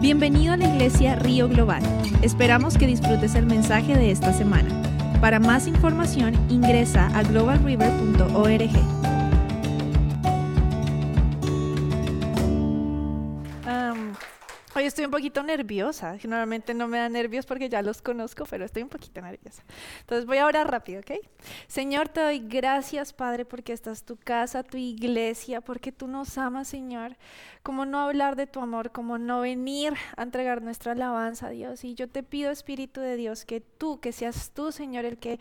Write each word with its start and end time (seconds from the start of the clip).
Bienvenido 0.00 0.52
a 0.52 0.56
la 0.56 0.68
iglesia 0.68 1.16
Río 1.16 1.48
Global. 1.48 1.82
Esperamos 2.22 2.78
que 2.78 2.86
disfrutes 2.86 3.34
el 3.34 3.46
mensaje 3.46 3.96
de 3.96 4.12
esta 4.12 4.32
semana. 4.32 4.68
Para 5.20 5.40
más 5.40 5.66
información 5.66 6.34
ingresa 6.48 7.08
a 7.18 7.24
globalriver.org. 7.24 8.97
estoy 14.98 15.06
un 15.06 15.12
poquito 15.12 15.44
nerviosa. 15.44 16.18
Generalmente 16.18 16.74
no 16.74 16.88
me 16.88 16.98
da 16.98 17.08
nervios 17.08 17.46
porque 17.46 17.68
ya 17.68 17.82
los 17.82 18.02
conozco, 18.02 18.44
pero 18.50 18.64
estoy 18.64 18.82
un 18.82 18.88
poquito 18.88 19.20
nerviosa. 19.20 19.62
Entonces 20.00 20.26
voy 20.26 20.38
a 20.38 20.46
orar 20.46 20.68
rápido, 20.68 21.00
¿ok? 21.00 21.12
Señor, 21.68 22.08
te 22.08 22.20
doy 22.20 22.40
gracias, 22.40 23.12
Padre, 23.12 23.44
porque 23.44 23.72
esta 23.72 23.92
es 23.92 24.02
tu 24.02 24.16
casa, 24.16 24.64
tu 24.64 24.76
iglesia, 24.76 25.60
porque 25.60 25.92
tú 25.92 26.08
nos 26.08 26.36
amas, 26.36 26.66
Señor. 26.66 27.16
Cómo 27.62 27.86
no 27.86 28.00
hablar 28.00 28.34
de 28.34 28.48
tu 28.48 28.58
amor, 28.60 28.90
cómo 28.90 29.18
no 29.18 29.42
venir 29.42 29.94
a 30.16 30.24
entregar 30.24 30.62
nuestra 30.62 30.92
alabanza 30.92 31.46
a 31.46 31.50
Dios. 31.50 31.84
Y 31.84 31.94
yo 31.94 32.08
te 32.08 32.24
pido, 32.24 32.50
Espíritu 32.50 33.00
de 33.00 33.14
Dios, 33.14 33.44
que 33.44 33.60
tú, 33.60 34.00
que 34.00 34.10
seas 34.10 34.50
tú, 34.52 34.72
Señor, 34.72 35.04
el 35.04 35.18
que 35.18 35.38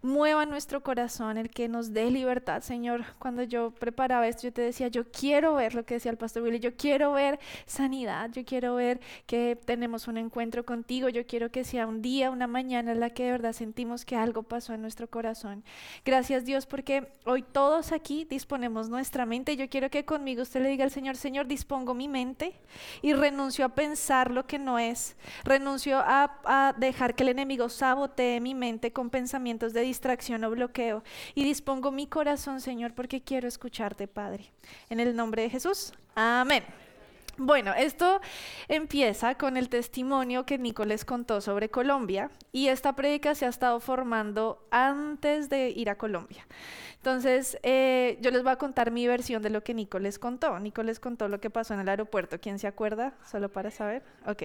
mueva 0.00 0.46
nuestro 0.46 0.82
corazón, 0.82 1.38
el 1.38 1.50
que 1.50 1.68
nos 1.68 1.92
dé 1.92 2.10
libertad, 2.10 2.62
Señor. 2.62 3.04
Cuando 3.18 3.42
yo 3.42 3.72
preparaba 3.72 4.28
esto, 4.28 4.44
yo 4.44 4.52
te 4.52 4.62
decía, 4.62 4.88
yo 4.88 5.10
quiero 5.10 5.54
ver 5.54 5.74
lo 5.74 5.84
que 5.84 5.94
decía 5.94 6.10
el 6.10 6.16
pastor 6.16 6.42
Willy, 6.42 6.60
yo 6.60 6.76
quiero 6.76 7.12
ver 7.12 7.38
sanidad, 7.66 8.30
yo 8.30 8.44
quiero 8.44 8.76
ver 8.76 8.87
que 9.26 9.58
tenemos 9.64 10.08
un 10.08 10.16
encuentro 10.16 10.64
contigo, 10.64 11.08
yo 11.08 11.26
quiero 11.26 11.50
que 11.50 11.64
sea 11.64 11.86
un 11.86 12.02
día, 12.02 12.30
una 12.30 12.46
mañana 12.46 12.92
en 12.92 13.00
la 13.00 13.10
que 13.10 13.24
de 13.24 13.32
verdad 13.32 13.52
sentimos 13.52 14.04
que 14.04 14.16
algo 14.16 14.42
pasó 14.42 14.74
en 14.74 14.82
nuestro 14.82 15.08
corazón. 15.08 15.64
Gracias 16.04 16.44
Dios 16.44 16.66
porque 16.66 17.12
hoy 17.24 17.42
todos 17.42 17.92
aquí 17.92 18.24
disponemos 18.24 18.88
nuestra 18.88 19.26
mente. 19.26 19.56
Yo 19.56 19.68
quiero 19.68 19.90
que 19.90 20.04
conmigo 20.04 20.42
usted 20.42 20.62
le 20.62 20.70
diga 20.70 20.84
al 20.84 20.90
Señor, 20.90 21.16
Señor, 21.16 21.46
dispongo 21.46 21.94
mi 21.94 22.08
mente 22.08 22.54
y 23.02 23.12
renuncio 23.12 23.64
a 23.64 23.70
pensar 23.70 24.30
lo 24.30 24.46
que 24.46 24.58
no 24.58 24.78
es. 24.78 25.16
Renuncio 25.44 25.98
a, 25.98 26.40
a 26.44 26.74
dejar 26.78 27.14
que 27.14 27.22
el 27.24 27.30
enemigo 27.30 27.68
sabotee 27.68 28.40
mi 28.40 28.54
mente 28.54 28.92
con 28.92 29.10
pensamientos 29.10 29.72
de 29.72 29.82
distracción 29.82 30.44
o 30.44 30.50
bloqueo. 30.50 31.02
Y 31.34 31.44
dispongo 31.44 31.90
mi 31.90 32.06
corazón, 32.06 32.60
Señor, 32.60 32.94
porque 32.94 33.20
quiero 33.20 33.48
escucharte, 33.48 34.08
Padre. 34.08 34.52
En 34.88 35.00
el 35.00 35.14
nombre 35.14 35.42
de 35.42 35.50
Jesús. 35.50 35.92
Amén. 36.14 36.87
Bueno, 37.40 37.72
esto 37.72 38.20
empieza 38.66 39.36
con 39.36 39.56
el 39.56 39.68
testimonio 39.68 40.44
que 40.44 40.58
Nico 40.58 40.84
les 40.84 41.04
contó 41.04 41.40
sobre 41.40 41.68
Colombia 41.68 42.32
y 42.50 42.66
esta 42.66 42.96
prédica 42.96 43.36
se 43.36 43.46
ha 43.46 43.48
estado 43.48 43.78
formando 43.78 44.66
antes 44.72 45.48
de 45.48 45.70
ir 45.70 45.88
a 45.88 45.96
Colombia. 45.96 46.48
Entonces, 47.08 47.56
eh, 47.62 48.18
yo 48.20 48.30
les 48.30 48.42
voy 48.42 48.52
a 48.52 48.56
contar 48.56 48.90
mi 48.90 49.06
versión 49.06 49.42
de 49.42 49.48
lo 49.48 49.64
que 49.64 49.72
Nico 49.72 49.98
les 49.98 50.18
contó. 50.18 50.58
Nico 50.60 50.82
les 50.82 51.00
contó 51.00 51.26
lo 51.26 51.40
que 51.40 51.48
pasó 51.48 51.72
en 51.72 51.80
el 51.80 51.88
aeropuerto. 51.88 52.38
¿Quién 52.38 52.58
se 52.58 52.66
acuerda? 52.66 53.14
Solo 53.24 53.50
para 53.50 53.70
saber. 53.70 54.02
Ok. 54.26 54.42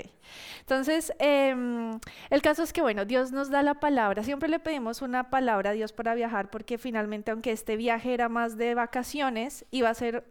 Entonces, 0.61 1.11
em, 1.19 1.99
el 2.29 2.41
caso 2.41 2.63
es 2.63 2.71
que, 2.71 2.81
bueno, 2.81 3.03
Dios 3.03 3.33
nos 3.33 3.49
da 3.49 3.63
la 3.63 3.73
palabra. 3.73 4.23
Siempre 4.23 4.47
le 4.47 4.59
pedimos 4.59 5.01
una 5.01 5.29
palabra 5.29 5.71
a 5.71 5.73
Dios 5.73 5.91
para 5.91 6.15
viajar 6.15 6.49
porque 6.49 6.77
finalmente, 6.77 7.31
aunque 7.31 7.51
este 7.51 7.75
viaje 7.75 8.13
era 8.13 8.29
más 8.29 8.55
de 8.55 8.75
vacaciones, 8.75 9.65
iba 9.71 9.89
a 9.89 9.93
ser, 9.93 10.23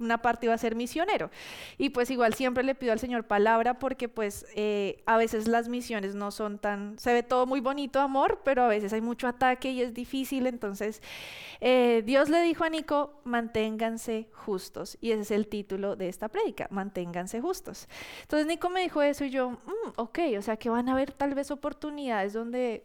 una 0.00 0.18
parte 0.22 0.46
iba 0.46 0.54
a 0.54 0.58
ser 0.58 0.74
misionero. 0.74 1.30
Y 1.78 1.90
pues 1.90 2.10
igual 2.10 2.34
siempre 2.34 2.64
le 2.64 2.74
pido 2.74 2.90
al 2.92 2.98
Señor 2.98 3.28
palabra 3.28 3.78
porque 3.78 4.08
pues 4.08 4.44
eh, 4.56 5.04
a 5.06 5.16
veces 5.16 5.46
las 5.46 5.68
misiones 5.68 6.16
no 6.16 6.32
son 6.32 6.58
tan, 6.58 6.98
se 6.98 7.12
ve 7.12 7.22
todo 7.22 7.46
muy 7.46 7.60
bonito, 7.60 8.00
amor, 8.00 8.40
pero 8.44 8.64
a 8.64 8.68
veces 8.68 8.92
hay 8.92 9.00
mucho 9.00 9.28
ataque 9.28 9.70
y 9.70 9.82
es 9.82 9.94
difícil. 9.94 10.48
Entonces 10.48 11.00
eh, 11.60 12.02
Dios 12.04 12.28
le 12.28 12.40
dijo 12.42 12.64
a 12.64 12.68
Nico, 12.70 13.20
manténganse 13.24 14.28
justos. 14.32 14.96
Y 15.00 15.12
ese 15.12 15.22
es 15.22 15.30
el 15.30 15.48
título 15.48 15.96
de 15.96 16.08
esta 16.08 16.28
prédica, 16.28 16.66
manténganse 16.70 17.40
justos. 17.40 17.88
Entonces 18.22 18.46
Nico 18.46 18.70
me 18.70 18.80
dijo 18.82 19.02
eso 19.02 19.24
y 19.24 19.30
yo, 19.30 19.50
"Mm, 19.50 19.90
ok, 19.96 20.18
o 20.38 20.42
sea 20.42 20.56
que 20.56 20.70
van 20.70 20.88
a 20.88 20.92
haber 20.92 21.12
tal 21.12 21.34
vez 21.34 21.50
oportunidades 21.50 22.32
donde 22.32 22.84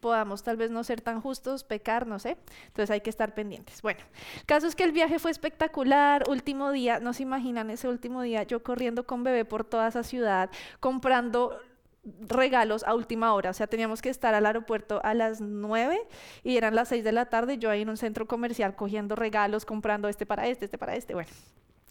podamos 0.00 0.42
tal 0.42 0.56
vez 0.56 0.70
no 0.70 0.84
ser 0.84 1.00
tan 1.00 1.20
justos, 1.20 1.64
pecar, 1.64 2.06
no 2.06 2.18
sé. 2.18 2.36
Entonces 2.66 2.90
hay 2.90 3.00
que 3.00 3.10
estar 3.10 3.34
pendientes. 3.34 3.82
Bueno, 3.82 4.00
el 4.36 4.44
caso 4.46 4.66
es 4.66 4.74
que 4.76 4.84
el 4.84 4.92
viaje 4.92 5.18
fue 5.18 5.30
espectacular. 5.30 6.28
Último 6.28 6.70
día, 6.72 7.00
no 7.00 7.12
se 7.12 7.24
imaginan 7.24 7.70
ese 7.70 7.88
último 7.88 8.22
día, 8.22 8.44
yo 8.44 8.62
corriendo 8.62 9.06
con 9.06 9.24
bebé 9.24 9.44
por 9.44 9.64
toda 9.64 9.88
esa 9.88 10.02
ciudad, 10.02 10.50
comprando 10.80 11.58
regalos 12.04 12.84
a 12.84 12.94
última 12.94 13.32
hora. 13.34 13.50
O 13.50 13.54
sea, 13.54 13.66
teníamos 13.66 14.02
que 14.02 14.08
estar 14.08 14.34
al 14.34 14.46
aeropuerto 14.46 15.00
a 15.02 15.14
las 15.14 15.40
9 15.40 15.98
y 16.42 16.56
eran 16.56 16.74
las 16.74 16.88
6 16.88 17.04
de 17.04 17.12
la 17.12 17.26
tarde. 17.26 17.58
Yo 17.58 17.70
ahí 17.70 17.82
en 17.82 17.88
un 17.88 17.96
centro 17.96 18.26
comercial 18.26 18.76
cogiendo 18.76 19.16
regalos, 19.16 19.64
comprando 19.64 20.08
este 20.08 20.26
para 20.26 20.46
este, 20.46 20.66
este 20.66 20.78
para 20.78 20.96
este. 20.96 21.14
Bueno. 21.14 21.30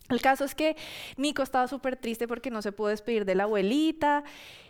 El 0.09 0.21
caso 0.21 0.45
es 0.45 0.55
que 0.55 0.77
Nico 1.17 1.43
estaba 1.43 1.67
súper 1.67 1.97
triste 1.97 2.29
porque 2.29 2.49
no 2.49 2.61
se 2.61 2.71
pudo 2.71 2.87
despedir 2.87 3.25
de 3.25 3.35
la 3.35 3.43
abuelita 3.43 4.23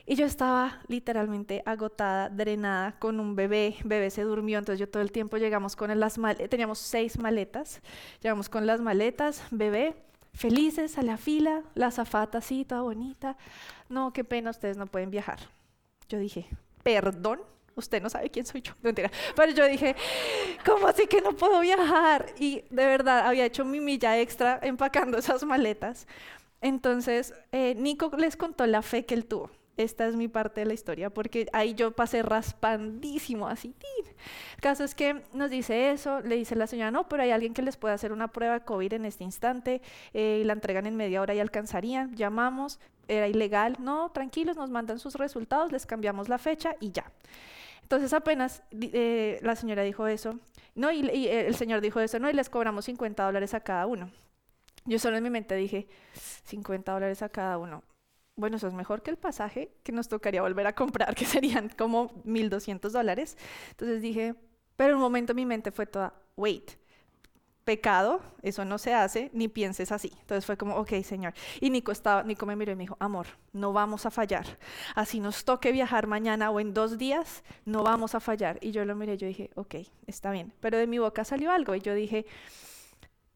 y 0.07 0.15
yo 0.15 0.25
estaba 0.25 0.81
literalmente 0.87 1.61
agotada, 1.65 2.29
drenada, 2.29 2.97
con 2.97 3.19
un 3.19 3.35
bebé. 3.35 3.75
Bebé 3.83 4.09
se 4.09 4.23
durmió, 4.23 4.57
entonces 4.57 4.79
yo 4.79 4.89
todo 4.89 5.03
el 5.03 5.11
tiempo 5.11 5.37
llegamos 5.37 5.75
con 5.75 5.97
las 5.99 6.17
maletas, 6.17 6.49
teníamos 6.49 6.79
seis 6.79 7.19
maletas, 7.19 7.81
llegamos 8.23 8.49
con 8.49 8.65
las 8.65 8.81
maletas, 8.81 9.43
bebé, 9.51 9.95
felices 10.37 10.97
a 10.97 11.01
la 11.01 11.17
fila, 11.17 11.63
la 11.75 11.91
zafata 11.91 12.37
así, 12.37 12.65
bonita. 12.69 13.37
No, 13.89 14.13
qué 14.13 14.23
pena, 14.23 14.51
ustedes 14.51 14.77
no 14.77 14.85
pueden 14.85 15.09
viajar. 15.09 15.39
Yo 16.07 16.19
dije, 16.19 16.47
perdón, 16.83 17.41
usted 17.75 18.01
no 18.01 18.09
sabe 18.09 18.29
quién 18.29 18.45
soy 18.45 18.61
yo. 18.61 18.73
No, 18.81 18.83
mentira. 18.83 19.11
Pero 19.35 19.51
yo 19.51 19.65
dije, 19.65 19.95
¿cómo 20.65 20.87
así 20.87 21.07
que 21.07 21.21
no 21.21 21.33
puedo 21.33 21.59
viajar? 21.59 22.27
Y 22.37 22.63
de 22.69 22.85
verdad 22.85 23.25
había 23.27 23.45
hecho 23.45 23.65
mi 23.65 23.79
milla 23.79 24.19
extra 24.19 24.59
empacando 24.61 25.17
esas 25.17 25.43
maletas. 25.43 26.07
Entonces, 26.61 27.33
eh, 27.51 27.75
Nico 27.75 28.11
les 28.17 28.35
contó 28.35 28.65
la 28.65 28.81
fe 28.81 29.05
que 29.05 29.13
él 29.13 29.25
tuvo. 29.25 29.51
Esta 29.77 30.07
es 30.07 30.15
mi 30.15 30.27
parte 30.27 30.61
de 30.61 30.65
la 30.65 30.73
historia, 30.73 31.11
porque 31.11 31.47
ahí 31.53 31.75
yo 31.75 31.91
pasé 31.91 32.23
raspandísimo, 32.23 33.47
así. 33.47 33.75
El 34.55 34.61
caso 34.61 34.83
es 34.83 34.95
que 34.95 35.21
nos 35.33 35.51
dice 35.51 35.91
eso, 35.91 36.19
le 36.21 36.35
dice 36.35 36.55
la 36.55 36.65
señora, 36.65 36.89
no, 36.89 37.07
pero 37.07 37.21
hay 37.21 37.29
alguien 37.29 37.53
que 37.53 37.61
les 37.61 37.77
puede 37.77 37.93
hacer 37.93 38.11
una 38.11 38.27
prueba 38.27 38.55
de 38.55 38.65
COVID 38.65 38.93
en 38.93 39.05
este 39.05 39.23
instante, 39.23 39.81
eh, 40.13 40.39
y 40.41 40.43
la 40.45 40.53
entregan 40.53 40.87
en 40.87 40.95
media 40.95 41.21
hora 41.21 41.35
y 41.35 41.39
alcanzarían. 41.39 42.15
Llamamos, 42.15 42.79
era 43.07 43.27
ilegal. 43.27 43.77
No, 43.79 44.09
tranquilos, 44.09 44.57
nos 44.57 44.71
mandan 44.71 44.97
sus 44.97 45.13
resultados, 45.13 45.71
les 45.71 45.85
cambiamos 45.85 46.27
la 46.27 46.39
fecha 46.39 46.75
y 46.79 46.91
ya. 46.91 47.11
Entonces 47.83 48.11
apenas 48.13 48.63
eh, 48.71 49.39
la 49.43 49.55
señora 49.55 49.83
dijo 49.83 50.07
eso, 50.07 50.39
no, 50.75 50.91
y, 50.91 51.07
y, 51.09 51.27
eh, 51.27 51.47
el 51.47 51.55
señor 51.55 51.81
dijo 51.81 51.99
eso, 51.99 52.19
no, 52.19 52.29
y 52.29 52.33
les 52.33 52.49
cobramos 52.49 52.85
50 52.85 53.23
dólares 53.23 53.53
a 53.53 53.59
cada 53.59 53.85
uno. 53.85 54.11
Yo 54.85 54.99
solo 54.99 55.17
en 55.17 55.23
mi 55.23 55.29
mente 55.29 55.55
dije, 55.55 55.87
50 56.45 56.91
dólares 56.91 57.21
a 57.21 57.29
cada 57.29 57.57
uno. 57.57 57.83
Bueno, 58.37 58.57
eso 58.57 58.67
es 58.67 58.73
mejor 58.73 59.01
que 59.01 59.09
el 59.09 59.17
pasaje 59.17 59.71
que 59.83 59.91
nos 59.91 60.07
tocaría 60.07 60.43
volver 60.43 60.67
a 60.67 60.73
comprar, 60.75 61.15
que 61.15 61.25
serían 61.25 61.69
como 61.69 62.11
1.200 62.23 62.91
dólares. 62.91 63.35
Entonces 63.71 64.01
dije, 64.01 64.35
pero 64.75 64.91
en 64.91 64.97
un 64.97 65.01
momento 65.01 65.33
mi 65.33 65.45
mente 65.45 65.71
fue 65.71 65.87
toda, 65.87 66.13
wait, 66.35 66.71
pecado, 67.65 68.21
eso 68.43 68.63
no 68.63 68.77
se 68.77 68.93
hace, 68.93 69.31
ni 69.33 69.47
pienses 69.47 69.91
así. 69.91 70.13
Entonces 70.21 70.45
fue 70.45 70.55
como, 70.55 70.75
ok, 70.75 71.01
Señor. 71.03 71.33
Y 71.59 71.71
Nico, 71.71 71.91
estaba, 71.91 72.23
Nico 72.23 72.45
me 72.45 72.55
miró 72.55 72.71
y 72.71 72.75
me 72.75 72.83
dijo, 72.83 72.95
amor, 72.99 73.25
no 73.53 73.73
vamos 73.73 74.05
a 74.05 74.11
fallar. 74.11 74.45
Así 74.95 75.19
nos 75.19 75.43
toque 75.43 75.71
viajar 75.71 76.05
mañana 76.07 76.51
o 76.51 76.59
en 76.59 76.73
dos 76.73 76.97
días, 76.97 77.43
no 77.65 77.83
vamos 77.83 78.15
a 78.15 78.19
fallar. 78.19 78.59
Y 78.61 78.71
yo 78.71 78.85
lo 78.85 78.95
miré 78.95 79.17
yo 79.17 79.27
dije, 79.27 79.49
ok, 79.55 79.75
está 80.05 80.31
bien. 80.31 80.53
Pero 80.61 80.77
de 80.77 80.87
mi 80.87 80.99
boca 80.99 81.25
salió 81.25 81.51
algo 81.51 81.75
y 81.75 81.81
yo 81.81 81.93
dije, 81.93 82.27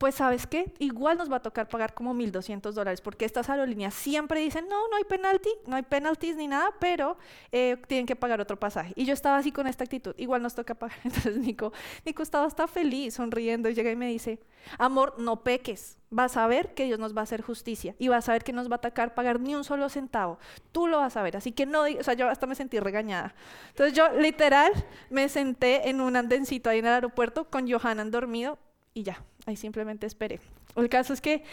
pues 0.01 0.15
sabes 0.15 0.47
qué, 0.47 0.73
igual 0.79 1.15
nos 1.15 1.31
va 1.31 1.35
a 1.35 1.41
tocar 1.43 1.67
pagar 1.67 1.93
como 1.93 2.15
1.200 2.15 2.71
dólares, 2.71 3.01
porque 3.01 3.23
estas 3.23 3.51
aerolíneas 3.51 3.93
siempre 3.93 4.39
dicen, 4.39 4.67
no, 4.67 4.87
no 4.87 4.97
hay 4.97 5.03
penalti, 5.03 5.51
no 5.67 5.75
hay 5.75 5.83
penalties 5.83 6.37
ni 6.37 6.47
nada, 6.47 6.73
pero 6.79 7.19
eh, 7.51 7.77
tienen 7.85 8.07
que 8.07 8.15
pagar 8.15 8.41
otro 8.41 8.59
pasaje. 8.59 8.93
Y 8.95 9.05
yo 9.05 9.13
estaba 9.13 9.37
así 9.37 9.51
con 9.51 9.67
esta 9.67 9.83
actitud, 9.83 10.15
igual 10.17 10.41
nos 10.41 10.55
toca 10.55 10.73
pagar. 10.73 10.97
Entonces 11.03 11.37
Nico, 11.37 11.71
Nico 12.03 12.23
estaba 12.23 12.47
hasta 12.47 12.65
feliz, 12.67 13.13
sonriendo, 13.13 13.69
y 13.69 13.75
llega 13.75 13.91
y 13.91 13.95
me 13.95 14.07
dice, 14.07 14.39
amor, 14.79 15.13
no 15.19 15.43
peques, 15.43 15.99
vas 16.09 16.35
a 16.35 16.47
ver 16.47 16.73
que 16.73 16.85
Dios 16.85 16.97
nos 16.97 17.15
va 17.15 17.19
a 17.19 17.25
hacer 17.25 17.43
justicia, 17.43 17.93
y 17.99 18.07
vas 18.07 18.27
a 18.27 18.31
ver 18.31 18.43
que 18.43 18.53
nos 18.53 18.71
va 18.71 18.77
a 18.77 18.81
tocar 18.81 19.13
pagar 19.13 19.39
ni 19.39 19.53
un 19.53 19.63
solo 19.63 19.87
centavo, 19.87 20.39
tú 20.71 20.87
lo 20.87 20.97
vas 20.97 21.15
a 21.15 21.21
ver, 21.21 21.37
así 21.37 21.51
que 21.51 21.67
no, 21.67 21.83
o 21.83 22.03
sea, 22.03 22.15
yo 22.15 22.27
hasta 22.27 22.47
me 22.47 22.55
sentí 22.55 22.79
regañada. 22.79 23.35
Entonces 23.67 23.95
yo 23.95 24.09
literal 24.19 24.71
me 25.11 25.29
senté 25.29 25.89
en 25.89 26.01
un 26.01 26.15
andencito 26.15 26.71
ahí 26.71 26.79
en 26.79 26.87
el 26.87 26.93
aeropuerto 26.93 27.51
con 27.51 27.71
Johanan 27.71 28.09
dormido, 28.09 28.57
y 28.95 29.03
ya, 29.03 29.23
ahí 29.45 29.55
simplemente 29.55 30.05
esperé. 30.07 30.39
El 30.75 30.89
caso 30.89 31.13
es 31.13 31.21
que 31.21 31.43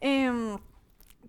em, 0.00 0.58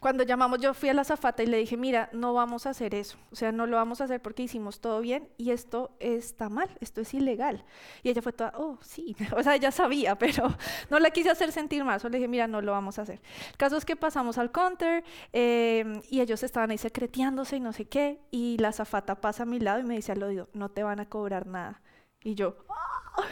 cuando 0.02 0.24
llamamos, 0.24 0.60
yo 0.60 0.74
fui 0.74 0.90
a 0.90 0.96
la 0.96 1.04
zafata 1.04 1.44
y 1.44 1.46
le 1.46 1.58
dije, 1.58 1.78
mira, 1.78 2.10
no 2.12 2.34
vamos 2.34 2.66
a 2.66 2.72
hacer 2.72 2.96
eso, 2.96 3.19
o 3.31 3.36
sea, 3.36 3.52
no 3.52 3.68
lo 3.68 3.78
vamos 3.78 4.02
a 4.02 4.06
hacer 4.06 4.19
porque 4.19 4.42
hicimos 4.42 4.80
todo 4.80 5.00
bien 5.00 5.30
y 5.38 5.52
esto 5.52 5.92
está 6.00 6.50
mal, 6.50 6.69
esto 6.80 7.02
es 7.02 7.13
ilegal. 7.13 7.63
Y 8.02 8.10
ella 8.10 8.24
fue 8.24 8.34
toda, 8.34 8.52
oh, 8.58 8.80
sí, 8.81 9.16
o 9.38 9.44
sea, 9.44 9.56
ella 9.56 9.69
sabía, 9.69 10.18
pero 10.18 10.56
no 10.90 10.98
la 10.98 11.12
quise 11.12 11.30
hacer 11.30 11.52
sentir 11.52 11.84
mal, 11.84 12.00
solo 12.00 12.14
le 12.14 12.18
dije, 12.18 12.28
mira, 12.28 12.48
no 12.48 12.62
lo 12.62 12.72
vamos 12.72 12.98
a 12.98 13.04
hacer. 13.04 13.22
El 13.52 13.57
caso 13.57 13.78
es 13.78 13.86
que 13.86 13.96
pasamos 13.96 14.40
al 14.40 14.52
counter 14.52 15.04
em, 15.34 16.02
y 16.10 16.22
ellos 16.22 16.42
estaban 16.42 16.72
ahí 16.72 16.80
secreteándose 16.80 17.57
y 17.57 17.60
no 17.60 17.72
sé 17.72 17.86
qué, 17.86 18.19
y 18.31 18.57
la 18.57 18.72
zafata 18.72 19.22
pasa 19.22 19.44
a 19.44 19.46
mi 19.46 19.60
lado 19.60 19.81
y 19.81 19.84
me 19.84 19.96
dice 19.96 20.14
al 20.14 20.24
oído, 20.24 20.50
no 20.54 20.69
te 20.69 20.81
van 20.81 21.00
a 21.00 21.06
cobrar 21.07 21.46
nada. 21.46 21.80
Y 22.23 22.35
yo, 22.35 22.56
¡ah! 22.69 22.91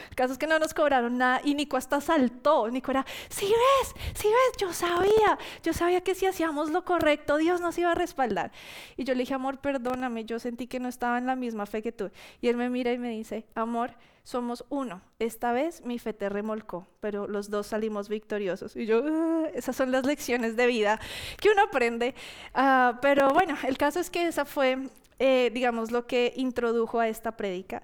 el 0.09 0.15
caso 0.15 0.33
es 0.33 0.39
que 0.39 0.47
no 0.47 0.59
nos 0.59 0.74
cobraron 0.74 1.18
nada 1.18 1.41
y 1.44 1.56
Nico 1.56 1.77
hasta 1.77 2.01
saltó. 2.01 2.69
Nico 2.69 2.91
era, 2.91 3.06
si 3.30 3.45
ves, 3.45 3.95
si 4.13 4.27
ves, 4.27 4.57
yo 4.57 4.74
sabía, 4.74 5.38
yo 5.63 5.74
sabía 5.74 6.01
que 6.01 6.15
si 6.15 6.25
hacíamos 6.25 6.69
lo 6.69 6.83
correcto, 6.86 7.38
Dios 7.38 7.62
nos 7.62 7.77
iba 7.77 7.91
a 7.91 7.95
respaldar. 7.95 8.51
Y 8.97 9.03
yo 9.03 9.13
le 9.13 9.21
dije, 9.21 9.33
amor, 9.33 9.59
perdóname, 9.59 10.25
yo 10.25 10.39
sentí 10.39 10.68
que 10.68 10.80
no 10.80 10.89
estaba 10.89 11.18
en 11.18 11.25
la 11.25 11.36
misma 11.36 11.65
fe 11.65 11.81
que 11.81 11.91
tú. 11.91 12.12
Y 12.41 12.47
él 12.47 12.57
me 12.57 12.69
mira 12.69 12.91
y 12.91 12.97
me 12.97 13.09
dice, 13.09 13.45
amor, 13.56 13.91
somos 14.24 14.65
uno. 14.69 15.01
Esta 15.18 15.53
vez 15.53 15.83
mi 15.86 15.97
fe 15.97 16.13
te 16.13 16.30
remolcó, 16.30 16.88
pero 17.00 17.27
los 17.27 17.50
dos 17.50 17.68
salimos 17.68 18.09
victoriosos. 18.09 18.75
Y 18.75 18.86
yo, 18.86 19.03
ah, 19.06 19.47
esas 19.53 19.75
son 19.75 19.91
las 19.91 20.06
lecciones 20.06 20.56
de 20.56 20.68
vida 20.68 21.00
que 21.39 21.50
uno 21.50 21.63
aprende. 21.63 22.15
Ah, 22.53 23.00
pero 23.01 23.30
bueno, 23.30 23.57
el 23.68 23.77
caso 23.77 24.00
es 24.00 24.09
que 24.09 24.27
esa 24.27 24.45
fue, 24.45 24.89
eh, 25.19 25.51
digamos, 25.53 25.91
lo 25.91 26.06
que 26.06 26.33
introdujo 26.36 27.00
a 27.00 27.07
esta 27.07 27.38
prédica. 27.38 27.83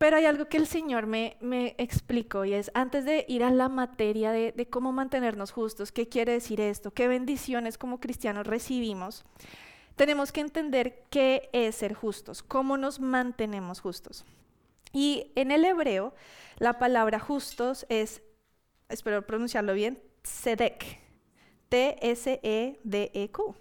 Pero 0.00 0.16
hay 0.16 0.24
algo 0.24 0.46
que 0.46 0.56
el 0.56 0.66
Señor 0.66 1.04
me, 1.04 1.36
me 1.42 1.74
explicó 1.76 2.46
y 2.46 2.54
es, 2.54 2.70
antes 2.72 3.04
de 3.04 3.26
ir 3.28 3.44
a 3.44 3.50
la 3.50 3.68
materia 3.68 4.32
de, 4.32 4.50
de 4.52 4.66
cómo 4.66 4.92
mantenernos 4.92 5.50
justos, 5.50 5.92
qué 5.92 6.08
quiere 6.08 6.32
decir 6.32 6.58
esto, 6.58 6.90
qué 6.90 7.06
bendiciones 7.06 7.76
como 7.76 8.00
cristianos 8.00 8.46
recibimos, 8.46 9.26
tenemos 9.96 10.32
que 10.32 10.40
entender 10.40 11.04
qué 11.10 11.50
es 11.52 11.74
ser 11.74 11.92
justos, 11.92 12.42
cómo 12.42 12.78
nos 12.78 12.98
mantenemos 12.98 13.80
justos. 13.82 14.24
Y 14.90 15.32
en 15.34 15.50
el 15.50 15.66
hebreo, 15.66 16.14
la 16.56 16.78
palabra 16.78 17.20
justos 17.20 17.84
es, 17.90 18.22
espero 18.88 19.26
pronunciarlo 19.26 19.74
bien, 19.74 20.02
tzedek, 20.22 20.98
T-S-E-D-E-Q. 21.68 23.54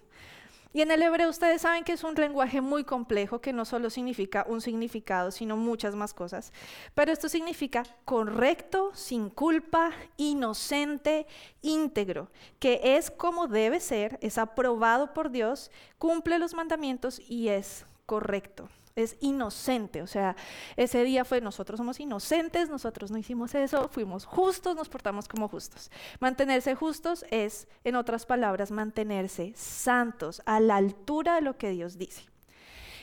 Y 0.72 0.82
en 0.82 0.92
el 0.92 1.02
hebreo 1.02 1.30
ustedes 1.30 1.64
saben 1.64 1.84
que 1.84 1.94
es 1.94 2.04
un 2.04 2.14
lenguaje 2.14 2.62
muy 2.62 2.84
complejo 2.84 3.42
que 3.42 3.54
no 3.54 3.66
solo 3.66 3.90
significa 3.90 4.46
un 4.48 4.62
significado, 4.62 5.32
sino 5.32 5.58
muchas 5.58 5.96
más 5.96 6.14
cosas. 6.14 6.54
Pero 6.94 7.12
esto 7.12 7.28
significa 7.28 7.84
correcto, 8.06 8.92
sin 8.94 9.30
culpa, 9.30 9.92
inocente, 10.18 11.26
íntegro, 11.64 12.30
que 12.60 12.82
es 12.84 13.10
como 13.10 13.48
debe 13.48 13.80
ser, 13.80 14.20
es 14.22 14.38
aprobado 14.38 15.14
por 15.14 15.32
Dios, 15.32 15.72
cumple 15.98 16.38
los 16.38 16.54
mandamientos 16.54 17.20
y 17.28 17.48
es 17.48 17.86
correcto 18.06 18.70
es 19.04 19.18
inocente. 19.20 20.02
O 20.02 20.08
sea, 20.08 20.36
ese 20.76 21.04
día 21.04 21.26
fue, 21.26 21.42
nosotros 21.42 21.78
somos 21.78 22.00
inocentes, 22.00 22.70
nosotros 22.70 23.12
no 23.12 23.18
hicimos 23.18 23.56
eso, 23.56 23.90
fuimos 23.90 24.26
justos, 24.26 24.76
nos 24.76 24.90
portamos 24.90 25.28
como 25.28 25.48
justos. 25.48 25.92
Mantenerse 26.20 26.76
justos 26.76 27.26
es, 27.32 27.68
en 27.84 27.96
otras 27.96 28.26
palabras, 28.26 28.72
mantenerse 28.72 29.54
santos, 29.56 30.42
a 30.46 30.60
la 30.60 30.78
altura 30.78 31.36
de 31.36 31.42
lo 31.42 31.58
que 31.58 31.72
Dios 31.72 31.98
dice. 31.98 32.24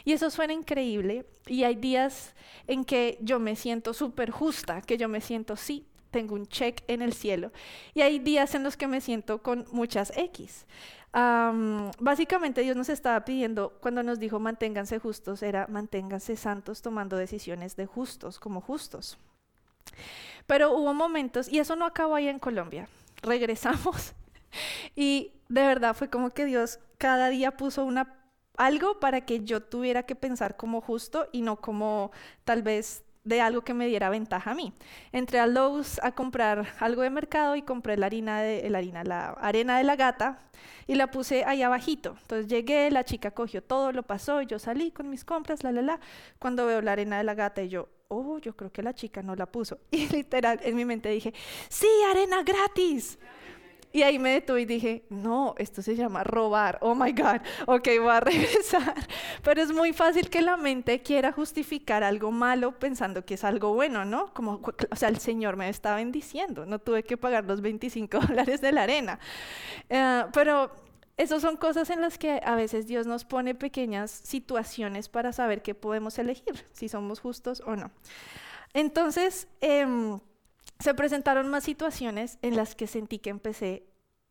Y 0.05 0.13
eso 0.13 0.31
suena 0.31 0.53
increíble 0.53 1.27
y 1.47 1.65
hay 1.65 1.75
días 1.75 2.35
en 2.69 2.85
que 2.85 3.19
yo 3.21 3.41
me 3.41 3.57
siento 3.57 3.93
súper 3.93 4.31
justa, 4.31 4.81
que 4.81 4.97
yo 4.97 5.09
me 5.09 5.21
siento, 5.21 5.57
sí, 5.57 5.85
tengo 6.13 6.37
un 6.37 6.47
check 6.47 6.83
en 6.87 7.03
el 7.03 7.13
cielo. 7.13 7.51
Y 7.93 8.03
hay 8.03 8.21
días 8.21 8.55
en 8.55 8.63
los 8.63 8.77
que 8.77 8.87
me 8.87 9.01
siento 9.01 9.43
con 9.43 9.67
muchas 9.73 10.17
X 10.17 10.65
básicamente 11.99 12.61
Dios 12.61 12.77
nos 12.77 12.89
estaba 12.89 13.25
pidiendo, 13.25 13.79
cuando 13.81 14.03
nos 14.03 14.19
dijo 14.19 14.39
manténganse 14.39 14.99
justos, 14.99 15.43
era 15.43 15.67
manténganse 15.69 16.37
santos 16.37 16.83
tomando 16.83 17.17
decisiones 17.17 17.77
de 17.77 17.87
justos, 17.87 18.39
como 18.39 18.61
justos. 18.61 19.19
Pero 20.47 20.73
hubo 20.73 20.93
momentos, 20.93 21.49
y 21.49 21.59
eso 21.59 21.75
no 21.75 21.87
acabó 21.87 22.17
ahí 22.17 22.29
en 22.29 22.39
Colombia, 22.39 22.89
regresamos 23.23 24.13
y 24.95 25.33
de 25.49 25.63
verdad 25.63 25.95
fue 25.95 26.11
como 26.11 26.31
que 26.31 26.45
Dios 26.45 26.81
cada 26.99 27.29
día 27.31 27.57
puso 27.57 27.85
una, 27.85 28.15
algo 28.57 29.01
para 29.01 29.23
que 29.23 29.43
yo 29.43 29.63
tuviera 29.63 30.03
que 30.03 30.17
pensar 30.17 30.57
como 30.57 30.81
justo 30.83 31.29
y 31.33 31.41
no 31.41 31.57
como 31.61 32.11
tal 32.45 32.63
vez 32.63 33.06
de 33.27 33.41
algo 33.41 33.63
que 33.63 33.75
me 33.75 33.89
diera 33.89 34.09
ventaja 34.09 34.53
a 34.53 34.55
mí. 34.55 34.73
Entré 35.13 35.41
a 35.41 35.47
Lowe's 35.47 36.01
a 36.03 36.13
comprar 36.13 36.67
algo 36.79 37.03
de 37.03 37.11
mercado 37.11 37.57
y 37.57 37.63
compré 37.63 37.97
la 37.97 38.07
harina 38.07 38.41
de 38.41 38.71
la 38.71 38.79
harina, 38.79 39.03
la 39.03 39.31
arena 39.31 39.79
de 39.79 39.85
la 39.85 39.97
gata 39.97 40.39
y 40.87 40.95
la 40.95 41.11
puse 41.11 41.45
ahí 41.45 41.63
abajito. 41.63 42.17
Entonces 42.23 42.47
llegué, 42.47 42.89
la 42.91 43.05
chica 43.05 43.33
cogió 43.33 43.63
todo, 43.63 43.91
lo 43.91 44.05
pasó, 44.05 44.43
y 44.43 44.47
yo 44.47 44.61
salí 44.61 44.93
con 44.93 45.11
mis 45.11 45.25
compras, 45.25 45.65
la 45.65 45.73
la 45.73 45.83
la. 45.83 46.01
Cuando 46.39 46.67
veo 46.67 46.81
la 46.81 46.93
arena 46.93 47.19
de 47.19 47.25
la 47.25 47.35
gata 47.35 47.63
y 47.63 47.69
yo, 47.69 47.89
oh, 48.09 48.39
yo 48.39 48.55
creo 48.55 48.71
que 48.71 48.83
la 48.83 48.95
chica 48.95 49.23
no 49.23 49.35
la 49.35 49.47
puso. 49.47 49.79
Y 49.91 50.09
literal 50.09 50.61
en 50.63 50.77
mi 50.77 50.85
mente 50.85 51.09
dije, 51.09 51.35
sí, 51.69 51.89
arena 52.11 52.45
gratis. 52.45 53.19
Y 53.97 54.03
ahí 54.03 54.19
me 54.19 54.29
detuve 54.29 54.61
y 54.61 54.67
dije, 54.67 55.07
no, 55.09 55.55
esto 55.57 55.81
se 55.81 55.97
llama 55.97 56.23
robar. 56.23 56.77
Oh 56.83 56.95
my 56.95 57.13
God, 57.13 57.41
ok, 57.65 57.89
voy 57.99 58.11
a 58.11 58.21
regresar. 58.21 58.95
Pero 59.43 59.63
es 59.63 59.73
muy 59.73 59.95
fácil 59.95 60.29
que 60.29 60.43
la 60.43 60.59
mente 60.59 61.01
quiera 61.01 61.33
justificar 61.33 62.05
algo 62.05 62.31
malo 62.31 62.79
pensando 62.79 63.25
que 63.25 63.33
es 63.33 63.45
algo 63.45 63.73
bueno, 63.73 64.05
¿no? 64.05 64.35
Como, 64.35 64.61
o 64.91 64.97
sea, 64.97 65.09
el 65.09 65.17
Señor 65.17 65.57
me 65.57 65.71
está 65.71 65.95
bendiciendo, 65.95 66.67
no 66.67 66.79
tuve 66.79 67.05
que 67.05 67.17
pagar 67.17 67.47
los 67.47 67.63
25 67.63 68.19
dólares 68.29 68.61
de 68.61 68.73
la 68.73 68.83
arena. 68.83 69.19
Eh, 69.89 70.25
pero 70.35 70.71
esas 71.17 71.41
son 71.41 71.57
cosas 71.57 71.89
en 71.89 72.03
las 72.03 72.19
que 72.19 72.43
a 72.45 72.55
veces 72.55 72.87
Dios 72.87 73.07
nos 73.07 73.25
pone 73.25 73.55
pequeñas 73.55 74.11
situaciones 74.11 75.09
para 75.09 75.33
saber 75.33 75.63
qué 75.63 75.75
podemos 75.75 76.19
elegir, 76.19 76.67
si 76.71 76.91
somos 76.91 77.19
justos 77.21 77.63
o 77.65 77.77
no. 77.77 77.91
Entonces, 78.75 79.49
eh, 79.63 80.19
se 80.79 80.95
presentaron 80.95 81.49
más 81.49 81.65
situaciones 81.65 82.39
en 82.43 82.57
las 82.57 82.75
que 82.75 82.87
sentí 82.87 83.19
que 83.19 83.31
empecé 83.31 83.87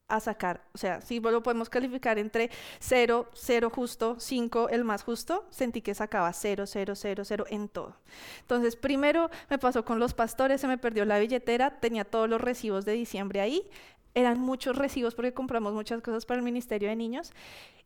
a 0.07 0.19
sacar, 0.19 0.63
o 0.73 0.77
sea, 0.77 1.01
si 1.01 1.19
lo 1.19 1.41
podemos 1.41 1.69
calificar 1.69 2.19
entre 2.19 2.51
0, 2.79 3.27
0 3.33 3.71
justo, 3.73 4.19
5 4.19 4.69
el 4.69 4.83
más 4.83 5.03
justo, 5.03 5.47
sentí 5.49 5.81
que 5.81 5.95
sacaba 5.95 6.31
0, 6.31 6.65
0, 6.67 6.93
0, 6.95 7.23
0 7.25 7.45
en 7.49 7.69
todo. 7.69 7.95
Entonces, 8.41 8.75
primero 8.75 9.31
me 9.49 9.57
pasó 9.57 9.83
con 9.83 9.99
los 9.99 10.13
pastores, 10.13 10.61
se 10.61 10.67
me 10.67 10.77
perdió 10.77 11.05
la 11.05 11.17
billetera, 11.17 11.79
tenía 11.79 12.05
todos 12.05 12.29
los 12.29 12.39
recibos 12.39 12.85
de 12.85 12.91
diciembre 12.93 13.41
ahí, 13.41 13.67
eran 14.13 14.39
muchos 14.39 14.77
recibos 14.77 15.15
porque 15.15 15.33
compramos 15.33 15.73
muchas 15.73 16.01
cosas 16.01 16.25
para 16.25 16.37
el 16.37 16.43
Ministerio 16.43 16.87
de 16.87 16.95
Niños 16.95 17.33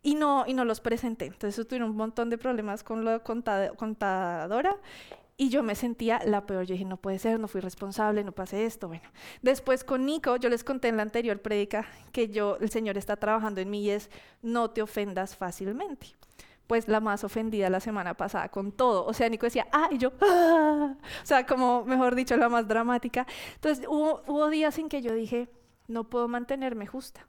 y 0.04 0.16
no, 0.16 0.44
y 0.46 0.54
no 0.54 0.66
los 0.66 0.82
presenté. 0.82 1.28
Entonces, 1.28 1.66
tuvieron 1.68 1.92
un 1.92 1.98
montón 1.98 2.30
de 2.30 2.38
problemas 2.38 2.84
con 2.84 3.06
la 3.06 3.20
contadora 3.20 4.78
y 5.42 5.48
yo 5.48 5.64
me 5.64 5.74
sentía 5.74 6.20
la 6.26 6.46
peor. 6.46 6.66
Yo 6.66 6.74
dije, 6.74 6.84
no 6.84 6.98
puede 6.98 7.18
ser, 7.18 7.40
no 7.40 7.48
fui 7.48 7.62
responsable, 7.62 8.26
no 8.26 8.34
pasé 8.34 8.66
esto. 8.66 8.90
Bueno, 8.90 9.10
después 9.42 9.86
con 9.86 10.06
Nico, 10.06 10.36
yo 10.36 10.50
les 10.50 10.66
conté 10.66 10.90
en 10.90 10.98
la 10.98 11.04
anterior 11.04 11.42
prédica 11.42 11.88
que 12.12 12.28
yo, 12.28 12.58
el 12.60 12.70
Señor 12.70 12.98
está 12.98 13.16
trabajando 13.16 13.62
en 13.62 13.70
mí 13.70 13.84
y 13.84 13.92
es, 13.92 14.10
no 14.42 14.70
te 14.70 14.82
ofendas 14.82 15.38
fácilmente. 15.38 16.08
Pues 16.68 16.90
la 16.90 17.00
más 17.00 17.24
ofendida 17.24 17.70
la 17.70 17.80
semana 17.80 18.16
pasada 18.16 18.50
con 18.50 18.74
todo. 18.74 19.06
O 19.06 19.14
sea, 19.14 19.30
Nico 19.30 19.46
decía, 19.46 19.66
ah, 19.72 19.88
y 19.90 19.98
yo, 19.98 20.12
ah. 20.22 20.96
O 21.24 21.26
sea, 21.26 21.46
como, 21.46 21.86
mejor 21.86 22.16
dicho, 22.16 22.36
la 22.36 22.50
más 22.50 22.68
dramática. 22.68 23.26
Entonces, 23.56 23.88
hubo, 23.88 24.22
hubo 24.28 24.50
días 24.50 24.78
en 24.78 24.90
que 24.90 25.02
yo 25.02 25.14
dije, 25.14 25.48
no 25.88 26.04
puedo 26.04 26.28
mantenerme 26.28 26.86
justa. 26.86 27.26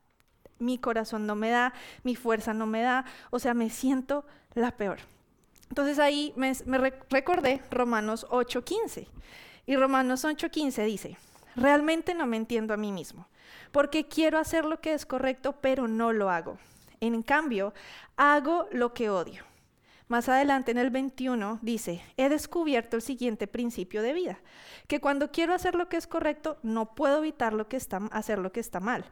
Mi 0.59 0.79
corazón 0.79 1.29
no 1.29 1.37
me 1.37 1.51
da, 1.51 1.75
mi 2.03 2.17
fuerza 2.17 2.55
no 2.55 2.67
me 2.67 2.83
da. 2.83 3.05
O 3.31 3.39
sea, 3.39 3.55
me 3.55 3.71
siento 3.71 4.27
la 4.55 4.77
peor. 4.77 4.99
Entonces 5.71 5.99
ahí 5.99 6.35
me, 6.37 6.53
recordé 7.09 7.63
Romanos 7.71 8.27
8:15. 8.29 9.07
Y 9.67 9.77
Romanos 9.77 10.25
8:15 10.25 10.85
dice, 10.85 11.17
realmente 11.55 12.15
no 12.15 12.27
me 12.27 12.37
entiendo 12.37 12.75
a 12.75 12.77
mí 12.77 12.93
mismo, 12.93 13.29
porque 13.71 14.09
quiero 14.09 14.39
hacer 14.39 14.65
lo 14.65 14.81
que 14.81 14.93
es 14.93 15.07
correcto, 15.07 15.55
pero 15.61 15.87
no 15.87 16.13
lo 16.13 16.29
hago. 16.29 16.59
En 17.01 17.23
cambio, 17.23 17.73
hago 18.17 18.67
lo 18.73 18.93
que 18.93 19.11
odio. 19.11 19.45
Más 20.09 20.29
adelante 20.29 20.73
en 20.73 20.79
el 20.79 20.91
21 20.91 21.61
dice, 21.63 22.03
he 22.17 22.29
descubierto 22.29 22.97
el 22.97 23.03
siguiente 23.03 23.47
principio 23.47 24.03
de 24.03 24.13
vida, 24.13 24.41
que 24.89 25.01
cuando 25.01 25.31
quiero 25.31 25.55
hacer 25.55 25.77
lo 25.77 25.89
que 25.89 25.97
es 25.97 26.09
correcto, 26.09 26.59
no 26.65 26.97
puedo 26.97 27.19
evitar 27.19 27.53
lo 27.53 27.69
que 27.69 27.77
está, 27.77 27.99
hacer 28.11 28.41
lo 28.41 28.51
que 28.51 28.59
está 28.59 28.81
mal. 28.81 29.05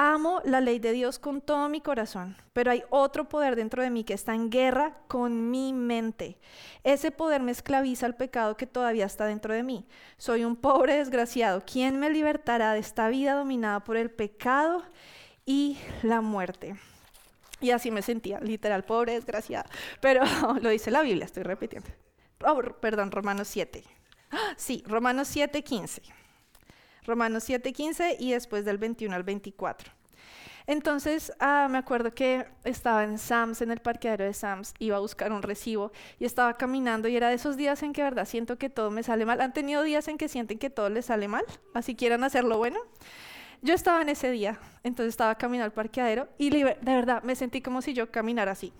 Amo 0.00 0.40
la 0.44 0.60
ley 0.60 0.78
de 0.78 0.92
Dios 0.92 1.18
con 1.18 1.40
todo 1.40 1.68
mi 1.68 1.80
corazón, 1.80 2.36
pero 2.52 2.70
hay 2.70 2.84
otro 2.88 3.28
poder 3.28 3.56
dentro 3.56 3.82
de 3.82 3.90
mí 3.90 4.04
que 4.04 4.14
está 4.14 4.32
en 4.32 4.48
guerra 4.48 4.96
con 5.08 5.50
mi 5.50 5.72
mente. 5.72 6.38
Ese 6.84 7.10
poder 7.10 7.42
me 7.42 7.50
esclaviza 7.50 8.06
al 8.06 8.14
pecado 8.14 8.56
que 8.56 8.68
todavía 8.68 9.06
está 9.06 9.26
dentro 9.26 9.52
de 9.52 9.64
mí. 9.64 9.88
Soy 10.16 10.44
un 10.44 10.54
pobre 10.54 10.98
desgraciado. 10.98 11.64
¿Quién 11.66 11.98
me 11.98 12.10
libertará 12.10 12.74
de 12.74 12.78
esta 12.78 13.08
vida 13.08 13.34
dominada 13.34 13.82
por 13.82 13.96
el 13.96 14.08
pecado 14.08 14.84
y 15.44 15.78
la 16.04 16.20
muerte? 16.20 16.76
Y 17.60 17.72
así 17.72 17.90
me 17.90 18.02
sentía, 18.02 18.38
literal, 18.38 18.84
pobre 18.84 19.14
desgraciado. 19.14 19.68
Pero 20.00 20.22
lo 20.62 20.68
dice 20.68 20.92
la 20.92 21.02
Biblia, 21.02 21.24
estoy 21.24 21.42
repitiendo. 21.42 21.90
Oh, 22.46 22.62
perdón, 22.80 23.10
Romanos 23.10 23.48
7. 23.48 23.82
Sí, 24.56 24.84
Romanos 24.86 25.26
7, 25.26 25.64
15. 25.64 26.02
Romanos 27.08 27.48
7:15 27.48 28.16
y 28.20 28.32
después 28.32 28.64
del 28.64 28.78
21 28.78 29.16
al 29.16 29.24
24. 29.24 29.90
Entonces, 30.68 31.32
ah, 31.40 31.66
me 31.70 31.78
acuerdo 31.78 32.12
que 32.12 32.46
estaba 32.62 33.02
en 33.02 33.16
Sams, 33.16 33.62
en 33.62 33.70
el 33.70 33.80
parqueadero 33.80 34.26
de 34.26 34.34
Sams, 34.34 34.74
iba 34.78 34.98
a 34.98 35.00
buscar 35.00 35.32
un 35.32 35.40
recibo 35.40 35.92
y 36.18 36.26
estaba 36.26 36.52
caminando 36.58 37.08
y 37.08 37.16
era 37.16 37.30
de 37.30 37.36
esos 37.36 37.56
días 37.56 37.82
en 37.82 37.94
que, 37.94 38.02
verdad, 38.02 38.26
siento 38.26 38.58
que 38.58 38.68
todo 38.68 38.90
me 38.90 39.02
sale 39.02 39.24
mal. 39.24 39.40
¿Han 39.40 39.54
tenido 39.54 39.82
días 39.82 40.08
en 40.08 40.18
que 40.18 40.28
sienten 40.28 40.58
que 40.58 40.68
todo 40.68 40.90
les 40.90 41.06
sale 41.06 41.26
mal? 41.26 41.46
Así 41.72 41.94
quieran 41.96 42.22
hacerlo 42.22 42.58
bueno. 42.58 42.78
Yo 43.62 43.72
estaba 43.72 44.02
en 44.02 44.10
ese 44.10 44.30
día, 44.30 44.60
entonces 44.84 45.14
estaba 45.14 45.36
caminando 45.36 45.64
al 45.64 45.72
parqueadero 45.72 46.28
y 46.36 46.50
de 46.50 46.76
verdad 46.84 47.22
me 47.22 47.34
sentí 47.34 47.62
como 47.62 47.80
si 47.80 47.94
yo 47.94 48.10
caminara 48.10 48.52
así. 48.52 48.74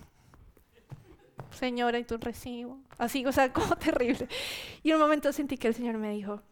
señora, 1.53 1.99
y 1.99 2.05
tu 2.05 2.19
recibo. 2.19 2.81
Así, 2.99 3.25
o 3.25 3.33
sea, 3.33 3.51
como 3.55 3.77
terrible. 3.77 4.29
Y 4.83 4.91
en 4.91 4.97
un 4.97 5.03
momento 5.03 5.33
sentí 5.33 5.57
que 5.57 5.69
el 5.69 5.75
Señor 5.75 5.97
me 5.97 6.11
dijo, 6.11 6.43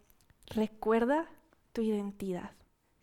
recuerda 0.46 1.28
tu 1.76 1.82
identidad. 1.82 2.52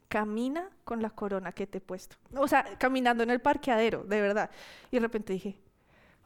Camina 0.08 0.68
con 0.84 1.04
la 1.04 1.12
corona 1.12 1.52
que 1.52 1.68
te 1.68 1.78
he 1.78 1.82
puesto. 1.82 2.16
O 2.36 2.48
sea, 2.48 2.64
caminando 2.80 3.22
en 3.22 3.30
el 3.30 3.40
parqueadero, 3.40 4.04
de 4.04 4.20
verdad. 4.20 4.50
Y 4.90 4.96
de 4.96 5.00
repente 5.00 5.34
dije, 5.34 5.60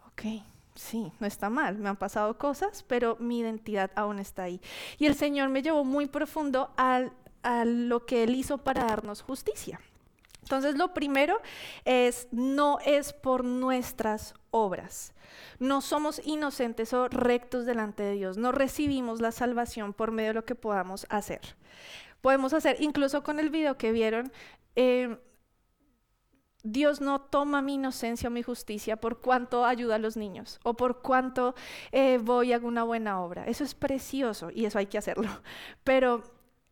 ok, 0.07 0.45
sí, 0.73 1.11
no 1.19 1.27
está 1.27 1.49
mal, 1.49 1.77
me 1.77 1.89
han 1.89 1.97
pasado 1.97 2.37
cosas, 2.37 2.83
pero 2.83 3.17
mi 3.19 3.39
identidad 3.39 3.91
aún 3.95 4.19
está 4.19 4.43
ahí. 4.43 4.61
Y 4.97 5.07
el 5.07 5.15
Señor 5.15 5.49
me 5.49 5.61
llevó 5.61 5.83
muy 5.83 6.05
profundo 6.05 6.73
a 6.77 7.09
lo 7.65 8.05
que 8.05 8.23
Él 8.23 8.35
hizo 8.35 8.59
para 8.59 8.85
darnos 8.85 9.23
justicia. 9.23 9.81
Entonces, 10.43 10.77
lo 10.77 10.93
primero 10.93 11.41
es, 11.83 12.29
no 12.31 12.79
es 12.85 13.11
por 13.11 13.43
nuestras 13.43 14.35
obras. 14.51 15.13
No 15.59 15.81
somos 15.81 16.21
inocentes 16.23 16.93
o 16.93 17.09
rectos 17.09 17.65
delante 17.65 18.03
de 18.03 18.13
Dios. 18.13 18.37
No 18.37 18.53
recibimos 18.53 19.19
la 19.19 19.33
salvación 19.33 19.91
por 19.91 20.11
medio 20.11 20.29
de 20.29 20.35
lo 20.35 20.45
que 20.45 20.55
podamos 20.55 21.05
hacer. 21.09 21.41
Podemos 22.21 22.53
hacer, 22.53 22.77
incluso 22.79 23.23
con 23.23 23.39
el 23.39 23.49
video 23.49 23.77
que 23.77 23.91
vieron, 23.91 24.31
eh, 24.75 25.17
Dios 26.63 26.99
no 27.01 27.21
toma 27.21 27.61
mi 27.61 27.75
inocencia 27.75 28.29
o 28.29 28.31
mi 28.31 28.43
justicia 28.43 28.97
por 28.97 29.21
cuánto 29.21 29.65
ayuda 29.65 29.95
a 29.95 29.99
los 29.99 30.17
niños 30.17 30.59
o 30.63 30.73
por 30.73 31.01
cuánto 31.01 31.55
eh, 31.91 32.19
voy 32.21 32.51
a 32.51 32.59
una 32.59 32.83
buena 32.83 33.21
obra. 33.21 33.45
Eso 33.45 33.63
es 33.63 33.73
precioso 33.73 34.49
y 34.53 34.65
eso 34.65 34.77
hay 34.77 34.87
que 34.87 34.97
hacerlo. 34.97 35.29
Pero 35.83 36.23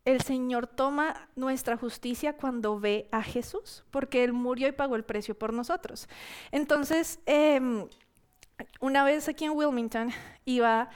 el 0.04 0.22
Señor 0.22 0.68
toma 0.68 1.30
nuestra 1.36 1.78
justicia 1.78 2.34
cuando 2.34 2.80
ve 2.80 3.08
a 3.12 3.24
Jesús, 3.24 3.84
porque 3.90 4.24
Él 4.24 4.34
murió 4.34 4.68
y 4.68 4.72
pagó 4.72 4.96
el 4.96 5.04
precio 5.04 5.38
por 5.38 5.54
nosotros. 5.54 6.08
Entonces, 6.52 7.20
em, 7.26 7.88
una 8.80 9.04
vez 9.04 9.28
aquí 9.28 9.46
en 9.46 9.52
Wilmington 9.52 10.12
iba, 10.46 10.90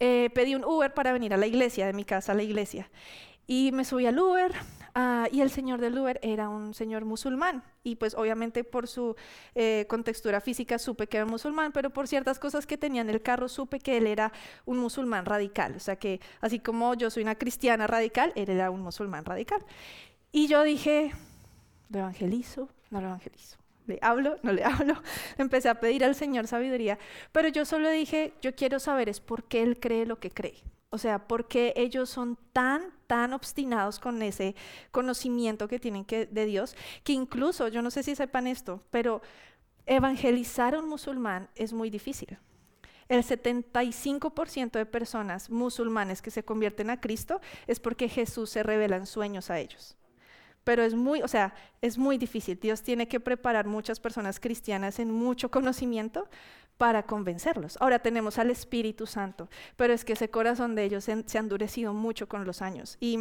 eh, 0.00 0.30
pedí 0.34 0.54
un 0.54 0.64
Uber 0.64 0.92
para 0.92 1.12
venir 1.12 1.34
a 1.34 1.36
la 1.36 1.46
iglesia, 1.46 1.86
de 1.86 1.92
mi 1.92 2.04
casa 2.04 2.32
a 2.32 2.34
la 2.34 2.42
iglesia. 2.42 2.90
Y 3.48 3.72
me 3.72 3.84
subí 3.84 4.06
al 4.06 4.20
Uber, 4.20 4.52
Ah, 5.00 5.28
y 5.30 5.42
el 5.42 5.50
señor 5.50 5.80
del 5.80 5.96
Uber 5.96 6.18
era 6.24 6.48
un 6.48 6.74
señor 6.74 7.04
musulmán. 7.04 7.62
Y 7.84 7.94
pues 7.94 8.16
obviamente 8.16 8.64
por 8.64 8.88
su 8.88 9.14
eh, 9.54 9.86
contextura 9.88 10.40
física 10.40 10.76
supe 10.76 11.06
que 11.06 11.18
era 11.18 11.24
musulmán, 11.24 11.70
pero 11.70 11.90
por 11.90 12.08
ciertas 12.08 12.40
cosas 12.40 12.66
que 12.66 12.76
tenía 12.76 13.02
en 13.02 13.08
el 13.08 13.22
carro 13.22 13.48
supe 13.48 13.78
que 13.78 13.96
él 13.96 14.08
era 14.08 14.32
un 14.66 14.78
musulmán 14.78 15.24
radical. 15.24 15.76
O 15.76 15.78
sea 15.78 15.94
que 15.94 16.20
así 16.40 16.58
como 16.58 16.94
yo 16.94 17.10
soy 17.10 17.22
una 17.22 17.36
cristiana 17.36 17.86
radical, 17.86 18.32
él 18.34 18.50
era 18.50 18.72
un 18.72 18.80
musulmán 18.80 19.24
radical. 19.24 19.64
Y 20.32 20.48
yo 20.48 20.64
dije, 20.64 21.12
¿lo 21.90 22.00
evangelizo? 22.00 22.68
No 22.90 23.00
lo 23.00 23.06
evangelizo. 23.06 23.56
¿Le 23.86 24.00
hablo? 24.02 24.36
No 24.42 24.52
le 24.52 24.64
hablo. 24.64 25.00
Empecé 25.36 25.68
a 25.68 25.78
pedir 25.78 26.04
al 26.04 26.16
Señor 26.16 26.48
sabiduría, 26.48 26.98
pero 27.30 27.46
yo 27.46 27.64
solo 27.64 27.88
dije, 27.88 28.32
yo 28.42 28.52
quiero 28.56 28.80
saber 28.80 29.08
es 29.08 29.20
por 29.20 29.44
qué 29.44 29.62
Él 29.62 29.78
cree 29.78 30.06
lo 30.06 30.18
que 30.18 30.32
cree. 30.32 30.60
O 30.90 30.98
sea, 30.98 31.28
porque 31.28 31.74
ellos 31.76 32.08
son 32.08 32.38
tan, 32.52 32.92
tan 33.06 33.34
obstinados 33.34 33.98
con 33.98 34.22
ese 34.22 34.54
conocimiento 34.90 35.68
que 35.68 35.78
tienen 35.78 36.06
de 36.08 36.46
Dios, 36.46 36.74
que 37.04 37.12
incluso, 37.12 37.68
yo 37.68 37.82
no 37.82 37.90
sé 37.90 38.02
si 38.02 38.14
sepan 38.14 38.46
esto, 38.46 38.82
pero 38.90 39.20
evangelizar 39.84 40.74
a 40.74 40.78
un 40.78 40.88
musulmán 40.88 41.48
es 41.54 41.72
muy 41.72 41.90
difícil. 41.90 42.38
El 43.08 43.22
75% 43.22 44.72
de 44.72 44.86
personas 44.86 45.50
musulmanes 45.50 46.20
que 46.20 46.30
se 46.30 46.44
convierten 46.44 46.90
a 46.90 47.00
Cristo 47.00 47.40
es 47.66 47.80
porque 47.80 48.08
Jesús 48.08 48.50
se 48.50 48.62
revela 48.62 48.96
en 48.96 49.06
sueños 49.06 49.50
a 49.50 49.58
ellos. 49.58 49.96
Pero 50.62 50.82
es 50.82 50.94
muy, 50.94 51.22
o 51.22 51.28
sea, 51.28 51.54
es 51.80 51.96
muy 51.96 52.18
difícil. 52.18 52.60
Dios 52.60 52.82
tiene 52.82 53.08
que 53.08 53.20
preparar 53.20 53.66
muchas 53.66 54.00
personas 54.00 54.38
cristianas 54.38 54.98
en 54.98 55.10
mucho 55.10 55.50
conocimiento 55.50 56.28
para 56.78 57.02
convencerlos. 57.02 57.76
Ahora 57.80 57.98
tenemos 57.98 58.38
al 58.38 58.50
Espíritu 58.50 59.06
Santo, 59.06 59.48
pero 59.76 59.92
es 59.92 60.04
que 60.04 60.14
ese 60.14 60.30
corazón 60.30 60.74
de 60.74 60.84
ellos 60.84 61.04
se, 61.04 61.12
ha 61.12 61.38
endurecido 61.38 61.92
mucho 61.92 62.28
con 62.28 62.46
los 62.46 62.62
años. 62.62 62.96
Y 63.00 63.18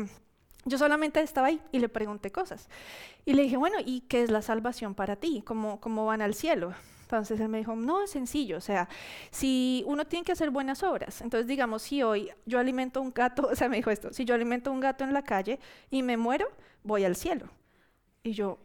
yo 0.63 0.77
solamente 0.77 1.19
estaba 1.21 1.47
ahí 1.47 1.59
y 1.71 1.79
le 1.79 1.89
pregunté 1.89 2.31
cosas. 2.31 2.69
Y 3.25 3.33
le 3.33 3.43
dije, 3.43 3.57
bueno, 3.57 3.77
¿y 3.83 4.01
qué 4.01 4.21
es 4.21 4.31
la 4.31 4.41
salvación 4.41 4.95
para 4.95 5.15
ti? 5.15 5.41
¿Cómo, 5.43 5.81
cómo 5.81 6.05
van 6.05 6.21
al 6.21 6.35
cielo? 6.35 6.73
Entonces 7.01 7.39
él 7.39 7.49
me 7.49 7.57
dijo, 7.57 7.73
no, 7.73 8.03
es 8.03 8.11
sencillo, 8.11 8.57
o 8.57 8.61
sea, 8.61 8.89
si 9.31 9.81
uno 9.87 10.05
tiene 10.05 10.25
que 10.25 10.33
hacer 10.33 10.49
buenas 10.49 10.83
obras, 10.83 11.21
entonces 11.21 11.47
digamos, 11.47 11.81
si 11.81 12.03
hoy 12.03 12.29
yo 12.45 12.59
alimento 12.59 13.01
un 13.01 13.13
gato, 13.13 13.47
o 13.51 13.55
sea, 13.55 13.69
me 13.69 13.77
dijo 13.77 13.91
esto, 13.91 14.11
si 14.11 14.25
yo 14.25 14.35
alimento 14.35 14.73
un 14.73 14.81
gato 14.81 15.05
en 15.05 15.13
la 15.13 15.21
calle 15.21 15.57
y 15.89 16.03
me 16.03 16.17
muero, 16.17 16.49
voy 16.83 17.05
al 17.05 17.15
cielo. 17.15 17.47
Y 18.23 18.33
yo, 18.33 18.59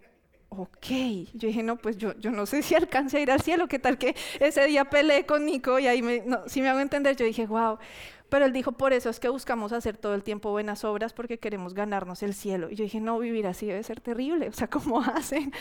ok. 0.52 0.86
Yo 1.34 1.48
dije, 1.48 1.62
no, 1.62 1.76
pues 1.76 1.96
yo, 1.96 2.14
yo 2.18 2.30
no 2.30 2.46
sé 2.46 2.62
si 2.62 2.74
alcance 2.74 3.16
a 3.16 3.20
ir 3.20 3.30
al 3.30 3.40
cielo, 3.40 3.68
qué 3.68 3.78
tal 3.78 3.98
que 3.98 4.14
ese 4.40 4.66
día 4.66 4.84
peleé 4.84 5.26
con 5.26 5.44
Nico 5.44 5.78
y 5.78 5.86
ahí 5.86 6.02
me, 6.02 6.20
no, 6.20 6.48
si 6.48 6.60
me 6.60 6.68
hago 6.68 6.80
entender, 6.80 7.16
yo 7.16 7.24
dije, 7.24 7.46
wow. 7.46 7.78
Pero 8.28 8.46
él 8.46 8.52
dijo, 8.52 8.72
por 8.72 8.92
eso 8.92 9.10
es 9.10 9.20
que 9.20 9.28
buscamos 9.28 9.72
hacer 9.72 9.96
todo 9.98 10.14
el 10.14 10.22
tiempo 10.22 10.50
buenas 10.50 10.84
obras 10.84 11.12
porque 11.12 11.38
queremos 11.38 11.74
ganarnos 11.74 12.22
el 12.22 12.32
cielo. 12.32 12.70
Y 12.70 12.76
yo 12.76 12.84
dije, 12.84 13.00
no, 13.00 13.18
vivir 13.18 13.46
así 13.46 13.66
debe 13.66 13.82
ser 13.82 14.00
terrible, 14.00 14.48
o 14.48 14.52
sea, 14.52 14.68
¿cómo 14.68 15.00
hacen? 15.14 15.52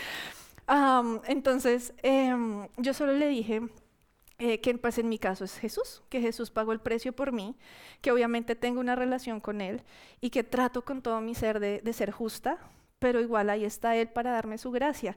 entonces, 1.26 1.92
em, 2.02 2.66
yo 2.78 2.94
solo 2.94 3.12
le 3.12 3.28
dije, 3.28 3.60
eh, 4.38 4.60
que 4.60 4.76
pues 4.78 4.96
en 4.98 5.08
mi 5.08 5.18
caso 5.18 5.44
es 5.44 5.58
Jesús, 5.58 6.02
que 6.08 6.20
Jesús 6.20 6.50
pagó 6.50 6.72
el 6.72 6.80
precio 6.80 7.12
por 7.12 7.30
mí, 7.30 7.56
que 8.00 8.10
obviamente 8.10 8.56
tengo 8.56 8.80
una 8.80 8.96
relación 8.96 9.40
con 9.40 9.60
Él 9.60 9.82
y 10.20 10.30
que 10.30 10.42
trato 10.42 10.82
con 10.82 11.02
todo 11.02 11.20
mi 11.20 11.34
ser 11.34 11.60
de, 11.60 11.80
de 11.82 11.92
ser 11.92 12.10
justa, 12.10 12.58
pero 13.02 13.20
igual 13.20 13.50
ahí 13.50 13.64
está 13.64 13.96
Él 13.96 14.08
para 14.08 14.30
darme 14.30 14.56
su 14.56 14.70
gracia. 14.70 15.16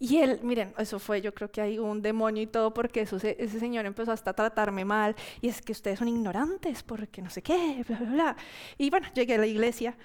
Y 0.00 0.18
él, 0.18 0.40
miren, 0.42 0.74
eso 0.78 0.98
fue, 0.98 1.20
yo 1.20 1.32
creo 1.32 1.48
que 1.52 1.60
hay 1.60 1.78
un 1.78 2.02
demonio 2.02 2.42
y 2.42 2.48
todo, 2.48 2.74
porque 2.74 3.02
eso, 3.02 3.18
ese 3.18 3.60
señor 3.60 3.86
empezó 3.86 4.10
hasta 4.10 4.32
a 4.32 4.34
tratarme 4.34 4.84
mal, 4.84 5.14
y 5.40 5.46
es 5.46 5.62
que 5.62 5.70
ustedes 5.70 6.00
son 6.00 6.08
ignorantes, 6.08 6.82
porque 6.82 7.22
no 7.22 7.30
sé 7.30 7.40
qué, 7.40 7.84
bla, 7.86 7.98
bla, 8.00 8.10
bla. 8.10 8.36
Y 8.78 8.90
bueno, 8.90 9.06
llegué 9.14 9.36
a 9.36 9.38
la 9.38 9.46
iglesia, 9.46 9.96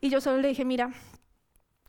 y 0.00 0.10
yo 0.10 0.20
solo 0.20 0.38
le 0.38 0.48
dije, 0.48 0.64
mira, 0.64 0.92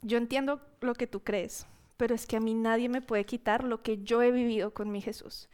yo 0.03 0.19
entiendo 0.19 0.61
lo 0.81 0.93
que 0.93 1.07
tú 1.07 1.23
crees, 1.23 1.65
pero 1.97 2.15
es 2.15 2.27
que 2.27 2.37
a 2.37 2.39
mí 2.39 2.53
nadie 2.53 2.89
me 2.89 3.01
puede 3.01 3.25
quitar 3.25 3.63
lo 3.63 3.81
que 3.81 4.03
yo 4.03 4.21
he 4.21 4.31
vivido 4.31 4.73
con 4.73 4.91
mi 4.91 5.01
Jesús. 5.01 5.49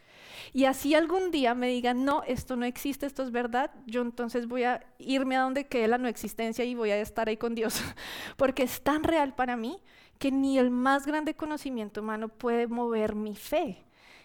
Y 0.53 0.65
así 0.65 0.95
algún 0.95 1.31
día 1.31 1.53
me 1.55 1.67
digan, 1.67 2.03
no, 2.03 2.23
esto 2.23 2.55
no 2.55 2.65
existe, 2.65 3.05
esto 3.05 3.23
es 3.23 3.31
verdad, 3.31 3.71
yo 3.85 4.01
entonces 4.01 4.47
voy 4.47 4.63
a 4.63 4.85
irme 4.97 5.37
a 5.37 5.41
donde 5.41 5.67
quede 5.67 5.87
la 5.87 5.97
no 5.97 6.07
existencia 6.07 6.65
y 6.65 6.75
voy 6.75 6.91
a 6.91 6.99
estar 6.99 7.29
ahí 7.29 7.37
con 7.37 7.55
Dios, 7.55 7.81
porque 8.37 8.63
es 8.63 8.81
tan 8.81 9.03
real 9.03 9.33
para 9.35 9.55
mí 9.55 9.77
que 10.17 10.31
ni 10.31 10.59
el 10.59 10.69
más 10.69 11.05
grande 11.05 11.33
conocimiento 11.35 12.01
humano 12.01 12.29
puede 12.29 12.67
mover 12.67 13.15
mi 13.15 13.35
fe. 13.35 13.83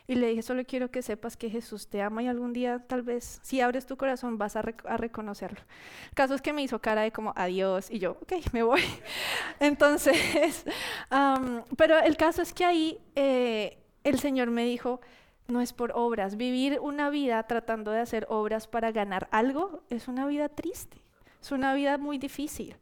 Y 0.08 0.14
le 0.14 0.28
dije, 0.28 0.42
solo 0.42 0.64
quiero 0.64 0.90
que 0.90 1.02
sepas 1.02 1.36
que 1.36 1.50
Jesús 1.50 1.88
te 1.88 2.00
ama 2.00 2.22
y 2.22 2.28
algún 2.28 2.52
día 2.52 2.78
tal 2.86 3.02
vez, 3.02 3.40
si 3.42 3.60
abres 3.60 3.86
tu 3.86 3.96
corazón, 3.96 4.38
vas 4.38 4.54
a, 4.56 4.62
reconocerlo. 4.62 5.60
El 6.08 6.14
caso 6.14 6.34
es 6.34 6.42
que 6.42 6.52
me 6.52 6.62
hizo 6.62 6.80
cara 6.80 7.02
de 7.02 7.10
como, 7.10 7.32
adiós, 7.36 7.90
y 7.90 7.98
yo, 7.98 8.12
ok, 8.22 8.32
me 8.52 8.62
voy. 8.62 8.82
Entonces, 9.58 10.64
pero 11.76 11.98
el 11.98 12.16
caso 12.16 12.42
es 12.42 12.52
que 12.52 12.64
ahí 12.64 13.00
eh, 13.16 13.78
el 14.04 14.18
Señor 14.18 14.50
me 14.50 14.64
dijo, 14.64 15.00
no 15.48 15.60
es 15.60 15.72
por 15.72 15.92
obras. 15.94 16.36
Vivir 16.36 16.78
una 16.80 17.10
vida 17.10 17.42
tratando 17.44 17.90
de 17.90 18.00
hacer 18.00 18.26
obras 18.28 18.66
para 18.66 18.92
ganar 18.92 19.28
algo 19.30 19.82
es 19.90 20.08
una 20.08 20.26
vida 20.26 20.48
triste. 20.48 20.98
Es 21.40 21.52
una 21.52 21.74
vida 21.74 21.98
muy 21.98 22.18
difícil. 22.18 22.76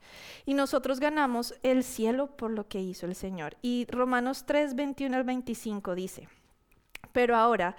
Y 0.46 0.54
nosotros 0.54 1.00
ganamos 1.00 1.54
el 1.62 1.84
cielo 1.84 2.36
por 2.36 2.50
lo 2.50 2.66
que 2.66 2.80
hizo 2.80 3.06
el 3.06 3.14
Señor. 3.14 3.56
Y 3.60 3.86
Romanos 3.90 4.44
3, 4.46 4.74
21 4.74 5.16
al 5.16 5.24
25 5.24 5.94
dice, 5.94 6.28
pero 7.14 7.36
ahora, 7.36 7.76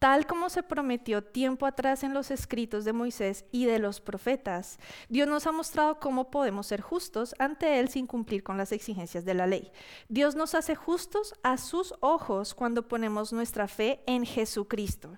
tal 0.00 0.26
como 0.26 0.50
se 0.50 0.64
prometió 0.64 1.22
tiempo 1.22 1.64
atrás 1.64 2.02
en 2.02 2.12
los 2.12 2.32
escritos 2.32 2.84
de 2.84 2.92
Moisés 2.92 3.44
y 3.52 3.66
de 3.66 3.78
los 3.78 4.00
profetas, 4.00 4.80
Dios 5.08 5.28
nos 5.28 5.46
ha 5.46 5.52
mostrado 5.52 6.00
cómo 6.00 6.32
podemos 6.32 6.66
ser 6.66 6.80
justos 6.80 7.36
ante 7.38 7.78
Él 7.78 7.88
sin 7.88 8.08
cumplir 8.08 8.42
con 8.42 8.58
las 8.58 8.72
exigencias 8.72 9.24
de 9.24 9.34
la 9.34 9.46
ley. 9.46 9.70
Dios 10.08 10.34
nos 10.34 10.56
hace 10.56 10.74
justos 10.74 11.34
a 11.44 11.56
sus 11.56 11.94
ojos 12.00 12.52
cuando 12.52 12.88
ponemos 12.88 13.32
nuestra 13.32 13.68
fe 13.68 14.02
en 14.06 14.26
Jesucristo. 14.26 15.16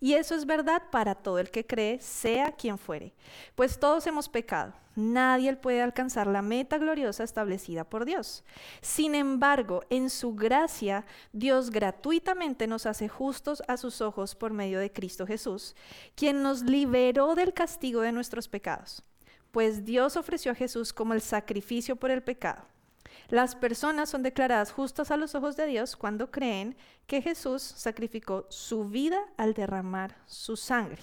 Y 0.00 0.14
eso 0.14 0.34
es 0.34 0.46
verdad 0.46 0.82
para 0.90 1.14
todo 1.14 1.38
el 1.38 1.50
que 1.50 1.66
cree, 1.66 2.00
sea 2.00 2.52
quien 2.52 2.78
fuere, 2.78 3.12
pues 3.54 3.78
todos 3.78 4.06
hemos 4.06 4.28
pecado. 4.28 4.72
Nadie 4.98 5.54
puede 5.54 5.80
alcanzar 5.80 6.26
la 6.26 6.42
meta 6.42 6.76
gloriosa 6.76 7.22
establecida 7.22 7.84
por 7.84 8.04
Dios. 8.04 8.42
Sin 8.80 9.14
embargo, 9.14 9.84
en 9.90 10.10
su 10.10 10.34
gracia, 10.34 11.06
Dios 11.32 11.70
gratuitamente 11.70 12.66
nos 12.66 12.84
hace 12.84 13.08
justos 13.08 13.62
a 13.68 13.76
sus 13.76 14.00
ojos 14.00 14.34
por 14.34 14.52
medio 14.52 14.80
de 14.80 14.90
Cristo 14.90 15.24
Jesús, 15.24 15.76
quien 16.16 16.42
nos 16.42 16.62
liberó 16.62 17.36
del 17.36 17.54
castigo 17.54 18.00
de 18.00 18.10
nuestros 18.10 18.48
pecados, 18.48 19.04
pues 19.52 19.84
Dios 19.84 20.16
ofreció 20.16 20.50
a 20.50 20.56
Jesús 20.56 20.92
como 20.92 21.14
el 21.14 21.20
sacrificio 21.20 21.94
por 21.94 22.10
el 22.10 22.24
pecado. 22.24 22.64
Las 23.28 23.54
personas 23.54 24.08
son 24.08 24.22
declaradas 24.22 24.72
justas 24.72 25.10
a 25.10 25.18
los 25.18 25.34
ojos 25.34 25.56
de 25.56 25.66
Dios 25.66 25.96
cuando 25.96 26.30
creen 26.30 26.76
que 27.06 27.20
Jesús 27.20 27.62
sacrificó 27.62 28.46
su 28.48 28.88
vida 28.88 29.20
al 29.36 29.52
derramar 29.52 30.16
su 30.26 30.56
sangre. 30.56 31.02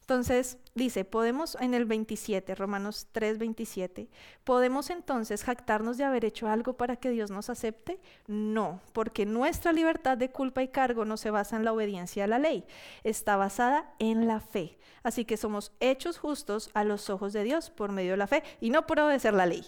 Entonces 0.00 0.58
dice, 0.76 1.04
podemos 1.04 1.56
en 1.60 1.74
el 1.74 1.86
27, 1.86 2.54
Romanos 2.54 3.08
3, 3.10 3.38
27, 3.38 4.08
¿podemos 4.44 4.90
entonces 4.90 5.42
jactarnos 5.42 5.96
de 5.96 6.04
haber 6.04 6.24
hecho 6.24 6.48
algo 6.48 6.74
para 6.74 6.96
que 6.96 7.10
Dios 7.10 7.30
nos 7.30 7.50
acepte? 7.50 7.98
No, 8.26 8.80
porque 8.92 9.26
nuestra 9.26 9.72
libertad 9.72 10.18
de 10.18 10.30
culpa 10.30 10.62
y 10.62 10.68
cargo 10.68 11.04
no 11.04 11.16
se 11.16 11.30
basa 11.30 11.56
en 11.56 11.64
la 11.64 11.72
obediencia 11.72 12.24
a 12.24 12.28
la 12.28 12.38
ley, 12.38 12.64
está 13.02 13.36
basada 13.36 13.92
en 13.98 14.28
la 14.28 14.40
fe. 14.40 14.78
Así 15.02 15.24
que 15.24 15.36
somos 15.36 15.72
hechos 15.80 16.18
justos 16.18 16.70
a 16.74 16.84
los 16.84 17.10
ojos 17.10 17.32
de 17.32 17.42
Dios 17.42 17.70
por 17.70 17.90
medio 17.90 18.12
de 18.12 18.18
la 18.18 18.26
fe 18.26 18.42
y 18.60 18.70
no 18.70 18.86
por 18.86 19.00
obedecer 19.00 19.34
la 19.34 19.46
ley. 19.46 19.64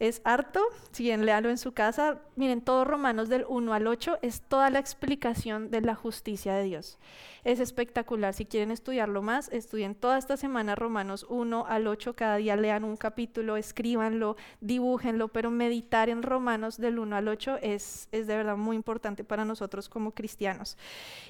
Es 0.00 0.22
harto, 0.24 0.62
si 0.92 1.02
bien 1.02 1.26
léalo 1.26 1.50
en 1.50 1.58
su 1.58 1.72
casa, 1.72 2.22
miren, 2.34 2.62
todo 2.62 2.86
Romanos 2.86 3.28
del 3.28 3.44
1 3.46 3.74
al 3.74 3.86
8 3.86 4.20
es 4.22 4.40
toda 4.40 4.70
la 4.70 4.78
explicación 4.78 5.70
de 5.70 5.82
la 5.82 5.94
justicia 5.94 6.54
de 6.54 6.64
Dios. 6.64 6.98
Es 7.44 7.60
espectacular, 7.60 8.32
si 8.32 8.46
quieren 8.46 8.70
estudiarlo 8.70 9.20
más, 9.20 9.50
estudien 9.50 9.94
toda 9.94 10.16
esta 10.16 10.38
semana 10.40 10.74
Romanos 10.74 11.26
1 11.28 11.66
al 11.68 11.86
8, 11.86 12.14
cada 12.16 12.36
día 12.36 12.56
lean 12.56 12.84
un 12.84 12.96
capítulo, 12.96 13.56
escríbanlo, 13.56 14.36
dibújenlo, 14.60 15.28
pero 15.28 15.50
meditar 15.50 16.08
en 16.08 16.22
Romanos 16.22 16.78
del 16.78 16.98
1 16.98 17.16
al 17.16 17.28
8 17.28 17.58
es, 17.62 18.08
es 18.10 18.26
de 18.26 18.36
verdad 18.36 18.56
muy 18.56 18.76
importante 18.76 19.22
para 19.22 19.44
nosotros 19.44 19.88
como 19.88 20.12
cristianos. 20.12 20.76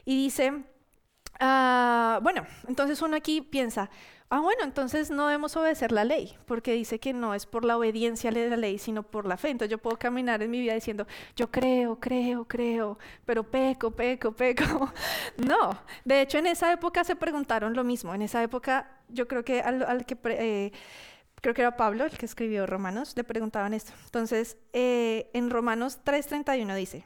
Y 0.04 0.16
dice, 0.16 0.64
ah, 1.40 2.20
bueno, 2.22 2.46
entonces 2.68 3.02
uno 3.02 3.16
aquí 3.16 3.40
piensa, 3.42 3.90
Ah, 4.32 4.38
bueno, 4.38 4.62
entonces 4.62 5.10
no 5.10 5.26
debemos 5.26 5.56
obedecer 5.56 5.90
la 5.90 6.04
ley, 6.04 6.38
porque 6.46 6.72
dice 6.72 7.00
que 7.00 7.12
no 7.12 7.34
es 7.34 7.46
por 7.46 7.64
la 7.64 7.76
obediencia 7.76 8.30
a 8.30 8.32
la 8.32 8.56
ley, 8.56 8.78
sino 8.78 9.02
por 9.02 9.26
la 9.26 9.36
fe. 9.36 9.50
Entonces 9.50 9.72
yo 9.72 9.78
puedo 9.78 9.98
caminar 9.98 10.40
en 10.40 10.52
mi 10.52 10.60
vida 10.60 10.74
diciendo, 10.74 11.04
yo 11.34 11.50
creo, 11.50 11.98
creo, 11.98 12.44
creo, 12.46 12.96
pero 13.26 13.42
peco, 13.42 13.90
peco, 13.90 14.30
peco. 14.30 14.92
no, 15.36 15.76
de 16.04 16.20
hecho 16.20 16.38
en 16.38 16.46
esa 16.46 16.72
época 16.72 17.02
se 17.02 17.16
preguntaron 17.16 17.74
lo 17.74 17.82
mismo. 17.82 18.14
En 18.14 18.22
esa 18.22 18.40
época 18.40 19.00
yo 19.08 19.26
creo 19.26 19.44
que 19.44 19.62
al, 19.62 20.06
que... 20.06 20.16
Eh, 20.24 20.72
creo 21.40 21.54
que 21.54 21.62
era 21.62 21.76
Pablo 21.76 22.04
el 22.04 22.16
que 22.16 22.26
escribió 22.26 22.66
Romanos, 22.66 23.14
le 23.16 23.24
preguntaban 23.24 23.74
esto. 23.74 23.92
Entonces, 24.04 24.58
eh, 24.72 25.28
en 25.32 25.50
Romanos 25.50 25.98
3:31 26.04 26.76
dice, 26.76 27.04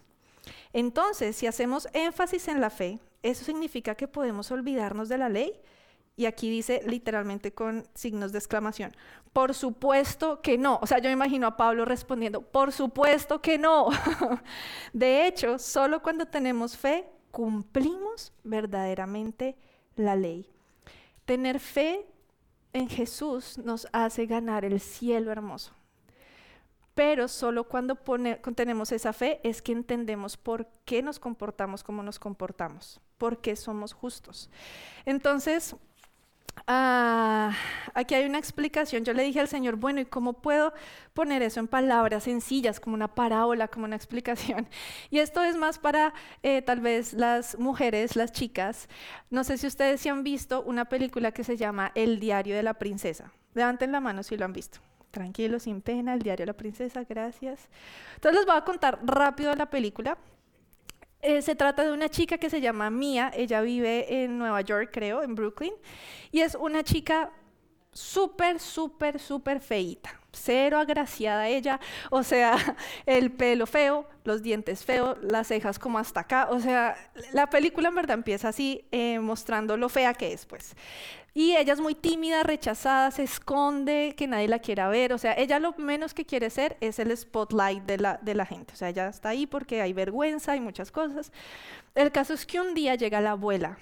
entonces, 0.75 1.37
si 1.37 1.47
hacemos 1.47 1.88
énfasis 1.95 2.49
en 2.49 2.61
la 2.61 2.69
fe, 2.69 2.99
¿eso 3.23 3.45
significa 3.45 3.95
que 3.95 4.09
podemos 4.09 4.50
olvidarnos 4.50 5.09
de 5.09 5.19
la 5.19 5.28
ley? 5.31 5.54
Y 6.16 6.26
aquí 6.26 6.49
dice 6.49 6.83
literalmente 6.87 7.52
con 7.52 7.85
signos 7.94 8.30
de 8.30 8.38
exclamación, 8.38 8.92
por 9.33 9.52
supuesto 9.52 10.40
que 10.40 10.56
no. 10.56 10.78
O 10.80 10.87
sea, 10.87 10.99
yo 10.99 11.09
me 11.09 11.12
imagino 11.12 11.47
a 11.47 11.56
Pablo 11.56 11.85
respondiendo, 11.85 12.40
por 12.40 12.71
supuesto 12.71 13.42
que 13.42 13.59
no. 13.59 13.88
de 14.92 15.26
hecho, 15.26 15.59
solo 15.59 16.02
cuando 16.02 16.26
tenemos 16.26 16.76
fe 16.76 17.09
cumplimos 17.33 18.33
verdaderamente 18.44 19.56
la 19.97 20.14
ley. 20.14 20.49
Tener 21.25 21.59
fe 21.59 22.06
en 22.73 22.88
Jesús 22.88 23.59
nos 23.59 23.88
hace 23.92 24.26
ganar 24.26 24.64
el 24.64 24.78
cielo 24.78 25.33
hermoso. 25.33 25.73
Pero 26.94 27.26
solo 27.26 27.64
cuando 27.64 27.97
tenemos 28.54 28.92
esa 28.92 29.12
fe 29.12 29.40
es 29.42 29.61
que 29.61 29.73
entendemos 29.73 30.37
por 30.37 30.68
qué 30.85 31.02
nos 31.02 31.18
comportamos 31.18 31.83
como 31.83 32.04
nos 32.04 32.21
comportamos, 32.21 33.00
por 33.18 33.40
qué 33.40 33.56
somos 33.56 33.92
justos. 33.92 34.49
Entonces, 35.04 35.75
Ah, 36.66 37.52
aquí 37.92 38.14
hay 38.14 38.25
una 38.25 38.38
explicación. 38.38 39.04
Yo 39.04 39.12
le 39.12 39.23
dije 39.23 39.40
al 39.40 39.49
Señor, 39.49 39.76
bueno, 39.76 40.00
¿y 40.00 40.06
cómo 40.06 40.34
puedo 40.34 40.73
poner 41.12 41.42
eso 41.42 41.61
en 41.61 41.68
palabras 41.68 42.25
sencillas, 42.25 42.80
como 42.80 42.94
una 42.94 43.08
parábola, 43.08 43.68
como 43.68 43.84
una 43.84 43.96
explicación? 43.96 44.66
Y 45.11 45.18
esto 45.18 45.42
es 45.42 45.56
más 45.56 45.78
para 45.78 46.14
eh, 46.42 46.62
tal 46.62 46.80
vez 46.80 47.12
las 47.12 47.58
mujeres, 47.58 48.16
las 48.16 48.32
chicas. 48.32 48.88
No 49.30 49.44
sé 49.44 49.58
si 49.58 49.66
ustedes 49.66 50.00
se 50.00 50.11
han 50.11 50.23
visto 50.25 50.62
una 50.62 50.87
película 50.87 51.32
que 51.32 51.44
se 51.44 51.56
llama 51.56 51.92
El 51.94 52.18
diario 52.18 52.56
de 52.56 52.62
la 52.62 52.75
princesa. 52.75 53.30
Levanten 53.54 53.92
la 53.92 54.00
mano 54.00 54.23
si 54.23 54.37
lo 54.37 54.44
han 54.44 54.52
visto. 54.52 54.78
Tranquilo, 55.11 55.61
sin 55.61 55.80
pena, 55.80 56.14
El 56.14 56.23
diario 56.23 56.44
de 56.44 56.52
la 56.52 56.56
princesa, 56.56 57.04
gracias. 57.04 57.68
Entonces 58.16 58.40
les 58.40 58.46
voy 58.46 58.56
a 58.56 58.64
contar 58.64 58.99
rápido 59.04 59.54
la 59.54 59.66
película. 59.66 60.18
Eh, 61.26 61.40
se 61.40 61.54
trata 61.54 61.83
de 61.83 61.90
una 61.90 62.11
chica 62.11 62.37
que 62.37 62.50
se 62.50 62.61
llama 62.61 62.90
Mia, 62.90 63.33
ella 63.35 63.62
vive 63.62 64.25
en 64.25 64.37
Nueva 64.37 64.61
York, 64.61 64.90
creo, 64.93 65.23
en 65.23 65.35
Brooklyn, 65.35 65.73
y 66.31 66.40
es 66.40 66.54
una 66.54 66.83
chica 66.85 67.33
súper, 67.94 68.60
súper, 68.60 69.18
súper 69.18 69.60
feita, 69.60 70.20
cero 70.32 70.78
agraciada 70.78 71.48
ella, 71.48 71.80
o 72.10 72.22
sea, 72.22 72.56
el 73.06 73.30
pelo 73.32 73.66
feo, 73.66 74.06
los 74.24 74.42
dientes 74.42 74.84
feos, 74.84 75.16
las 75.22 75.46
cejas 75.46 75.78
como 75.78 75.98
hasta 75.98 76.20
acá, 76.20 76.48
o 76.50 76.60
sea, 76.60 76.96
la 77.32 77.48
película 77.48 77.88
en 77.88 77.94
verdad 77.94 78.14
empieza 78.14 78.48
así, 78.48 78.84
eh, 78.90 79.18
mostrando 79.20 79.76
lo 79.76 79.88
fea 79.88 80.12
que 80.12 80.32
es, 80.32 80.45
pues. 80.45 80.75
Y 81.36 81.56
ella 81.56 81.73
es 81.73 81.80
muy 81.80 81.97
tímida, 81.97 82.45
rechazada, 82.45 83.10
se 83.10 83.25
esconde, 83.25 84.14
que 84.16 84.28
nadie 84.28 84.47
la 84.47 84.60
quiera 84.60 84.88
ver. 84.88 85.12
O 85.12 85.19
sea, 85.19 85.34
ella 85.36 85.58
lo 85.58 85.73
menos 85.73 86.14
que 86.14 86.25
quiere 86.25 86.49
ser 86.49 86.76
es 86.80 87.00
el 87.00 87.16
spotlight 87.16 87.82
de 87.82 87.99
la, 87.99 88.21
de 88.23 88.36
la 88.36 88.47
gente. 88.47 88.73
O 88.73 88.76
sea, 88.76 88.88
ella 88.90 89.08
está 89.08 89.30
ahí 89.30 89.45
porque 89.45 89.82
hay 89.82 89.92
vergüenza 89.92 90.54
y 90.54 90.60
muchas 90.60 90.92
cosas. 90.92 91.32
El 91.97 92.12
caso 92.12 92.34
es 92.34 92.47
que 92.47 92.60
un 92.60 92.73
día 92.75 92.95
llega 92.95 93.21
la 93.21 93.32
abuela 93.32 93.78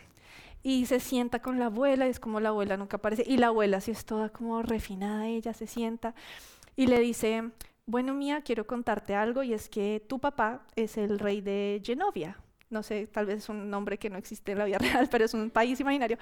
y 0.62 0.86
se 0.86 1.00
sienta 1.00 1.40
con 1.40 1.58
la 1.58 1.66
abuela, 1.66 2.06
y 2.06 2.10
es 2.10 2.20
como 2.20 2.40
la 2.40 2.50
abuela 2.50 2.76
nunca 2.76 2.96
aparece. 2.96 3.24
Y 3.26 3.36
la 3.38 3.48
abuela, 3.48 3.80
si 3.80 3.90
es 3.90 4.04
toda 4.04 4.28
como 4.28 4.62
refinada, 4.62 5.26
ella 5.26 5.54
se 5.54 5.66
sienta 5.66 6.14
y 6.76 6.86
le 6.86 7.00
dice, 7.00 7.50
bueno, 7.86 8.14
Mía, 8.14 8.42
quiero 8.42 8.66
contarte 8.66 9.14
algo 9.14 9.42
y 9.42 9.52
es 9.52 9.68
que 9.68 10.04
tu 10.08 10.18
papá 10.18 10.66
es 10.76 10.96
el 10.96 11.18
rey 11.18 11.40
de 11.40 11.82
Genovia 11.84 12.38
no 12.72 12.82
sé, 12.82 13.06
tal 13.06 13.26
vez 13.26 13.38
es 13.38 13.48
un 13.48 13.70
nombre 13.70 13.98
que 13.98 14.10
no 14.10 14.16
existe 14.16 14.52
en 14.52 14.58
la 14.58 14.64
vida 14.64 14.78
real, 14.80 15.08
pero 15.10 15.24
es 15.26 15.34
un 15.34 15.50
país 15.50 15.78
imaginario. 15.78 16.18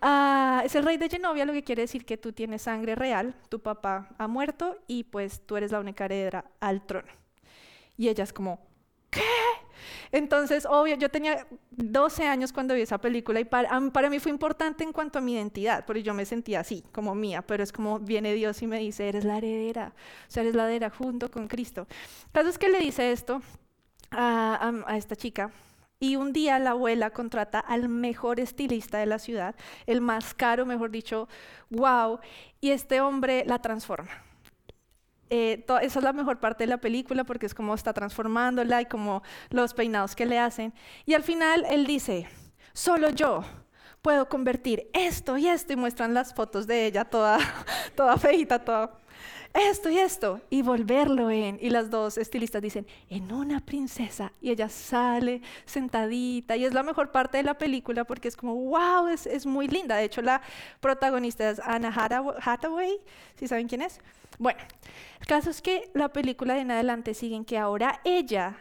Ah, 0.00 0.62
es 0.64 0.74
el 0.76 0.84
rey 0.84 0.98
de 0.98 1.08
Genovia, 1.08 1.44
lo 1.44 1.52
que 1.52 1.64
quiere 1.64 1.82
decir 1.82 2.04
que 2.04 2.18
tú 2.18 2.32
tienes 2.32 2.62
sangre 2.62 2.94
real, 2.94 3.34
tu 3.48 3.60
papá 3.60 4.10
ha 4.18 4.28
muerto 4.28 4.78
y 4.86 5.04
pues 5.04 5.40
tú 5.44 5.56
eres 5.56 5.72
la 5.72 5.80
única 5.80 6.04
heredera 6.04 6.44
al 6.60 6.86
trono. 6.86 7.08
Y 7.96 8.08
ella 8.08 8.24
es 8.24 8.32
como, 8.32 8.60
¿qué? 9.10 9.22
Entonces, 10.12 10.66
obvio, 10.68 10.96
yo 10.96 11.08
tenía 11.10 11.46
12 11.70 12.26
años 12.26 12.52
cuando 12.52 12.74
vi 12.74 12.82
esa 12.82 12.98
película 12.98 13.40
y 13.40 13.44
para, 13.44 13.80
para, 13.90 14.10
mí 14.10 14.18
fue 14.18 14.30
importante 14.30 14.84
en 14.84 14.92
cuanto 14.92 15.18
a 15.18 15.22
mi 15.22 15.34
identidad, 15.34 15.84
porque 15.84 16.02
yo 16.02 16.14
me 16.14 16.24
sentía 16.24 16.60
así, 16.60 16.84
como 16.92 17.14
mía, 17.14 17.42
pero 17.42 17.62
es 17.62 17.72
como 17.72 17.98
viene 17.98 18.34
Dios 18.34 18.62
y 18.62 18.66
me 18.66 18.78
dice, 18.78 19.08
eres 19.08 19.24
la 19.24 19.38
heredera, 19.38 19.92
o 20.28 20.30
sea, 20.30 20.42
eres 20.42 20.54
la 20.54 20.64
heredera 20.64 20.90
junto 20.90 21.30
con 21.30 21.48
Cristo. 21.48 21.86
El 22.26 22.32
caso 22.32 22.48
es 22.48 22.58
que 22.58 22.68
le 22.68 22.78
dice 22.78 23.12
esto 23.12 23.42
a, 24.10 24.72
a 24.86 24.96
esta 24.96 25.16
chica 25.16 25.50
y 25.98 26.16
un 26.16 26.32
día 26.32 26.58
la 26.58 26.70
abuela 26.70 27.10
contrata 27.10 27.58
al 27.58 27.88
mejor 27.88 28.40
estilista 28.40 28.98
de 28.98 29.06
la 29.06 29.18
ciudad, 29.18 29.54
el 29.86 30.00
más 30.00 30.34
caro, 30.34 30.66
mejor 30.66 30.90
dicho, 30.90 31.28
wow, 31.70 32.18
y 32.60 32.70
este 32.70 33.00
hombre 33.00 33.44
la 33.46 33.60
transforma. 33.60 34.25
Eh, 35.28 35.64
esa 35.82 35.98
es 35.98 36.04
la 36.04 36.12
mejor 36.12 36.38
parte 36.38 36.64
de 36.64 36.68
la 36.68 36.78
película 36.78 37.24
porque 37.24 37.46
es 37.46 37.54
como 37.54 37.74
está 37.74 37.92
transformándola 37.92 38.82
y 38.82 38.86
como 38.86 39.22
los 39.50 39.74
peinados 39.74 40.14
que 40.14 40.26
le 40.26 40.38
hacen. 40.38 40.72
Y 41.04 41.14
al 41.14 41.22
final 41.22 41.64
él 41.68 41.86
dice, 41.86 42.28
solo 42.72 43.10
yo 43.10 43.44
puedo 44.02 44.28
convertir 44.28 44.88
esto 44.92 45.36
y 45.36 45.48
esto 45.48 45.72
y 45.72 45.76
muestran 45.76 46.14
las 46.14 46.32
fotos 46.32 46.66
de 46.66 46.86
ella 46.86 47.04
toda, 47.04 47.38
toda 47.96 48.16
feita, 48.16 48.64
toda 48.64 48.98
esto 49.56 49.90
y 49.90 49.98
esto, 49.98 50.40
y 50.50 50.62
volverlo 50.62 51.30
en. 51.30 51.58
Y 51.60 51.70
las 51.70 51.90
dos 51.90 52.18
estilistas 52.18 52.62
dicen, 52.62 52.86
en 53.08 53.32
una 53.32 53.60
princesa. 53.60 54.32
Y 54.40 54.50
ella 54.50 54.68
sale 54.68 55.42
sentadita. 55.64 56.56
Y 56.56 56.64
es 56.64 56.74
la 56.74 56.82
mejor 56.82 57.10
parte 57.10 57.38
de 57.38 57.42
la 57.42 57.58
película 57.58 58.04
porque 58.04 58.28
es 58.28 58.36
como, 58.36 58.54
wow, 58.54 59.08
es, 59.08 59.26
es 59.26 59.46
muy 59.46 59.68
linda. 59.68 59.96
De 59.96 60.04
hecho, 60.04 60.22
la 60.22 60.42
protagonista 60.80 61.48
es 61.50 61.60
Anna 61.60 61.92
Hathaway, 61.94 62.98
si 63.34 63.48
saben 63.48 63.68
quién 63.68 63.82
es. 63.82 64.00
Bueno, 64.38 64.60
el 65.20 65.26
caso 65.26 65.50
es 65.50 65.62
que 65.62 65.90
la 65.94 66.12
película 66.12 66.54
de 66.54 66.60
en 66.60 66.70
adelante 66.70 67.14
siguen 67.14 67.44
que 67.44 67.58
ahora 67.58 68.00
ella 68.04 68.56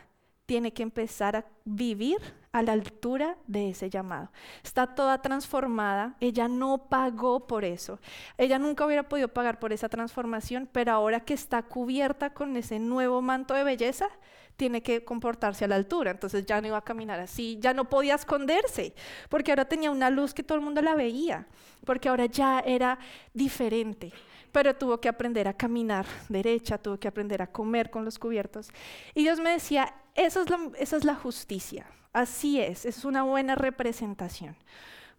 tiene 0.45 0.73
que 0.73 0.83
empezar 0.83 1.35
a 1.35 1.45
vivir 1.63 2.17
a 2.51 2.61
la 2.61 2.71
altura 2.71 3.37
de 3.47 3.71
ese 3.71 3.89
llamado. 3.89 4.31
Está 4.63 4.87
toda 4.87 5.21
transformada, 5.21 6.15
ella 6.19 6.47
no 6.47 6.87
pagó 6.89 7.47
por 7.47 7.65
eso. 7.65 7.99
Ella 8.37 8.59
nunca 8.59 8.85
hubiera 8.85 9.09
podido 9.09 9.27
pagar 9.27 9.59
por 9.59 9.73
esa 9.73 9.89
transformación, 9.89 10.69
pero 10.71 10.93
ahora 10.93 11.19
que 11.19 11.33
está 11.33 11.63
cubierta 11.63 12.33
con 12.33 12.55
ese 12.55 12.79
nuevo 12.79 13.21
manto 13.21 13.53
de 13.53 13.63
belleza, 13.63 14.07
tiene 14.55 14.81
que 14.81 15.03
comportarse 15.03 15.65
a 15.65 15.67
la 15.67 15.75
altura. 15.75 16.11
Entonces 16.11 16.45
ya 16.45 16.61
no 16.61 16.67
iba 16.67 16.77
a 16.77 16.83
caminar 16.83 17.19
así, 17.19 17.57
ya 17.59 17.73
no 17.73 17.89
podía 17.89 18.15
esconderse, 18.15 18.93
porque 19.29 19.51
ahora 19.51 19.65
tenía 19.65 19.91
una 19.91 20.09
luz 20.09 20.33
que 20.33 20.43
todo 20.43 20.57
el 20.57 20.63
mundo 20.63 20.81
la 20.81 20.95
veía, 20.95 21.47
porque 21.85 22.07
ahora 22.07 22.27
ya 22.27 22.59
era 22.59 22.99
diferente 23.33 24.13
pero 24.55 24.73
tuvo 24.73 25.01
que 25.01 25.09
aprender 25.09 25.49
a 25.49 25.53
caminar 25.53 26.05
derecha, 26.29 26.77
tuvo 26.77 26.97
que 26.97 27.09
aprender 27.09 27.41
a 27.41 27.47
comer 27.47 27.89
con 27.89 28.05
los 28.05 28.17
cubiertos. 28.17 28.69
Y 29.13 29.23
Dios 29.23 29.41
me 29.41 29.49
decía, 29.49 29.93
esa 30.13 30.45
es 30.79 31.03
la, 31.03 31.15
justicia, 31.15 31.85
así 32.13 32.61
es, 32.61 32.85
es 32.85 33.03
una 33.03 33.23
buena 33.23 33.55
representación, 33.55 34.55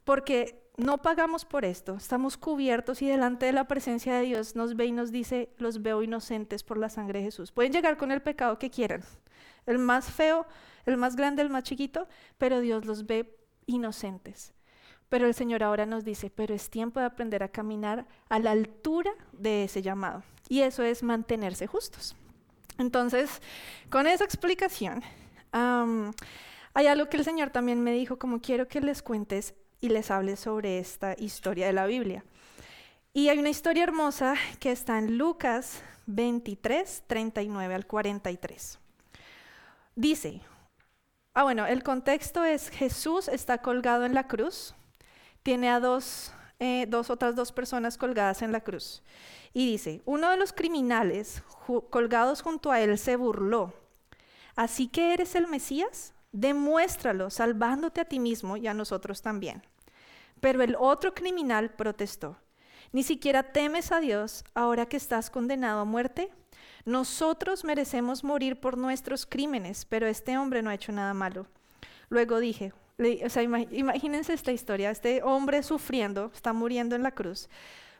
porque 0.05 0.71
no 0.79 1.03
pagamos 1.03 1.45
por 1.45 1.67
esto, 1.67 1.97
estamos 1.97 2.39
cubiertos 2.39 3.03
y 3.03 3.09
delante 3.09 3.45
de 3.45 3.53
la 3.53 3.69
presencia 3.69 4.15
de 4.15 4.23
Dios 4.23 4.57
nos 4.57 4.75
ve 4.75 4.87
y 4.87 4.93
nos 4.93 5.13
dice, 5.13 5.51
los 5.59 5.83
veo 5.83 6.03
inocentes 6.03 6.63
por 6.63 6.79
la 6.79 6.89
sangre 6.89 7.19
de 7.19 7.27
Jesús. 7.27 7.53
Pueden 7.53 7.75
llegar 7.75 7.99
con 7.99 8.13
el 8.13 8.23
pecado 8.23 8.59
que 8.59 8.71
quieran, 8.71 9.03
el 9.67 9.79
más 9.79 10.11
feo, 10.11 10.47
el 10.87 10.97
más 10.97 11.15
grande, 11.15 11.43
el 11.43 11.51
más 11.51 11.65
chiquito, 11.65 12.09
pero 12.39 12.61
Dios 12.61 12.87
los 12.87 13.05
ve 13.05 13.37
inocentes. 13.67 14.56
Pero 15.09 15.27
el 15.27 15.35
Señor 15.35 15.63
ahora 15.63 15.87
nos 15.87 16.05
dice, 16.05 16.31
pero 16.31 16.55
es 16.55 16.69
tiempo 16.69 17.01
de 17.01 17.07
aprender 17.07 17.43
a 17.43 17.49
caminar 17.49 18.07
a 18.29 18.39
la 18.39 18.51
altura 18.51 19.13
de 19.33 19.65
ese 19.65 19.83
llamado. 19.83 20.23
Y 20.49 20.61
eso 20.63 20.83
es 20.83 21.03
mantenerse 21.03 21.67
justos. 21.67 22.17
Entonces, 22.79 23.41
con 23.89 24.07
esa 24.07 24.25
explicación, 24.25 25.03
hay 25.53 26.87
algo 26.87 27.09
que 27.09 27.17
el 27.17 27.25
Señor 27.25 27.51
también 27.51 27.83
me 27.83 27.93
dijo, 27.93 28.19
como 28.19 28.41
quiero 28.41 28.69
que 28.69 28.81
les 28.81 29.03
cuentes 29.03 29.55
y 29.81 29.89
les 29.89 30.11
hables 30.11 30.41
sobre 30.41 30.79
esta 30.79 31.15
historia 31.19 31.67
de 31.67 31.73
la 31.73 31.87
Biblia. 31.87 32.25
Y 33.13 33.29
hay 33.29 33.39
una 33.39 33.49
historia 33.49 33.85
hermosa 33.85 34.35
que 34.61 34.73
está 34.73 34.99
en 34.99 35.17
Lucas 35.17 35.83
23, 36.07 37.05
39 37.07 37.75
al 37.75 37.87
43. 37.87 38.79
Dice, 39.95 40.43
ah 41.33 41.45
bueno, 41.45 41.65
el 41.65 41.83
contexto 41.83 42.45
es 42.45 42.69
Jesús 42.69 43.29
está 43.29 43.59
colgado 43.59 44.05
en 44.05 44.13
la 44.13 44.29
cruz, 44.29 44.75
tiene 45.47 45.71
a 45.71 45.79
dos, 45.79 46.33
eh, 46.59 46.87
dos 46.89 47.09
otras 47.09 47.37
dos 47.37 47.53
personas 47.53 47.97
colgadas 47.97 48.43
en 48.43 48.51
la 48.51 48.63
cruz. 48.63 49.05
Y 49.53 49.71
dice, 49.71 50.03
uno 50.05 50.29
de 50.29 50.37
los 50.37 50.53
criminales 50.53 51.41
colgados 51.89 52.43
junto 52.43 52.73
a 52.73 52.81
él 52.81 52.99
se 52.99 53.15
burló. 53.15 53.73
Así 54.57 54.89
que 54.89 55.15
eres 55.15 55.37
el 55.37 55.47
Mesías, 55.47 56.15
demuéstralo, 56.33 57.31
salvándote 57.31 58.01
a 58.01 58.07
ti 58.07 58.19
mismo 58.19 58.57
y 58.57 58.67
a 58.67 58.75
nosotros 58.75 59.23
también. 59.23 59.63
Pero 60.41 60.65
el 60.65 60.75
otro 60.81 61.15
criminal 61.15 61.71
protestó. 61.71 62.37
Ni 62.91 63.05
siquiera 63.05 63.53
temes 63.53 63.93
a 63.93 64.01
Dios 64.01 64.45
ahora 64.53 64.87
que 64.87 64.97
estás 64.97 65.31
condenado 65.31 65.79
a 65.79 65.85
muerte. 65.85 66.33
Nosotros 66.85 67.63
merecemos 67.63 68.25
morir 68.25 68.59
por 68.59 68.77
nuestros 68.77 69.27
crímenes, 69.27 69.85
pero 69.85 70.09
este 70.09 70.39
hombre 70.39 70.61
no 70.61 70.71
ha 70.71 70.75
hecho 70.75 70.91
nada 70.91 71.15
malo. 71.15 71.47
Luego 72.09 72.41
dije, 72.41 72.73
o 72.99 73.29
sea, 73.29 73.43
imagínense 73.43 74.33
esta 74.33 74.53
historia, 74.53 74.91
este 74.91 75.23
hombre 75.23 75.63
sufriendo, 75.63 76.31
está 76.35 76.53
muriendo 76.53 76.97
en 76.97 77.03
la 77.03 77.13
cruz, 77.13 77.49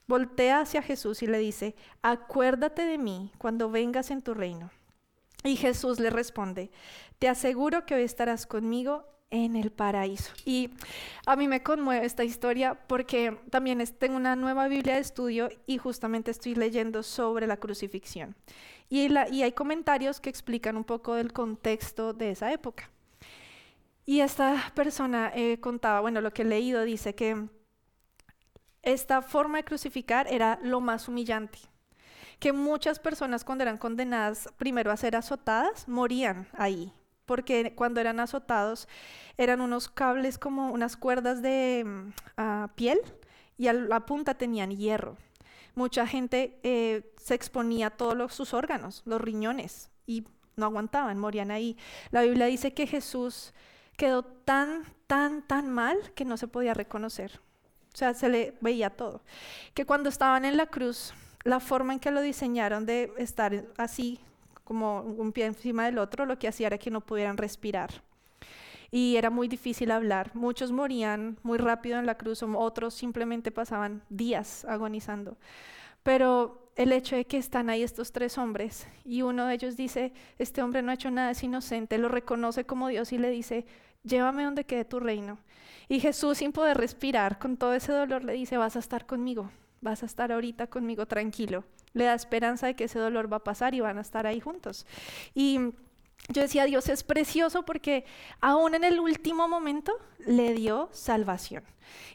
voltea 0.07 0.61
hacia 0.61 0.83
Jesús 0.83 1.23
y 1.23 1.27
le 1.27 1.39
dice, 1.39 1.75
acuérdate 2.03 2.83
de 2.83 2.99
mí 2.99 3.33
cuando 3.39 3.71
vengas 3.71 4.11
en 4.11 4.23
tu 4.23 4.35
reino. 4.35 4.71
Y 5.45 5.57
Jesús 5.57 6.01
le 6.01 6.11
responde, 6.11 6.71
te 7.19 7.29
aseguro 7.29 7.85
que 7.85 7.95
hoy 7.95 8.03
estarás 8.03 8.47
conmigo 8.47 9.05
en 9.31 9.57
el 9.57 9.71
paraíso. 9.71 10.33
Y 10.45 10.71
a 11.27 11.37
mí 11.37 11.49
me 11.49 11.63
conmueve 11.63 12.07
esta 12.07 12.25
historia 12.25 12.75
porque 12.87 13.39
también 13.51 13.83
tengo 13.99 14.17
una 14.17 14.35
nueva 14.37 14.69
Biblia 14.69 14.95
de 14.95 15.01
estudio 15.01 15.49
y 15.67 15.79
justamente 15.79 16.31
estoy 16.31 16.55
leyendo 16.55 17.03
sobre 17.03 17.47
la 17.47 17.57
crucifixión. 17.59 18.35
Y, 18.89 19.09
y 19.33 19.43
hay 19.43 19.53
comentarios 19.53 20.21
que 20.21 20.31
explican 20.31 20.77
un 20.77 20.85
poco 20.85 21.15
del 21.15 21.33
contexto 21.33 22.13
de 22.13 22.31
esa 22.31 22.53
época. 22.53 22.91
Y 24.07 24.21
esta 24.21 24.73
persona 24.75 25.31
eh, 25.35 25.61
contaba, 25.61 26.01
bueno, 26.01 26.23
lo 26.23 26.33
que 26.33 26.43
he 26.43 26.47
leído 26.47 26.85
dice 26.85 27.15
que 27.15 27.49
esta 28.83 29.21
forma 29.21 29.59
de 29.59 29.65
crucificar 29.65 30.27
era 30.33 30.59
lo 30.63 30.81
más 30.81 31.09
humillante 31.09 31.59
que 32.39 32.53
muchas 32.53 32.99
personas 32.99 33.45
cuando 33.45 33.63
eran 33.63 33.79
condenadas 33.79 34.49
primero 34.59 34.91
a 34.91 34.97
ser 34.97 35.17
azotadas 35.17 35.89
morían 35.89 36.47
ahí, 36.53 36.93
porque 37.25 37.75
cuando 37.75 38.01
eran 38.01 38.21
azotados 38.21 38.89
eran 39.37 39.61
unos 39.61 39.89
cables 39.89 40.39
como 40.39 40.71
unas 40.71 40.97
cuerdas 40.97 41.43
de 41.43 41.85
mm, 41.85 42.13
ah, 42.37 42.71
piel 42.75 42.99
y 43.57 43.69
a 43.69 43.73
la 43.73 44.05
punta 44.07 44.35
tenían 44.35 44.71
hierro. 44.71 45.17
Mucha 45.75 46.07
gente 46.07 46.59
eh, 46.63 47.13
se 47.23 47.35
exponía 47.35 47.89
a 47.89 47.91
todos 47.91 48.35
sus 48.35 48.55
órganos, 48.55 49.03
los 49.05 49.21
riñones, 49.21 49.91
y 50.07 50.27
no 50.57 50.67
aguantaban, 50.67 51.19
morían 51.19 51.51
ahí. 51.51 51.77
La 52.11 52.23
Biblia 52.23 52.47
dice 52.47 52.73
que 52.73 52.87
Jesús 52.87 53.53
quedó 53.97 54.23
tan, 54.23 54.85
tan, 55.07 55.43
tan 55.43 55.71
mal 55.71 55.97
que 56.15 56.25
no 56.25 56.37
se 56.37 56.49
podía 56.49 56.75
reconocer. 56.75 57.41
O 57.95 57.97
sea, 57.97 58.15
se 58.15 58.29
le 58.29 58.55
veía 58.61 58.91
todo. 58.91 59.23
Que 59.75 59.87
cuando 59.87 60.09
estaban 60.09 60.45
en 60.45 60.57
la 60.57 60.67
cruz, 60.67 61.15
la 61.45 61.61
forma 61.61 61.95
en 61.95 62.01
que 62.01 62.11
lo 62.11 62.21
diseñaron 62.21 62.85
de 62.85 63.13
estar 63.19 63.65
así 63.79 64.21
como 64.65 65.01
un 65.01 65.33
pie 65.33 65.47
encima 65.47 65.87
del 65.87 65.99
otro, 65.99 66.27
lo 66.27 66.39
que 66.39 66.49
hacía 66.49 66.67
era 66.67 66.79
que 66.79 66.91
no 66.91 67.01
pudieran 67.01 67.37
respirar. 67.37 68.03
Y 68.91 69.17
era 69.17 69.31
muy 69.31 69.49
difícil 69.49 69.91
hablar. 69.91 70.31
Muchos 70.35 70.73
morían 70.73 71.39
muy 71.43 71.59
rápido 71.59 71.99
en 71.99 72.07
la 72.07 72.17
cruz, 72.17 72.43
otros 72.43 72.95
simplemente 72.95 73.51
pasaban 73.51 74.03
días 74.11 74.65
agonizando. 74.65 75.37
Pero 76.03 76.71
el 76.77 76.93
hecho 76.93 77.17
de 77.17 77.25
que 77.25 77.39
están 77.39 77.71
ahí 77.71 77.83
estos 77.83 78.13
tres 78.13 78.39
hombres 78.39 78.87
y 79.05 79.23
uno 79.23 79.47
de 79.47 79.55
ellos 79.55 79.77
dice, 79.77 80.13
este 80.39 80.63
hombre 80.63 80.83
no 80.83 80.91
ha 80.91 80.95
hecho 80.95 81.11
nada, 81.11 81.31
es 81.31 81.43
inocente, 81.43 81.99
lo 81.99 82.09
reconoce 82.09 82.65
como 82.65 82.89
Dios 82.89 83.13
y 83.13 83.19
le 83.19 83.31
dice, 83.31 83.67
llévame 84.07 84.45
donde 84.45 84.65
quede 84.65 84.85
tu 84.85 85.01
reino. 85.01 85.39
Y 85.89 86.01
Jesús, 86.01 86.39
sin 86.39 86.53
poder 86.53 86.77
respirar, 86.77 87.39
con 87.39 87.57
todo 87.57 87.75
ese 87.75 87.93
dolor, 87.93 88.25
le 88.25 88.33
dice, 88.33 88.57
vas 88.57 88.77
a 88.77 88.81
estar 88.81 89.07
conmigo, 89.07 89.51
vas 89.81 90.03
a 90.03 90.07
estar 90.07 90.33
ahorita 90.33 90.67
conmigo 90.67 91.07
tranquilo. 91.07 91.65
Le 91.93 92.05
da 92.05 92.15
esperanza 92.15 92.67
de 92.67 92.75
que 92.75 92.85
ese 92.85 92.99
dolor 92.99 93.33
va 93.33 93.39
a 93.39 93.45
pasar 93.45 93.75
y 93.75 93.81
van 93.81 93.99
a 93.99 94.01
estar 94.01 94.27
ahí 94.27 94.41
juntos. 94.41 94.87
Y 95.35 95.59
yo 96.29 96.43
decía, 96.43 96.65
Dios 96.65 96.89
es 96.89 97.05
precioso 97.05 97.65
porque 97.65 98.05
aún 98.41 98.75
en 98.75 98.85
el 98.85 98.99
último 98.99 99.49
momento 99.49 99.93
le 100.27 100.55
dio 100.55 100.89
salvación. 100.93 101.63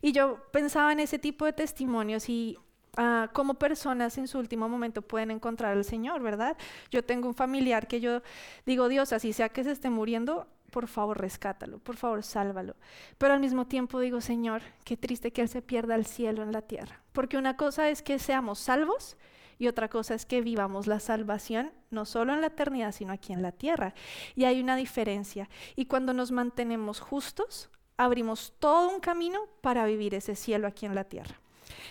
Y 0.01 0.11
yo 0.11 0.37
pensaba 0.51 0.91
en 0.91 0.99
ese 0.99 1.17
tipo 1.17 1.45
de 1.45 1.53
testimonios 1.53 2.27
y 2.27 2.57
uh, 2.97 3.27
cómo 3.31 3.53
personas 3.53 4.17
en 4.17 4.27
su 4.27 4.37
último 4.37 4.67
momento 4.67 5.01
pueden 5.01 5.31
encontrar 5.31 5.77
al 5.77 5.85
Señor, 5.85 6.21
¿verdad? 6.21 6.57
Yo 6.89 7.03
tengo 7.03 7.29
un 7.29 7.35
familiar 7.35 7.87
que 7.87 8.01
yo 8.01 8.21
digo, 8.65 8.89
Dios, 8.89 9.13
así 9.13 9.31
sea 9.31 9.47
que 9.47 9.63
se 9.63 9.71
esté 9.71 9.89
muriendo, 9.89 10.47
por 10.71 10.87
favor 10.87 11.19
rescátalo, 11.19 11.79
por 11.79 11.97
favor 11.97 12.23
sálvalo. 12.23 12.75
Pero 13.17 13.33
al 13.33 13.39
mismo 13.39 13.67
tiempo 13.67 13.99
digo, 13.99 14.21
Señor, 14.21 14.61
qué 14.83 14.97
triste 14.97 15.31
que 15.31 15.41
Él 15.41 15.49
se 15.49 15.61
pierda 15.61 15.95
el 15.95 16.05
cielo 16.05 16.41
en 16.41 16.51
la 16.51 16.61
tierra. 16.61 17.01
Porque 17.11 17.37
una 17.37 17.57
cosa 17.57 17.89
es 17.89 18.01
que 18.01 18.17
seamos 18.17 18.59
salvos 18.59 19.17
y 19.59 19.67
otra 19.67 19.89
cosa 19.89 20.15
es 20.15 20.25
que 20.25 20.41
vivamos 20.41 20.87
la 20.87 20.99
salvación 20.99 21.71
no 21.91 22.05
solo 22.05 22.33
en 22.33 22.41
la 22.41 22.47
eternidad, 22.47 22.93
sino 22.93 23.13
aquí 23.13 23.33
en 23.33 23.43
la 23.43 23.51
tierra. 23.51 23.93
Y 24.35 24.45
hay 24.45 24.59
una 24.59 24.75
diferencia. 24.75 25.49
Y 25.75 25.85
cuando 25.85 26.13
nos 26.13 26.31
mantenemos 26.31 26.99
justos, 26.99 27.69
abrimos 27.97 28.53
todo 28.57 28.89
un 28.89 28.99
camino 28.99 29.39
para 29.61 29.85
vivir 29.85 30.15
ese 30.15 30.35
cielo 30.35 30.67
aquí 30.67 30.87
en 30.87 30.95
la 30.95 31.03
tierra. 31.03 31.39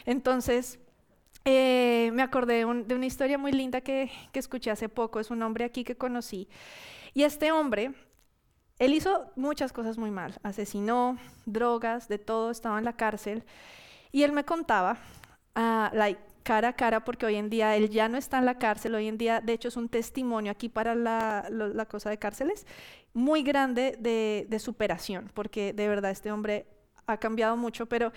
Entonces, 0.05 0.81
eh, 1.45 2.11
me 2.13 2.23
acordé 2.23 2.65
de, 2.65 2.95
una 2.95 3.07
historia 3.07 3.39
muy 3.39 3.53
linda 3.53 3.83
que, 3.83 4.11
que 4.33 4.41
escuché 4.41 4.71
hace 4.71 4.89
poco. 4.89 5.21
Es 5.21 5.31
un 5.31 5.43
hombre 5.43 5.65
aquí 5.65 5.85
que 5.85 5.97
conocí. 5.97 6.49
Y 7.15 7.23
este 7.23 7.53
hombre 7.53 7.93
él 8.81 8.95
hizo 8.95 9.31
muchas 9.37 9.75
cosas 9.75 9.99
muy 9.99 10.11
mal, 10.11 10.39
asesinó, 10.43 11.19
drogas, 11.45 12.09
de 12.09 12.19
todo, 12.19 12.51
estaba 12.51 12.79
en 12.79 12.87
la 12.87 12.95
cárcel. 12.95 13.45
Y 14.11 14.23
él 14.23 14.33
me 14.33 14.45
contaba, 14.45 14.97
uh, 15.55 15.95
like, 15.95 16.19
cara 16.43 16.69
a 16.69 16.73
cara, 16.73 17.05
porque 17.05 17.27
hoy 17.27 17.37
en 17.37 17.51
día 17.51 17.77
él 17.77 17.91
ya 17.91 18.09
no 18.09 18.17
está 18.17 18.39
en 18.39 18.47
la 18.47 18.59
cárcel, 18.59 18.95
hoy 18.95 19.07
en 19.07 19.19
día 19.19 19.43
de 19.43 19.53
hecho 19.53 19.69
es 19.69 19.77
un 19.77 19.91
testimonio 19.91 20.51
aquí 20.51 20.71
para 20.71 20.95
la, 20.95 21.47
la 21.51 21.85
cosa 21.85 22.09
de 22.09 22.19
cárceles, 22.19 22.67
muy 23.13 23.43
grande 23.43 23.99
de, 24.01 24.47
de, 24.49 24.59
superación, 24.59 25.31
porque 25.35 25.75
de 25.75 25.87
verdad 25.87 26.11
este 26.11 26.33
hombre 26.33 26.67
ha 27.07 27.19
cambiado 27.19 27.59
mucho, 27.59 27.85
pero 27.85 28.13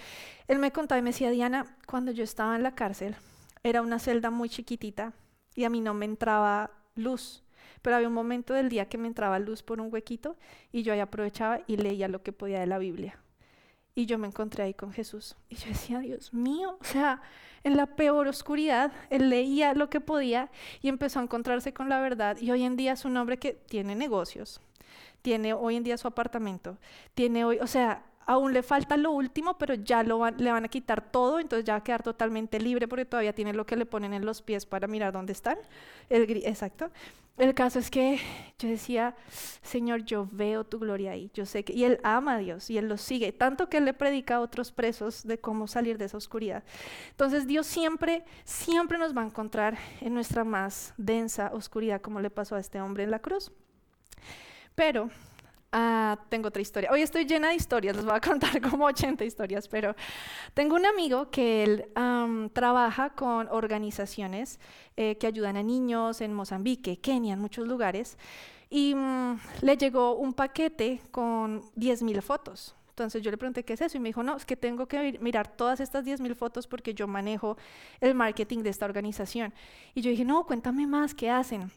él 0.47 0.59
me 0.59 0.71
contaba 0.71 0.97
y 0.97 1.01
me 1.01 1.09
decía, 1.09 1.29
Diana, 1.29 1.75
cuando 1.85 2.13
yo 2.13 2.23
estaba 2.23 2.55
en 2.55 2.63
la 2.63 2.73
cárcel, 2.73 3.17
era 3.63 3.81
una 3.81 3.99
celda 3.99 4.29
muy 4.29 4.47
chiquitita 4.47 5.11
y 5.55 5.65
a 5.65 5.69
mí 5.69 5.81
no 5.81 5.93
me 5.93 6.05
entraba 6.05 6.71
luz 6.95 7.42
pero 7.83 7.97
había 7.97 8.07
un 8.07 8.13
momento 8.15 8.55
del 8.55 8.69
día 8.69 8.89
que 8.89 8.97
me 8.97 9.07
entraba 9.07 9.37
luz 9.37 9.61
por 9.61 9.79
un 9.79 9.93
huequito 9.93 10.35
y 10.71 10.81
yo 10.81 10.93
ahí 10.93 10.99
aprovechaba 10.99 11.59
y 11.67 11.77
leía 11.77 12.07
lo 12.07 12.23
que 12.23 12.31
podía 12.31 12.59
de 12.59 12.65
la 12.65 12.79
Biblia. 12.79 13.19
Y 13.93 14.07
yo 14.07 14.17
me 14.17 14.25
encontré 14.25 14.63
ahí 14.63 14.73
con 14.73 14.91
Jesús. 14.91 15.35
Y 15.49 15.55
yo 15.55 15.67
decía, 15.67 15.99
Dios 15.99 16.33
mío, 16.33 16.77
o 16.81 16.83
sea, 16.83 17.21
en 17.63 17.77
la 17.77 17.85
peor 17.85 18.27
oscuridad, 18.27 18.91
él 19.11 19.29
leía 19.29 19.75
lo 19.75 19.89
que 19.89 20.01
podía 20.01 20.49
y 20.81 20.89
empezó 20.89 21.19
a 21.19 21.23
encontrarse 21.23 21.73
con 21.73 21.89
la 21.89 21.99
verdad. 21.99 22.37
Y 22.39 22.49
hoy 22.49 22.63
en 22.63 22.75
día 22.75 22.93
es 22.93 23.05
un 23.05 23.15
hombre 23.17 23.37
que 23.37 23.53
tiene 23.53 23.93
negocios, 23.93 24.61
tiene 25.21 25.53
hoy 25.53 25.75
en 25.75 25.83
día 25.83 25.97
su 25.97 26.07
apartamento, 26.07 26.77
tiene 27.13 27.45
hoy, 27.45 27.59
o 27.59 27.67
sea, 27.67 28.03
aún 28.25 28.53
le 28.53 28.63
falta 28.63 28.97
lo 28.97 29.11
último, 29.11 29.57
pero 29.57 29.75
ya 29.75 30.03
lo 30.03 30.29
le 30.31 30.51
van 30.51 30.65
a 30.65 30.67
quitar 30.67 31.11
todo, 31.11 31.39
entonces 31.39 31.65
ya 31.65 31.73
va 31.73 31.79
a 31.79 31.83
quedar 31.83 32.03
totalmente 32.03 32.59
libre 32.59 32.87
porque 32.87 33.05
todavía 33.05 33.33
tiene 33.33 33.53
lo 33.53 33.65
que 33.65 33.75
le 33.75 33.85
ponen 33.85 34.13
en 34.13 34.25
los 34.25 34.41
pies 34.41 34.65
para 34.65 34.87
mirar 34.87 35.13
dónde 35.13 35.33
están. 35.33 35.57
Exacto. 36.09 36.89
El 37.37 37.55
caso 37.55 37.79
es 37.79 37.89
que 37.89 38.19
yo 38.59 38.69
decía, 38.69 39.15
Señor, 39.63 40.05
yo 40.05 40.29
veo 40.31 40.63
tu 40.63 40.77
gloria 40.77 41.11
ahí, 41.11 41.31
yo 41.33 41.47
sé 41.47 41.63
que, 41.63 41.73
y 41.73 41.83
él 41.83 41.99
ama 42.03 42.35
a 42.35 42.37
Dios 42.37 42.69
y 42.69 42.77
él 42.77 42.87
lo 42.87 42.97
sigue, 42.97 43.31
tanto 43.31 43.69
que 43.69 43.77
él 43.77 43.85
le 43.85 43.93
predica 43.93 44.35
a 44.35 44.39
otros 44.39 44.71
presos 44.71 45.25
de 45.25 45.39
cómo 45.39 45.67
salir 45.67 45.97
de 45.97 46.05
esa 46.05 46.17
oscuridad. 46.17 46.63
Entonces 47.09 47.47
Dios 47.47 47.65
siempre, 47.65 48.23
siempre 48.43 48.99
nos 48.99 49.17
va 49.17 49.23
a 49.23 49.25
encontrar 49.25 49.79
en 50.01 50.13
nuestra 50.13 50.43
más 50.43 50.93
densa 50.97 51.49
oscuridad, 51.53 52.01
como 52.01 52.19
le 52.19 52.29
pasó 52.29 52.55
a 52.55 52.59
este 52.59 52.79
hombre 52.79 53.03
en 53.03 53.11
la 53.11 53.19
cruz. 53.19 53.51
Pero 54.75 55.09
Ah, 55.75 56.19
tengo 56.29 56.49
otra 56.49 56.61
historia. 56.61 56.91
Hoy 56.91 57.01
estoy 57.01 57.25
llena 57.25 57.49
de 57.49 57.55
historias, 57.55 57.95
les 57.95 58.05
voy 58.05 58.13
a 58.13 58.21
contar 58.29 58.61
como 58.61 58.85
80 58.85 59.25
historias, 59.25 59.67
pero 59.67 59.95
tengo 60.53 60.75
un 60.75 60.85
amigo 60.85 61.31
que 61.31 61.63
él 61.63 61.85
trabaja 62.53 63.09
con 63.09 63.47
organizaciones 63.47 64.59
eh, 64.95 65.17
que 65.17 65.25
ayudan 65.25 65.57
a 65.57 65.63
niños 65.63 66.21
en 66.21 66.31
Mozambique, 66.31 66.99
Kenia, 67.01 67.33
en 67.33 67.39
muchos 67.39 67.67
lugares, 67.67 68.19
y 68.69 68.93
mm, 68.93 69.39
le 69.63 69.75
llegó 69.75 70.15
un 70.15 70.33
paquete 70.33 71.01
con 71.09 71.63
10.000 71.75 72.21
fotos 72.21 72.75
Entonces 72.89 73.23
yo 73.23 73.31
le 73.31 73.37
pregunté, 73.39 73.63
¿qué 73.65 73.73
es 73.73 73.81
eso? 73.81 73.97
Y 73.97 73.99
me 73.99 74.09
dijo, 74.09 74.21
no, 74.21 74.37
es 74.37 74.45
que 74.45 74.55
tengo 74.55 74.87
que 74.87 75.17
mirar 75.21 75.47
todas 75.57 75.79
estas 75.79 76.05
10.000 76.05 76.35
fotos 76.35 76.67
porque 76.67 76.93
yo 76.93 77.07
manejo 77.07 77.57
el 77.99 78.13
marketing 78.13 78.59
de 78.59 78.69
esta 78.69 78.85
organización. 78.85 79.51
Y 79.95 80.01
yo 80.01 80.11
dije, 80.11 80.23
no, 80.23 80.45
cuéntame 80.45 80.85
más, 80.85 81.15
¿qué 81.15 81.31
hacen? 81.31 81.71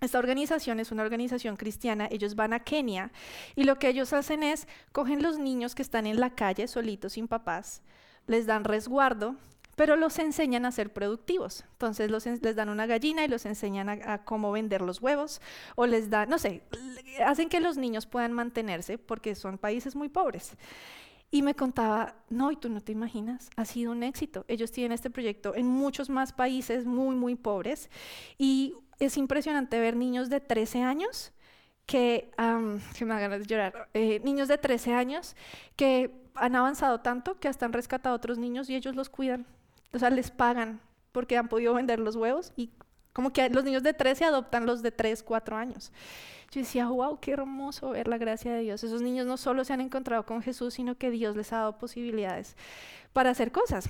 Esta 0.00 0.18
organización 0.18 0.80
es 0.80 0.92
una 0.92 1.02
organización 1.02 1.56
cristiana, 1.56 2.08
ellos 2.10 2.34
van 2.34 2.52
a 2.52 2.60
Kenia 2.60 3.10
y 3.54 3.64
lo 3.64 3.78
que 3.78 3.88
ellos 3.88 4.12
hacen 4.12 4.42
es, 4.42 4.66
cogen 4.92 5.22
los 5.22 5.38
niños 5.38 5.74
que 5.74 5.82
están 5.82 6.06
en 6.06 6.20
la 6.20 6.34
calle 6.34 6.66
solitos, 6.68 7.14
sin 7.14 7.28
papás, 7.28 7.82
les 8.26 8.46
dan 8.46 8.64
resguardo, 8.64 9.36
pero 9.76 9.96
los 9.96 10.18
enseñan 10.18 10.66
a 10.66 10.72
ser 10.72 10.92
productivos. 10.92 11.64
Entonces 11.72 12.10
les 12.42 12.56
dan 12.56 12.68
una 12.68 12.86
gallina 12.86 13.24
y 13.24 13.28
los 13.28 13.46
enseñan 13.46 13.88
a, 13.88 14.24
cómo 14.24 14.52
vender 14.52 14.82
los 14.82 15.00
huevos, 15.00 15.40
o 15.74 15.86
les 15.86 16.10
dan, 16.10 16.28
no 16.28 16.38
sé, 16.38 16.62
hacen 17.24 17.48
que 17.48 17.60
los 17.60 17.76
niños 17.76 18.06
puedan 18.06 18.32
mantenerse 18.32 18.98
porque 18.98 19.34
son 19.34 19.58
países 19.58 19.96
muy 19.96 20.08
pobres. 20.08 20.56
Y 21.30 21.42
me 21.42 21.54
contaba, 21.54 22.14
no, 22.30 22.52
y 22.52 22.56
tú 22.56 22.68
no 22.68 22.80
te 22.80 22.92
imaginas, 22.92 23.50
ha 23.56 23.64
sido 23.64 23.90
un 23.90 24.04
éxito. 24.04 24.44
Ellos 24.46 24.70
tienen 24.70 24.92
este 24.92 25.10
proyecto 25.10 25.56
en 25.56 25.66
muchos 25.66 26.08
más 26.08 26.32
países 26.32 26.86
muy, 26.86 27.16
muy 27.16 27.34
pobres. 27.34 27.90
Y 28.38 28.74
es 28.98 29.16
impresionante 29.16 29.78
ver 29.78 29.96
niños 29.96 30.30
de 30.30 30.40
13 30.40 30.82
años 30.82 31.32
que, 31.86 32.30
que 32.98 33.04
me 33.04 33.14
hagan 33.14 33.42
llorar, 33.44 33.88
eh, 33.94 34.20
niños 34.24 34.48
de 34.48 34.58
13 34.58 34.94
años 34.94 35.36
que 35.76 36.10
han 36.34 36.56
avanzado 36.56 37.00
tanto 37.00 37.38
que 37.38 37.48
hasta 37.48 37.66
han 37.66 37.72
rescatado 37.72 38.14
a 38.14 38.16
otros 38.16 38.38
niños 38.38 38.68
y 38.68 38.74
ellos 38.74 38.96
los 38.96 39.08
cuidan 39.08 39.46
o 39.94 39.98
sea, 39.98 40.10
les 40.10 40.30
pagan 40.30 40.80
porque 41.12 41.36
han 41.36 41.48
podido 41.48 41.74
vender 41.74 42.00
los 42.00 42.16
huevos 42.16 42.52
y 42.56 42.70
como 43.12 43.32
que 43.32 43.48
los 43.48 43.62
niños 43.62 43.84
de 43.84 43.94
13 43.94 44.24
adoptan 44.24 44.66
los 44.66 44.82
de 44.82 44.90
3, 44.90 45.22
4 45.22 45.56
años. 45.56 45.92
Yo 46.50 46.60
decía, 46.60 46.88
wow, 46.88 47.20
qué 47.20 47.30
hermoso 47.30 47.90
ver 47.90 48.08
la 48.08 48.18
gracia 48.18 48.52
de 48.52 48.62
Dios. 48.62 48.82
Esos 48.82 49.02
niños 49.02 49.24
no 49.26 49.36
solo 49.36 49.64
se 49.64 49.72
han 49.72 49.80
encontrado 49.80 50.26
con 50.26 50.42
Jesús, 50.42 50.74
sino 50.74 50.96
que 50.96 51.10
Dios 51.10 51.36
les 51.36 51.52
ha 51.52 51.58
dado 51.58 51.78
posibilidades 51.78 52.56
para 53.12 53.30
hacer 53.30 53.52
cosas. 53.52 53.88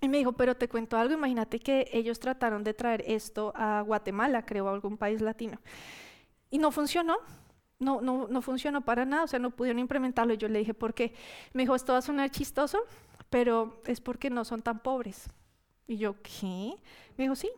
Y 0.00 0.08
me 0.08 0.18
dijo, 0.18 0.32
pero 0.32 0.56
te 0.56 0.68
cuento 0.68 0.96
algo, 0.96 1.14
imagínate 1.14 1.58
que 1.58 1.88
ellos 1.92 2.18
trataron 2.18 2.64
de 2.64 2.72
traer 2.72 3.04
esto 3.06 3.52
a 3.54 3.82
Guatemala, 3.82 4.46
creo, 4.46 4.68
a 4.68 4.72
algún 4.72 4.96
país 4.96 5.20
latino. 5.20 5.58
Y 6.50 6.58
no 6.58 6.70
funcionó, 6.70 7.18
no, 7.78 8.00
no, 8.00 8.26
no 8.28 8.42
funcionó 8.42 8.82
para 8.82 9.04
nada, 9.04 9.24
o 9.24 9.26
sea, 9.26 9.38
no 9.38 9.50
pudieron 9.50 9.78
implementarlo. 9.78 10.32
Y 10.32 10.38
yo 10.38 10.48
le 10.48 10.60
dije, 10.60 10.74
¿por 10.74 10.94
qué? 10.94 11.14
Me 11.52 11.64
dijo, 11.64 11.74
esto 11.74 11.92
va 11.92 11.98
a 11.98 12.02
sonar 12.02 12.30
chistoso, 12.30 12.78
pero 13.28 13.82
es 13.86 14.00
porque 14.00 14.30
no 14.30 14.44
son 14.44 14.62
tan 14.62 14.80
pobres. 14.80 15.28
Y 15.86 15.98
yo, 15.98 16.16
¿qué? 16.22 16.76
Me 17.16 17.24
dijo, 17.24 17.34
sí, 17.34 17.50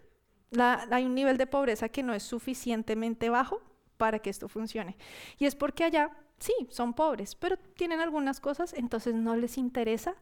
hay 0.59 1.05
un 1.05 1.15
nivel 1.15 1.37
de 1.39 1.47
pobreza 1.47 1.89
que 1.89 2.03
no 2.03 2.13
es 2.13 2.23
suficientemente 2.23 3.31
bajo 3.31 3.61
para 3.97 4.19
que 4.19 4.31
esto 4.31 4.49
funcione. 4.49 4.97
Y 5.39 5.47
es 5.47 5.55
porque 5.55 5.85
allá, 5.85 6.11
sí, 6.39 6.53
son 6.71 6.93
pobres, 6.95 7.35
pero 7.35 7.57
tienen 7.57 8.01
algunas 8.01 8.41
cosas, 8.41 8.73
entonces 8.73 9.15
no 9.15 9.37
les 9.37 9.59
interesa 9.59 10.17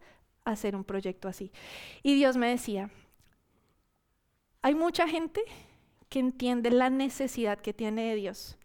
hacer 0.53 0.77
un 0.77 0.85
proyecto 0.85 1.29
así. 1.29 1.53
Y 2.03 2.15
Dios 2.15 2.37
me 2.37 2.51
decía, 2.51 2.91
hay 4.63 4.75
mucha 4.75 5.09
gente 5.09 5.43
que 6.09 6.19
entiende 6.19 6.71
la 6.71 6.91
necesidad 6.91 7.59
que 7.59 7.73
tiene 7.73 8.11
de 8.11 8.17
Dios, 8.17 8.59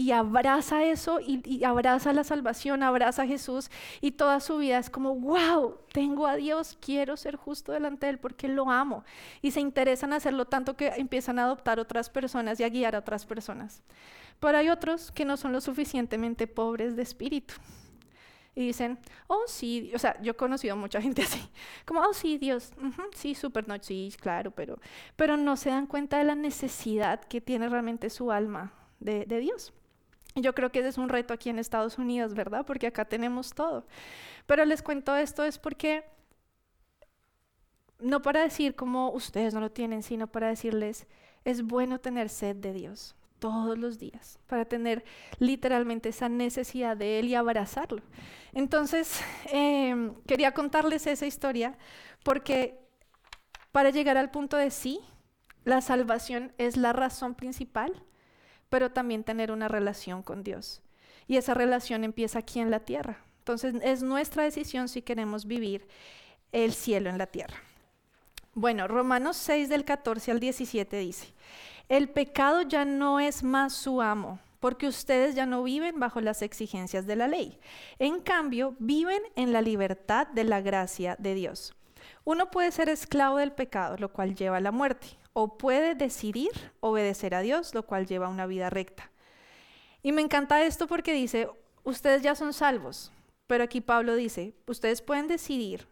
y 0.00 0.12
abraza 0.12 0.82
eso 0.84 1.18
y, 1.20 1.62
abraza 1.62 2.14
la 2.14 2.24
salvación, 2.24 2.82
abraza 2.82 3.22
a 3.22 3.26
Jesús 3.26 3.70
y 4.00 4.12
toda 4.12 4.40
su 4.40 4.56
vida 4.56 4.78
es 4.78 4.88
como, 4.88 5.14
wow, 5.14 5.76
tengo 5.92 6.26
a 6.26 6.36
Dios, 6.36 6.78
quiero 6.80 7.18
ser 7.18 7.36
justo 7.36 7.72
delante 7.72 8.06
de 8.06 8.12
Él 8.12 8.18
porque 8.18 8.48
lo 8.48 8.70
amo. 8.70 9.04
Y 9.42 9.50
se 9.50 9.60
interesan 9.60 10.10
en 10.10 10.14
hacerlo 10.14 10.46
tanto 10.46 10.74
que 10.74 10.88
empiezan 10.96 11.38
a 11.38 11.44
adoptar 11.44 11.78
otras 11.78 12.08
personas 12.08 12.58
y 12.58 12.64
a 12.64 12.70
guiar 12.70 12.94
a 12.94 13.00
otras 13.00 13.26
personas. 13.26 13.82
Pero 14.38 14.56
hay 14.56 14.70
otros 14.70 15.12
que 15.12 15.26
no 15.26 15.36
son 15.36 15.52
lo 15.52 15.60
suficientemente 15.60 16.46
pobres 16.46 16.96
de 16.96 17.02
espíritu. 17.02 17.54
Y 18.60 18.66
dicen, 18.66 18.98
oh 19.26 19.44
sí, 19.46 19.90
o 19.94 19.98
sea, 19.98 20.20
yo 20.20 20.32
he 20.32 20.36
conocido 20.36 20.74
a 20.74 20.76
mucha 20.76 21.00
gente 21.00 21.22
así, 21.22 21.40
como, 21.86 22.00
oh 22.02 22.12
sí, 22.12 22.36
Dios, 22.36 22.72
sí, 23.14 23.34
súper, 23.34 23.66
no, 23.66 23.74
sí, 23.80 24.12
claro, 24.20 24.50
pero, 24.50 24.78
pero 25.16 25.38
no 25.38 25.56
se 25.56 25.70
dan 25.70 25.86
cuenta 25.86 26.18
de 26.18 26.24
la 26.24 26.34
necesidad 26.34 27.24
que 27.24 27.40
tiene 27.40 27.70
realmente 27.70 28.10
su 28.10 28.30
alma 28.30 28.74
de, 28.98 29.24
de 29.24 29.38
Dios. 29.38 29.72
Yo 30.34 30.54
creo 30.54 30.70
que 30.70 30.80
ese 30.80 30.88
es 30.88 30.98
un 30.98 31.08
reto 31.08 31.32
aquí 31.32 31.48
en 31.48 31.58
Estados 31.58 31.96
Unidos, 31.96 32.34
¿verdad? 32.34 32.66
Porque 32.66 32.86
acá 32.86 33.06
tenemos 33.06 33.54
todo. 33.54 33.86
Pero 34.46 34.66
les 34.66 34.82
cuento 34.82 35.16
esto 35.16 35.42
es 35.42 35.58
porque, 35.58 36.04
no 37.98 38.20
para 38.20 38.42
decir 38.42 38.76
como 38.76 39.10
ustedes 39.10 39.54
no 39.54 39.60
lo 39.60 39.70
tienen, 39.70 40.02
sino 40.02 40.26
para 40.26 40.48
decirles, 40.48 41.06
es 41.46 41.62
bueno 41.62 41.98
tener 41.98 42.28
sed 42.28 42.56
de 42.56 42.74
Dios 42.74 43.16
todos 43.40 43.76
los 43.76 43.98
días, 43.98 44.38
para 44.46 44.64
tener 44.64 45.04
literalmente 45.38 46.10
esa 46.10 46.28
necesidad 46.28 46.96
de 46.96 47.18
Él 47.18 47.28
y 47.28 47.34
abrazarlo. 47.34 48.02
Entonces, 48.52 49.20
em, 49.52 50.14
quería 50.26 50.52
contarles 50.52 51.06
esa 51.06 51.26
historia 51.26 51.76
porque 52.22 52.78
para 53.72 53.90
llegar 53.90 54.16
al 54.16 54.30
punto 54.30 54.56
de 54.56 54.70
sí, 54.70 55.00
la 55.64 55.80
salvación 55.80 56.52
es 56.58 56.76
la 56.76 56.92
razón 56.92 57.34
principal 57.34 58.04
pero 58.70 58.92
también 58.92 59.24
tener 59.24 59.52
una 59.52 59.68
relación 59.68 60.22
con 60.22 60.42
Dios. 60.42 60.80
Y 61.26 61.36
esa 61.36 61.52
relación 61.52 62.04
empieza 62.04 62.38
aquí 62.38 62.60
en 62.60 62.70
la 62.70 62.80
tierra. 62.80 63.22
Entonces 63.40 63.74
es 63.82 64.02
nuestra 64.02 64.44
decisión 64.44 64.88
si 64.88 65.02
queremos 65.02 65.44
vivir 65.44 65.86
el 66.52 66.72
cielo 66.72 67.10
en 67.10 67.18
la 67.18 67.26
tierra. 67.26 67.56
Bueno, 68.54 68.88
Romanos 68.88 69.36
6 69.36 69.68
del 69.68 69.84
14 69.84 70.30
al 70.30 70.40
17 70.40 70.96
dice, 70.98 71.34
el 71.90 72.08
pecado 72.08 72.62
ya 72.62 72.84
no 72.84 73.18
es 73.18 73.42
más 73.42 73.72
su 73.72 74.00
amo, 74.00 74.38
porque 74.60 74.86
ustedes 74.86 75.34
ya 75.34 75.44
no 75.44 75.64
viven 75.64 75.98
bajo 75.98 76.20
las 76.20 76.40
exigencias 76.40 77.04
de 77.04 77.16
la 77.16 77.26
ley. 77.26 77.58
En 77.98 78.20
cambio, 78.20 78.76
viven 78.78 79.20
en 79.34 79.52
la 79.52 79.60
libertad 79.60 80.28
de 80.28 80.44
la 80.44 80.60
gracia 80.60 81.16
de 81.18 81.34
Dios. 81.34 81.74
Uno 82.22 82.48
puede 82.52 82.70
ser 82.70 82.88
esclavo 82.88 83.38
del 83.38 83.50
pecado, 83.50 83.96
lo 83.98 84.12
cual 84.12 84.36
lleva 84.36 84.58
a 84.58 84.60
la 84.60 84.70
muerte 84.70 85.08
o 85.32 85.58
puede 85.58 85.96
decidir 85.96 86.52
obedecer 86.78 87.34
a 87.34 87.40
Dios, 87.40 87.74
lo 87.74 87.82
cual 87.84 88.06
lleva 88.06 88.26
a 88.26 88.30
una 88.30 88.46
vida 88.46 88.70
recta. 88.70 89.10
Y 90.00 90.12
me 90.12 90.22
encanta 90.22 90.62
esto 90.62 90.86
porque 90.86 91.12
dice, 91.12 91.48
ustedes 91.82 92.22
ya 92.22 92.36
son 92.36 92.52
salvos, 92.52 93.10
pero 93.48 93.64
aquí 93.64 93.80
Pablo 93.80 94.14
dice, 94.14 94.54
ustedes 94.68 95.02
pueden 95.02 95.26
decidir 95.26 95.88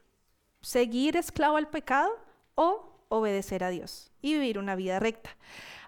seguir 0.60 1.16
esclavo 1.16 1.56
al 1.56 1.68
pecado 1.68 2.10
o 2.54 2.97
obedecer 3.08 3.64
a 3.64 3.70
Dios 3.70 4.10
y 4.20 4.34
vivir 4.34 4.58
una 4.58 4.76
vida 4.76 4.98
recta. 5.00 5.30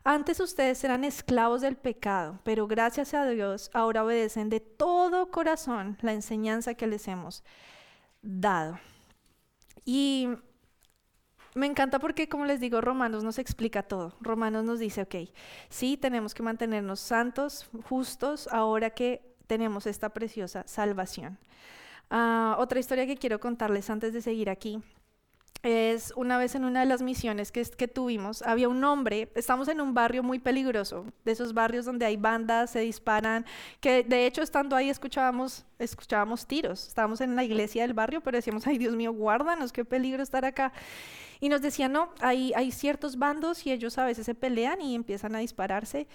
Antes 0.03 0.41
ustedes 0.41 0.83
eran 0.83 1.05
esclavos 1.05 1.61
del 1.61 1.77
pecado, 1.77 2.39
pero 2.43 2.67
gracias 2.67 3.13
a 3.13 3.27
Dios 3.27 3.71
ahora 3.75 4.05
obedecen 4.05 4.49
de 4.49 4.61
todo 4.61 5.31
corazón 5.31 5.99
la 6.01 6.15
enseñanza 6.15 6.75
que 6.75 6.87
les 6.87 7.07
hemos 7.07 7.45
dado. 8.23 8.79
Y 9.85 10.29
me 11.55 11.67
encanta 11.67 11.99
porque, 11.99 12.29
como 12.29 12.47
les 12.47 12.61
digo, 12.61 12.81
Romanos 12.81 13.25
nos 13.25 13.39
explica 13.39 13.83
todo. 13.83 14.15
Romanos 14.21 14.65
nos 14.65 14.79
dice, 14.79 15.03
ok, 15.03 15.17
sí, 15.69 15.97
tenemos 15.97 16.33
que 16.33 16.43
mantenernos 16.43 17.01
santos, 17.01 17.69
justos, 17.89 18.49
ahora 18.53 18.91
que 18.91 19.35
tenemos 19.47 19.87
esta 19.87 20.11
preciosa 20.11 20.63
salvación. 20.67 21.39
Ah, 22.09 22.57
otra 22.59 22.81
historia 22.81 23.07
que 23.07 23.17
quiero 23.17 23.39
contarles 23.41 23.91
antes 23.91 24.13
de 24.13 24.23
seguir 24.23 24.49
aquí 24.49 24.83
es 25.63 26.13
una 26.17 26.39
vez 26.39 26.55
en 26.55 26.65
una 26.65 26.81
de 26.81 26.87
las 26.87 27.03
misiones 27.03 27.53
que, 27.53 27.63
que 27.65 27.87
tuvimos, 27.87 28.41
había 28.43 28.69
un 28.69 28.83
hombre, 28.83 29.31
estamos 29.35 29.69
en 29.69 29.81
un 29.81 29.93
barrio 29.93 30.23
muy 30.23 30.39
peligroso, 30.39 31.05
de 31.25 31.33
esos 31.33 31.53
barrios 31.53 31.85
donde 31.85 32.07
hay 32.07 32.17
bandas, 32.17 32.71
se 32.71 32.81
disparan, 32.81 33.45
que 33.81 34.03
de 34.03 34.27
hecho 34.27 34.41
estando 34.43 34.75
ahí 34.75 34.89
escuchábamos, 34.89 35.67
escuchábamos 35.79 36.47
tiros, 36.47 36.89
estábamos 36.89 37.21
en 37.21 37.37
la 37.37 37.45
iglesia 37.45 37.83
del 37.83 37.93
barrio, 37.93 38.23
pero 38.23 38.39
decíamos, 38.39 38.67
ay 38.67 38.79
Dios 38.79 38.97
mío, 38.97 39.13
guárdanos, 39.13 39.73
qué 39.73 39.85
peligro 39.85 40.23
estar 40.23 40.45
acá. 40.47 40.73
Y 41.41 41.49
nos 41.49 41.63
decían, 41.63 41.93
no, 41.93 42.11
hay, 42.21 42.53
hay 42.55 42.71
ciertos 42.71 43.19
bandos 43.19 43.67
y 43.67 43.73
ellos 43.73 43.97
a 43.99 44.05
veces 44.05 44.27
se 44.27 44.35
pelean 44.35 44.81
y 44.81 44.95
empiezan 44.95 45.35
a 45.35 45.39
dispararse. 45.39 46.07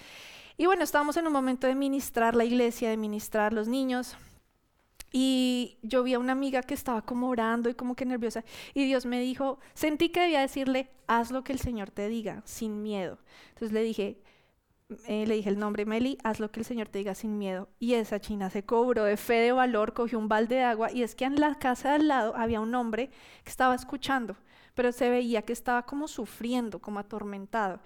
Y 0.57 0.67
bueno, 0.67 0.83
estábamos 0.83 1.17
en 1.17 1.27
un 1.27 1.33
momento 1.33 1.67
de 1.67 1.75
ministrar 1.75 2.35
la 2.35 2.45
iglesia, 2.45 2.89
de 2.89 2.97
ministrar 2.97 3.51
los 3.51 3.67
niños. 3.67 4.15
Y 5.11 5.77
yo 5.81 6.03
vi 6.03 6.13
a 6.13 6.19
una 6.19 6.33
amiga 6.33 6.61
que 6.61 6.73
estaba 6.73 7.01
como 7.01 7.29
orando 7.29 7.69
y 7.69 7.73
como 7.75 7.95
que 7.95 8.05
nerviosa. 8.05 8.43
Y 8.73 8.85
Dios 8.85 9.05
me 9.05 9.19
dijo, 9.19 9.59
sentí 9.73 10.09
que 10.09 10.21
debía 10.21 10.41
decirle, 10.41 10.89
haz 11.07 11.31
lo 11.31 11.43
que 11.43 11.53
el 11.53 11.59
Señor 11.59 11.91
te 11.91 12.09
diga, 12.09 12.41
sin 12.45 12.83
miedo. 12.83 13.19
Entonces 13.49 13.71
le 13.71 13.81
dije, 13.83 14.21
eh, 15.07 15.25
le 15.25 15.35
dije 15.35 15.49
el 15.49 15.57
nombre, 15.57 15.85
Meli, 15.85 16.17
haz 16.23 16.39
lo 16.39 16.51
que 16.51 16.59
el 16.59 16.65
Señor 16.65 16.89
te 16.89 16.99
diga 16.99 17.15
sin 17.15 17.37
miedo. 17.37 17.69
Y 17.79 17.93
esa 17.93 18.19
china 18.19 18.49
se 18.49 18.65
cobró 18.65 19.03
de 19.05 19.17
fe 19.17 19.35
de 19.35 19.51
valor, 19.51 19.93
cogió 19.93 20.19
un 20.19 20.27
balde 20.27 20.55
de 20.55 20.63
agua. 20.63 20.91
Y 20.91 21.03
es 21.03 21.15
que 21.15 21.25
en 21.25 21.39
la 21.39 21.55
casa 21.55 21.89
de 21.89 21.95
al 21.95 22.07
lado 22.07 22.35
había 22.35 22.59
un 22.61 22.75
hombre 22.75 23.09
que 23.43 23.49
estaba 23.49 23.75
escuchando 23.75 24.35
pero 24.75 24.91
se 24.91 25.09
veía 25.09 25.41
que 25.41 25.53
estaba 25.53 25.83
como 25.83 26.07
sufriendo, 26.07 26.79
como 26.79 26.99
atormentado. 26.99 27.79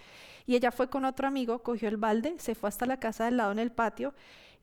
Y 0.46 0.56
ella 0.56 0.72
fue 0.72 0.90
con 0.90 1.06
otro 1.06 1.28
amigo, 1.28 1.60
cogió 1.60 1.88
el 1.88 1.98
balde, 1.98 2.36
se 2.40 2.56
fue 2.56 2.68
hasta 2.68 2.88
la 2.88 3.00
casa 3.00 3.26
del 3.26 3.38
lado 3.38 3.52
en 3.52 3.60
el 3.60 3.72
patio 3.72 4.14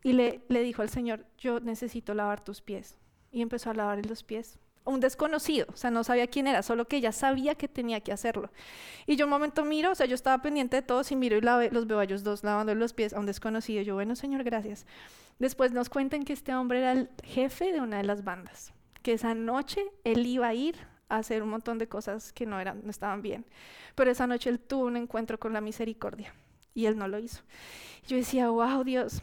y 0.07 0.13
le, 0.13 0.41
dijo 0.63 0.83
al 0.83 0.89
Señor, 0.89 1.27
yo 1.37 1.59
necesito 1.59 2.15
lavar 2.15 2.41
tus 2.41 2.61
pies. 2.63 2.97
Y 3.33 3.43
empezó 3.43 3.71
a 3.71 3.75
lavarle 3.75 4.05
los 4.09 4.23
pies. 4.23 4.57
un 4.85 5.01
desconocido, 5.01 5.67
o 5.75 5.77
sea, 5.77 5.91
no 5.91 6.05
sabía 6.05 6.29
quién 6.29 6.47
era, 6.47 6.63
solo 6.63 6.87
que 6.87 6.99
ella 6.99 7.11
sabía 7.11 7.57
que 7.57 7.67
tenía 7.67 7.99
que 7.99 8.13
hacerlo. 8.13 8.53
Y 9.05 9.17
yo 9.17 9.27
un 9.27 9.31
momento 9.31 9.65
miro, 9.65 9.91
o 9.91 9.95
sea, 9.97 10.07
yo 10.07 10.15
estaba 10.15 10.41
pendiente 10.41 10.77
de 10.77 10.83
todos 10.83 11.11
y 11.11 11.17
miro 11.17 11.37
y 11.37 11.41
los 11.73 11.89
veo 11.89 11.99
a 11.99 12.05
ellos 12.05 12.23
dos 12.23 12.45
lavando 12.45 12.73
los 12.77 12.93
pies 12.93 13.15
a 13.15 13.19
un 13.19 13.27
desconocido. 13.27 13.83
Yo, 13.83 13.95
bueno, 13.95 14.15
señor, 14.15 14.45
gracias. 14.45 14.87
Después 15.41 15.73
nos 15.73 15.91
cuentan 15.91 16.23
que 16.23 16.35
este 16.35 16.55
hombre 16.55 16.79
era 16.79 16.93
el 16.93 17.11
jefe 17.25 17.73
de 17.73 17.81
una 17.81 17.97
de 17.97 18.05
las 18.05 18.23
bandas, 18.23 18.73
que 19.03 19.15
esa 19.15 19.35
noche 19.35 19.85
él 20.05 20.25
iba 20.25 20.47
a 20.47 20.55
ir 20.55 20.77
a 21.09 21.17
hacer 21.17 21.43
un 21.43 21.49
montón 21.49 21.79
de 21.79 21.89
cosas 21.89 22.33
que 22.33 22.47
no, 22.47 22.61
eran, 22.61 22.81
no 22.85 22.91
estaban 22.91 23.23
bien. 23.23 23.45
Pero 23.97 24.13
esa 24.13 24.29
noche 24.29 24.51
él 24.51 24.61
tuvo 24.61 24.85
un 24.85 24.97
encuentro 24.97 25.37
con 25.41 25.53
la 25.53 25.61
misericordia 25.61 26.33
y 26.75 26.87
él 26.87 26.97
no 26.97 27.09
lo 27.09 27.19
hizo. 27.19 27.43
Yo 28.07 28.17
decía, 28.17 28.51
wow, 28.51 28.85
Dios, 28.85 29.21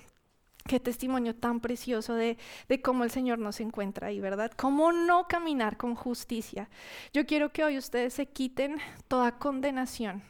Qué 0.66 0.80
testimonio 0.80 1.36
tan 1.36 1.60
precioso 1.60 2.14
de, 2.14 2.38
cómo 2.82 3.04
el 3.04 3.12
Señor 3.12 3.38
nos 3.38 3.60
encuentra 3.60 4.08
ahí, 4.08 4.22
¿verdad? 4.22 4.52
Cómo 4.56 4.92
no 4.94 5.28
caminar 5.28 5.76
con 5.76 5.94
justicia. 5.96 6.70
Yo 7.12 7.26
quiero 7.26 7.52
que 7.52 7.66
hoy 7.66 7.78
ustedes 7.78 8.14
se 8.14 8.28
quiten 8.28 8.78
toda 9.10 9.38
condenación, 9.38 10.24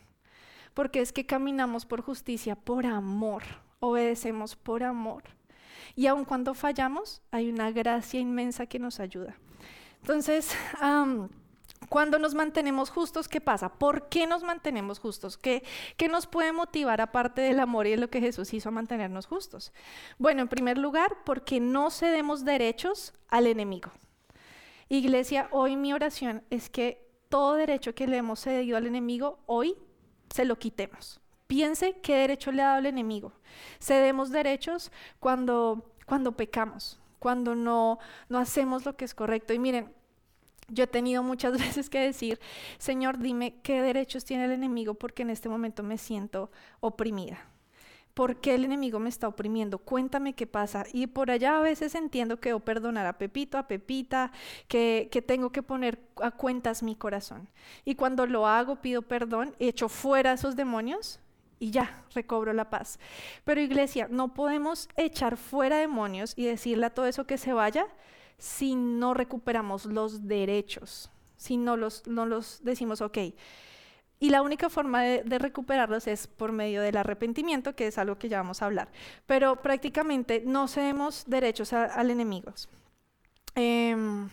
porque 0.74 1.02
es 1.02 1.14
que 1.14 1.26
caminamos 1.26 1.86
por 1.86 2.02
justicia, 2.02 2.56
por 2.56 2.86
amor, 2.88 3.44
obedecemos 3.80 4.56
por 4.56 4.84
amor. 4.84 5.24
Y 5.96 6.08
aun 6.08 6.26
cuando 6.26 6.56
fallamos, 6.56 7.22
hay 7.30 7.50
una 7.50 7.72
gracia 7.72 8.20
inmensa 8.20 8.66
que 8.66 8.80
nos 8.80 9.00
ayuda. 9.00 9.36
Entonces, 10.02 10.56
cuando 11.90 12.20
nos 12.20 12.36
mantenemos 12.36 12.90
justos, 12.90 13.28
¿qué 13.28 13.42
pasa? 13.42 13.70
¿Por 13.70 14.10
qué 14.10 14.28
nos 14.28 14.44
mantenemos 14.44 15.00
justos? 15.00 15.38
¿Qué, 15.38 15.64
¿Qué, 15.98 16.08
nos 16.08 16.28
puede 16.28 16.52
motivar 16.52 17.02
aparte 17.02 17.42
del 17.42 17.60
amor 17.60 17.88
y 17.88 17.92
de 17.92 17.98
lo 17.98 18.10
que 18.10 18.20
Jesús 18.20 18.54
hizo 18.54 18.70
a 18.70 18.72
mantenernos 18.72 19.26
justos? 19.26 19.74
Bueno, 20.18 20.42
en 20.42 20.48
primer 20.48 20.78
lugar, 20.78 21.18
porque 21.26 21.60
no 21.60 21.90
cedemos 21.90 22.46
derechos 22.46 23.14
al 23.30 23.48
enemigo. 23.48 23.92
Iglesia, 24.90 25.48
hoy 25.52 25.76
mi 25.76 25.94
oración 25.94 26.44
es 26.50 26.70
que 26.70 27.04
todo 27.30 27.56
derecho 27.56 27.96
que 27.96 28.08
le 28.08 28.18
hemos 28.18 28.42
cedido 28.42 28.78
al 28.78 28.86
enemigo, 28.86 29.40
hoy 29.48 29.76
se 30.30 30.46
lo 30.46 30.58
quitemos. 30.60 31.20
Piense 31.48 32.00
qué 32.02 32.16
derecho 32.16 32.52
le 32.52 32.62
ha 32.62 32.68
dado 32.68 32.80
el 32.80 32.86
enemigo. 32.86 33.34
Cedemos 33.80 34.30
derechos 34.30 34.92
cuando, 35.20 35.92
cuando 36.06 36.34
pecamos, 36.34 37.00
cuando 37.20 37.56
no, 37.56 38.00
no 38.30 38.38
hacemos 38.38 38.86
lo 38.86 38.96
que 38.96 39.06
es 39.06 39.14
correcto. 39.14 39.54
Y 39.54 39.60
miren, 39.60 39.94
yo 40.70 40.84
he 40.86 40.88
tenido 40.88 41.24
muchas 41.24 41.54
veces 41.58 41.90
que 41.90 42.00
decir, 42.00 42.40
Señor, 42.78 43.20
dime 43.20 43.56
qué 43.64 43.82
derechos 43.82 44.26
tiene 44.26 44.46
el 44.46 44.52
enemigo 44.52 44.94
porque 44.94 45.24
en 45.24 45.30
este 45.30 45.50
momento 45.50 45.84
me 45.84 45.98
siento 45.98 46.52
oprimida. 46.80 47.40
¿Por 48.14 48.40
qué 48.40 48.54
el 48.54 48.64
enemigo 48.64 49.00
me 49.00 49.10
está 49.10 49.28
oprimiendo? 49.28 49.80
Cuéntame 49.80 50.34
qué 50.34 50.46
pasa. 50.46 50.86
Y 50.94 51.08
por 51.08 51.32
allá 51.32 51.58
a 51.58 51.62
veces 51.62 51.96
entiendo 51.96 52.40
que 52.40 52.50
debo 52.50 52.60
perdonar 52.60 53.08
a 53.08 53.18
Pepito, 53.18 53.58
a 53.58 53.68
Pepita, 53.68 54.32
que, 54.68 55.10
que 55.12 55.24
tengo 55.24 55.52
que 55.52 55.64
poner 55.64 56.00
a 56.22 56.30
cuentas 56.30 56.84
mi 56.84 56.96
corazón. 56.96 57.50
Y 57.86 57.96
cuando 57.96 58.28
lo 58.28 58.46
hago, 58.46 58.76
pido 58.76 59.02
perdón, 59.02 59.56
echo 59.58 59.90
fuera 59.90 60.34
esos 60.34 60.56
demonios 60.56 61.20
y 61.64 61.72
ya, 61.72 62.04
recobro 62.14 62.52
la 62.52 62.70
paz. 62.70 63.00
Pero 63.46 63.62
iglesia, 63.62 64.08
no 64.12 64.34
podemos 64.34 64.90
echar 64.98 65.38
fuera 65.38 65.78
demonios 65.78 66.34
y 66.36 66.46
decirle 66.46 66.88
a 66.88 66.90
todo 66.90 67.08
eso 67.08 67.26
que 67.26 67.38
se 67.38 67.54
vaya 67.54 67.88
si 68.38 68.76
no 68.76 69.14
recuperamos 69.14 69.86
los 69.86 70.28
derechos, 70.28 71.10
si 71.38 71.58
no 71.58 71.78
los, 71.78 72.08
no 72.08 72.26
los 72.26 72.64
decimos, 72.64 73.02
ok. 73.02 73.18
Y 74.20 74.30
la 74.30 74.42
única 74.42 74.70
forma 74.70 75.04
de, 75.04 75.38
recuperarlos 75.38 76.08
es 76.08 76.28
por 76.28 76.54
medio 76.54 76.82
del 76.82 76.96
arrepentimiento, 76.96 77.76
que 77.76 77.88
es 77.88 77.98
algo 77.98 78.18
que 78.18 78.30
ya 78.30 78.38
vamos 78.38 78.62
a 78.62 78.68
hablar. 78.68 78.88
Pero 79.26 79.62
prácticamente 79.62 80.42
no 80.46 80.70
cedemos 80.70 81.26
derechos 81.28 81.74
al 81.74 82.10
enemigo. 82.10 82.54
Em, 83.56 84.30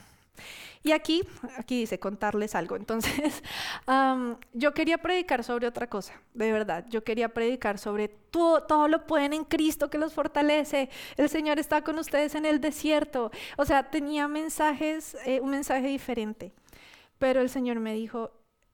y 0.83 0.93
aquí, 0.93 1.23
aquí 1.59 1.81
dice 1.81 1.99
contarles 1.99 2.55
algo. 2.55 2.77
Entonces, 2.77 3.43
yo 4.53 4.75
quería 4.75 4.99
predicar 4.99 5.45
sobre 5.45 5.67
otra 5.67 5.89
cosa, 5.89 6.15
de 6.35 6.53
verdad. 6.53 6.87
Yo 6.89 7.05
quería 7.05 7.29
predicar 7.29 7.79
sobre 7.79 8.09
todo, 8.09 8.63
todo 8.63 8.89
lo 8.89 9.07
pueden 9.07 9.33
en 9.33 9.45
Cristo 9.45 9.91
que 9.91 9.99
los 9.99 10.15
fortalece. 10.15 10.89
El 11.17 11.29
Señor 11.29 11.59
está 11.59 11.83
con 11.83 11.99
ustedes 11.99 12.35
en 12.35 12.47
el 12.47 12.61
desierto. 12.61 13.31
O 13.57 13.65
sea, 13.65 13.91
tenía 13.91 14.29
mensajes, 14.29 15.17
eh, 15.27 15.41
un 15.41 15.51
mensaje 15.51 15.89
diferente. 15.89 16.53
Pero 17.19 17.43
el 17.43 17.51
Señor 17.51 17.79
me 17.81 17.93
dijo, 17.93 18.31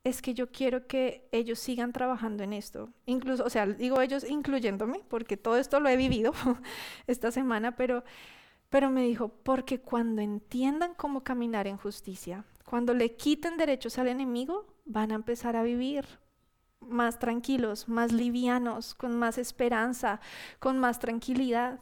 es 0.07 0.22
que 0.22 0.35
yo 0.35 0.52
quiero 0.52 0.87
que 0.87 1.26
ellos 1.33 1.59
sigan 1.59 1.92
trabajando 1.92 2.44
en 2.44 2.52
esto. 2.52 2.90
Incluso, 3.07 3.44
o 3.44 3.50
sea, 3.50 3.66
digo 3.66 4.00
ellos 4.00 4.22
incluyéndome, 4.22 5.00
porque 5.09 5.37
todo 5.37 5.57
esto 5.57 5.81
lo 5.81 5.88
he 5.88 5.96
vivido 5.96 6.33
esta 7.09 7.33
semana, 7.33 7.74
pero 7.74 8.05
pero 8.70 8.90
me 8.90 9.02
dijo, 9.02 9.29
porque 9.29 9.81
cuando 9.81 10.22
entiendan 10.22 10.94
cómo 10.94 11.22
caminar 11.22 11.66
en 11.66 11.76
justicia, 11.76 12.44
cuando 12.64 12.94
le 12.94 13.14
quiten 13.16 13.57
derechos 13.57 13.98
al 13.98 14.09
enemigo, 14.09 14.66
van 14.85 15.12
a 15.12 15.14
empezar 15.14 15.57
a 15.57 15.62
vivir 15.62 16.07
más 16.81 17.18
tranquilos, 17.18 17.88
más 17.88 18.12
livianos, 18.12 18.94
con 18.94 19.16
más 19.16 19.38
esperanza, 19.38 20.20
con 20.59 20.79
más 20.79 20.98
tranquilidad. 20.98 21.81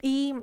Y, 0.00 0.34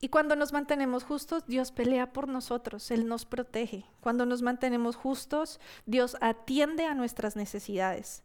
y 0.00 0.08
cuando 0.08 0.36
nos 0.36 0.52
mantenemos 0.52 1.04
justos, 1.04 1.46
Dios 1.46 1.72
pelea 1.72 2.12
por 2.12 2.28
nosotros, 2.28 2.90
Él 2.90 3.06
nos 3.06 3.24
protege. 3.24 3.84
Cuando 4.00 4.26
nos 4.26 4.42
mantenemos 4.42 4.96
justos, 4.96 5.60
Dios 5.86 6.16
atiende 6.20 6.86
a 6.86 6.94
nuestras 6.94 7.36
necesidades. 7.36 8.24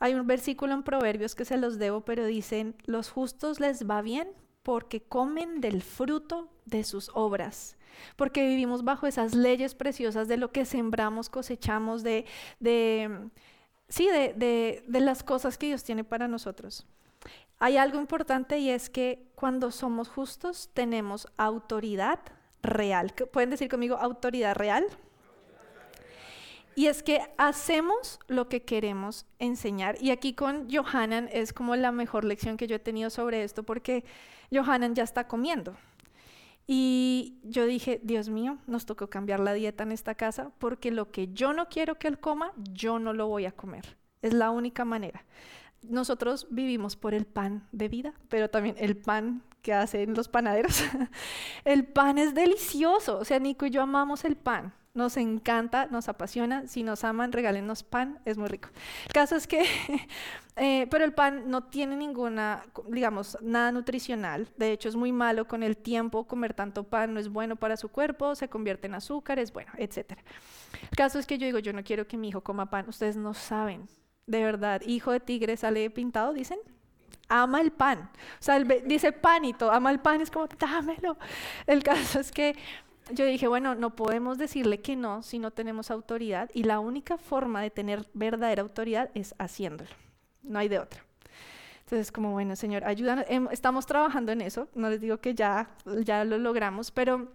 Hay 0.00 0.14
un 0.14 0.26
versículo 0.26 0.74
en 0.74 0.82
Proverbios 0.82 1.34
que 1.34 1.44
se 1.44 1.56
los 1.56 1.78
debo, 1.78 2.04
pero 2.04 2.26
dicen, 2.26 2.76
los 2.84 3.10
justos 3.10 3.60
les 3.60 3.88
va 3.88 4.02
bien 4.02 4.28
porque 4.64 5.02
comen 5.02 5.60
del 5.60 5.82
fruto 5.82 6.48
de 6.64 6.82
sus 6.82 7.10
obras, 7.14 7.76
porque 8.16 8.48
vivimos 8.48 8.82
bajo 8.82 9.06
esas 9.06 9.34
leyes 9.34 9.76
preciosas 9.76 10.26
de 10.26 10.38
lo 10.38 10.50
que 10.50 10.64
sembramos, 10.64 11.28
cosechamos, 11.28 12.02
de, 12.02 12.24
de 12.58 13.28
sí, 13.88 14.08
de, 14.08 14.82
de 14.84 15.00
las 15.00 15.22
cosas 15.22 15.56
que 15.58 15.66
Dios 15.66 15.84
tiene 15.84 16.02
para 16.02 16.26
nosotros. 16.26 16.86
Hay 17.58 17.76
algo 17.76 18.00
importante 18.00 18.58
y 18.58 18.70
es 18.70 18.90
que 18.90 19.30
cuando 19.36 19.70
somos 19.70 20.08
justos 20.08 20.70
tenemos 20.74 21.28
autoridad 21.36 22.18
real. 22.62 23.14
¿Pueden 23.32 23.50
decir 23.50 23.68
conmigo 23.68 23.96
autoridad 23.96 24.56
real? 24.56 24.84
Y 26.76 26.86
es 26.86 27.02
que 27.02 27.20
hacemos 27.38 28.18
lo 28.26 28.48
que 28.48 28.62
queremos 28.62 29.26
enseñar. 29.38 29.96
Y 30.00 30.10
aquí 30.10 30.34
con 30.34 30.68
Johanan 30.70 31.28
es 31.32 31.52
como 31.52 31.76
la 31.76 31.92
mejor 31.92 32.24
lección 32.24 32.56
que 32.56 32.66
yo 32.66 32.76
he 32.76 32.80
tenido 32.80 33.10
sobre 33.10 33.44
esto, 33.44 33.62
porque 33.62 34.04
Johanan 34.52 34.94
ya 34.94 35.04
está 35.04 35.28
comiendo. 35.28 35.76
Y 36.66 37.38
yo 37.44 37.66
dije, 37.66 38.00
Dios 38.02 38.28
mío, 38.28 38.58
nos 38.66 38.86
tocó 38.86 39.08
cambiar 39.08 39.38
la 39.38 39.52
dieta 39.52 39.84
en 39.84 39.92
esta 39.92 40.14
casa, 40.14 40.50
porque 40.58 40.90
lo 40.90 41.10
que 41.10 41.28
yo 41.32 41.52
no 41.52 41.68
quiero 41.68 41.98
que 41.98 42.08
él 42.08 42.18
coma, 42.18 42.52
yo 42.56 42.98
no 42.98 43.12
lo 43.12 43.28
voy 43.28 43.44
a 43.44 43.52
comer. 43.52 43.96
Es 44.22 44.32
la 44.32 44.50
única 44.50 44.84
manera. 44.84 45.24
Nosotros 45.82 46.46
vivimos 46.50 46.96
por 46.96 47.14
el 47.14 47.26
pan 47.26 47.68
de 47.70 47.88
vida, 47.88 48.14
pero 48.28 48.48
también 48.48 48.76
el 48.78 48.96
pan 48.96 49.42
que 49.62 49.74
hacen 49.74 50.14
los 50.14 50.28
panaderos. 50.28 50.82
el 51.64 51.86
pan 51.86 52.18
es 52.18 52.34
delicioso. 52.34 53.18
O 53.18 53.24
sea, 53.24 53.38
Nico 53.38 53.66
y 53.66 53.70
yo 53.70 53.82
amamos 53.82 54.24
el 54.24 54.36
pan 54.36 54.72
nos 54.94 55.16
encanta, 55.16 55.86
nos 55.90 56.08
apasiona. 56.08 56.68
Si 56.68 56.84
nos 56.84 57.02
aman, 57.02 57.32
regálenos 57.32 57.82
pan, 57.82 58.20
es 58.24 58.38
muy 58.38 58.48
rico. 58.48 58.68
Caso 59.12 59.34
es 59.34 59.48
que, 59.48 59.64
eh, 60.56 60.86
pero 60.88 61.04
el 61.04 61.12
pan 61.12 61.50
no 61.50 61.64
tiene 61.64 61.96
ninguna, 61.96 62.64
digamos, 62.88 63.36
nada 63.42 63.72
nutricional. 63.72 64.48
De 64.56 64.70
hecho, 64.70 64.88
es 64.88 64.94
muy 64.94 65.10
malo 65.10 65.48
con 65.48 65.64
el 65.64 65.76
tiempo. 65.76 66.26
Comer 66.26 66.54
tanto 66.54 66.84
pan 66.84 67.12
no 67.12 67.18
es 67.18 67.28
bueno 67.28 67.56
para 67.56 67.76
su 67.76 67.88
cuerpo, 67.88 68.36
se 68.36 68.48
convierte 68.48 68.86
en 68.86 68.94
azúcar, 68.94 69.40
es 69.40 69.52
bueno, 69.52 69.72
etc. 69.78 70.12
El 70.80 70.96
caso 70.96 71.18
es 71.18 71.26
que 71.26 71.38
yo 71.38 71.46
digo, 71.46 71.58
yo 71.58 71.72
no 71.72 71.82
quiero 71.82 72.06
que 72.06 72.16
mi 72.16 72.28
hijo 72.28 72.42
coma 72.42 72.70
pan. 72.70 72.88
Ustedes 72.88 73.16
no 73.16 73.34
saben, 73.34 73.88
de 74.26 74.44
verdad, 74.44 74.80
hijo 74.86 75.10
de 75.10 75.20
tigre 75.20 75.56
sale 75.56 75.90
pintado, 75.90 76.32
dicen 76.32 76.58
ama 77.28 77.60
el 77.60 77.72
pan. 77.72 78.10
O 78.40 78.42
sea, 78.42 78.58
dice 78.60 79.12
panito, 79.12 79.70
ama 79.70 79.90
el 79.90 80.00
pan, 80.00 80.20
es 80.20 80.30
como, 80.30 80.46
dámelo. 80.58 81.16
El 81.66 81.82
caso 81.82 82.20
es 82.20 82.30
que 82.30 82.56
yo 83.12 83.24
dije, 83.26 83.48
bueno, 83.48 83.74
no 83.74 83.94
podemos 83.96 84.38
decirle 84.38 84.80
que 84.80 84.96
no 84.96 85.22
si 85.22 85.38
no 85.38 85.50
tenemos 85.50 85.90
autoridad 85.90 86.50
y 86.54 86.64
la 86.64 86.80
única 86.80 87.18
forma 87.18 87.62
de 87.62 87.70
tener 87.70 88.06
verdadera 88.14 88.62
autoridad 88.62 89.10
es 89.14 89.34
haciéndolo. 89.38 89.90
No 90.42 90.58
hay 90.58 90.68
de 90.68 90.78
otra. 90.78 91.04
Entonces, 91.80 92.10
como 92.10 92.32
bueno, 92.32 92.56
Señor, 92.56 92.84
ayúdanos. 92.84 93.26
Em, 93.28 93.46
estamos 93.50 93.84
trabajando 93.86 94.32
en 94.32 94.40
eso. 94.40 94.68
No 94.74 94.88
les 94.88 95.00
digo 95.00 95.18
que 95.18 95.34
ya, 95.34 95.68
ya 96.02 96.24
lo 96.24 96.38
logramos, 96.38 96.90
pero 96.90 97.28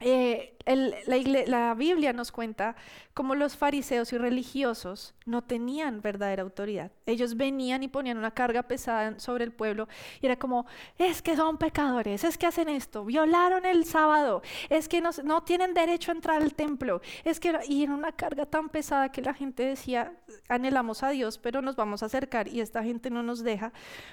eh, 0.00 0.56
la, 0.66 1.74
Biblia 1.74 2.12
nos 2.12 2.32
cuenta 2.32 2.74
cómo 3.12 3.34
los 3.34 3.56
fariseos 3.56 4.12
y 4.12 4.18
religiosos 4.18 5.14
no 5.26 5.42
tenían 5.42 6.00
verdadera 6.00 6.42
autoridad. 6.42 6.90
Ellos 7.06 7.36
venían 7.36 7.82
y 7.82 7.88
ponían 7.88 8.18
una 8.18 8.30
carga 8.30 8.62
pesada 8.62 9.18
sobre 9.18 9.44
el 9.44 9.52
pueblo 9.52 9.88
y 10.20 10.26
era 10.26 10.36
como, 10.36 10.66
es 10.98 11.22
que 11.22 11.36
son 11.36 11.58
pecadores, 11.58 12.24
es 12.24 12.38
que 12.38 12.46
hacen 12.46 12.68
esto, 12.68 13.04
violaron 13.04 13.66
el 13.66 13.84
sábado, 13.84 14.42
es 14.68 14.88
que 14.88 15.02
no, 15.02 15.42
tienen 15.42 15.74
derecho 15.74 16.12
a 16.12 16.14
entrar 16.14 16.42
al 16.42 16.54
templo, 16.54 17.00
es 17.24 17.40
que, 17.40 17.58
y 17.68 17.82
era 17.82 17.94
una 17.94 18.12
carga 18.12 18.46
tan 18.46 18.68
pesada 18.68 19.10
que 19.10 19.22
la 19.22 19.34
gente 19.34 19.64
decía, 19.64 20.14
anhelamos 20.48 21.02
a 21.02 21.10
Dios, 21.10 21.38
pero 21.38 21.62
nos 21.62 21.76
vamos 21.76 22.02
a 22.02 22.06
acercar 22.06 22.48
y 22.48 22.60
esta 22.60 22.82
gente 22.82 23.10
no 23.10 23.22
nos 23.22 23.42
deja. 23.42 23.72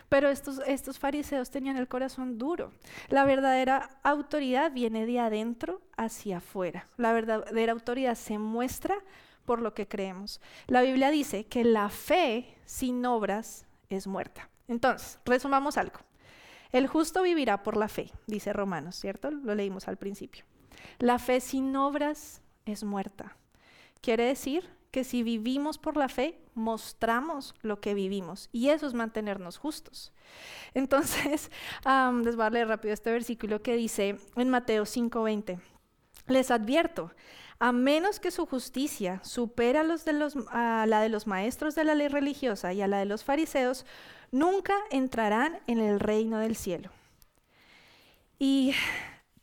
Pero 0.10 0.30
estos, 0.30 0.60
estos 0.66 1.00
fariseos 1.00 1.50
tenían 1.50 1.78
el 1.78 1.88
corazón 1.88 2.38
duro. 2.38 2.72
La 3.10 3.26
verdadera 3.26 3.90
autoridad 4.04 4.72
viene 4.72 5.06
de 5.06 5.20
adentro 5.20 5.77
hacia 5.96 6.38
afuera. 6.38 6.88
La 6.98 7.14
verdadera 7.14 7.74
autoridad 7.74 8.16
se 8.16 8.38
muestra 8.38 8.96
por 9.46 9.62
lo 9.62 9.74
que 9.74 9.88
creemos. 9.88 10.42
La 10.68 10.82
Biblia 10.82 11.10
dice 11.10 11.46
que 11.46 11.64
la 11.64 11.90
fe 11.90 12.56
sin 12.66 13.06
obras 13.06 13.66
es 13.90 14.08
muerta. 14.08 14.50
Entonces, 14.68 15.20
resumamos 15.26 15.78
algo. 15.78 16.00
El 16.72 16.88
justo 16.88 17.24
vivirá 17.24 17.64
por 17.64 17.78
la 17.78 17.88
fe, 17.88 18.12
dice 18.28 18.52
Romanos, 18.52 18.98
¿cierto? 18.98 19.32
Lo 19.32 19.56
leímos 19.56 19.88
al 19.88 19.98
principio. 19.98 20.44
La 21.00 21.18
fe 21.18 21.40
sin 21.40 21.76
obras 21.76 22.42
es 22.66 22.84
muerta. 22.84 23.38
Quiere 24.02 24.26
decir 24.26 24.70
que 24.92 25.04
si 25.04 25.24
vivimos 25.24 25.78
por 25.78 25.98
la 25.98 26.10
fe, 26.10 26.40
mostramos 26.54 27.54
lo 27.62 27.80
que 27.80 27.94
vivimos. 27.94 28.50
Y 28.52 28.70
eso 28.70 28.88
es 28.88 28.94
mantenernos 28.94 29.58
justos. 29.58 30.12
Entonces, 30.74 31.52
les 32.24 32.36
voy 32.36 32.46
a 32.46 32.50
leer 32.50 32.68
rápido 32.68 32.94
este 32.94 33.12
versículo 33.12 33.62
que 33.62 33.76
dice 33.76 34.18
en 34.36 34.50
Mateo 34.50 34.84
5:20. 34.84 35.60
Les 36.28 36.52
advierto, 36.52 37.12
a 37.60 37.72
menos 37.72 38.20
que 38.20 38.32
su 38.32 38.46
justicia 38.46 39.22
supera 39.24 39.82
a 39.82 40.86
la 40.86 41.02
de 41.02 41.10
los 41.10 41.28
maestros 41.28 41.74
de 41.76 41.84
la 41.84 41.96
ley 41.96 42.08
religiosa 42.08 42.74
y 42.74 42.82
a 42.82 42.88
la 42.88 43.00
de 43.00 43.06
los 43.06 43.24
fariseos, 43.24 43.86
nunca 44.32 44.76
entrarán 44.92 45.60
en 45.68 45.80
el 45.80 46.00
reino 46.00 46.40
del 46.40 46.56
cielo. 46.56 46.92
Y 48.40 48.74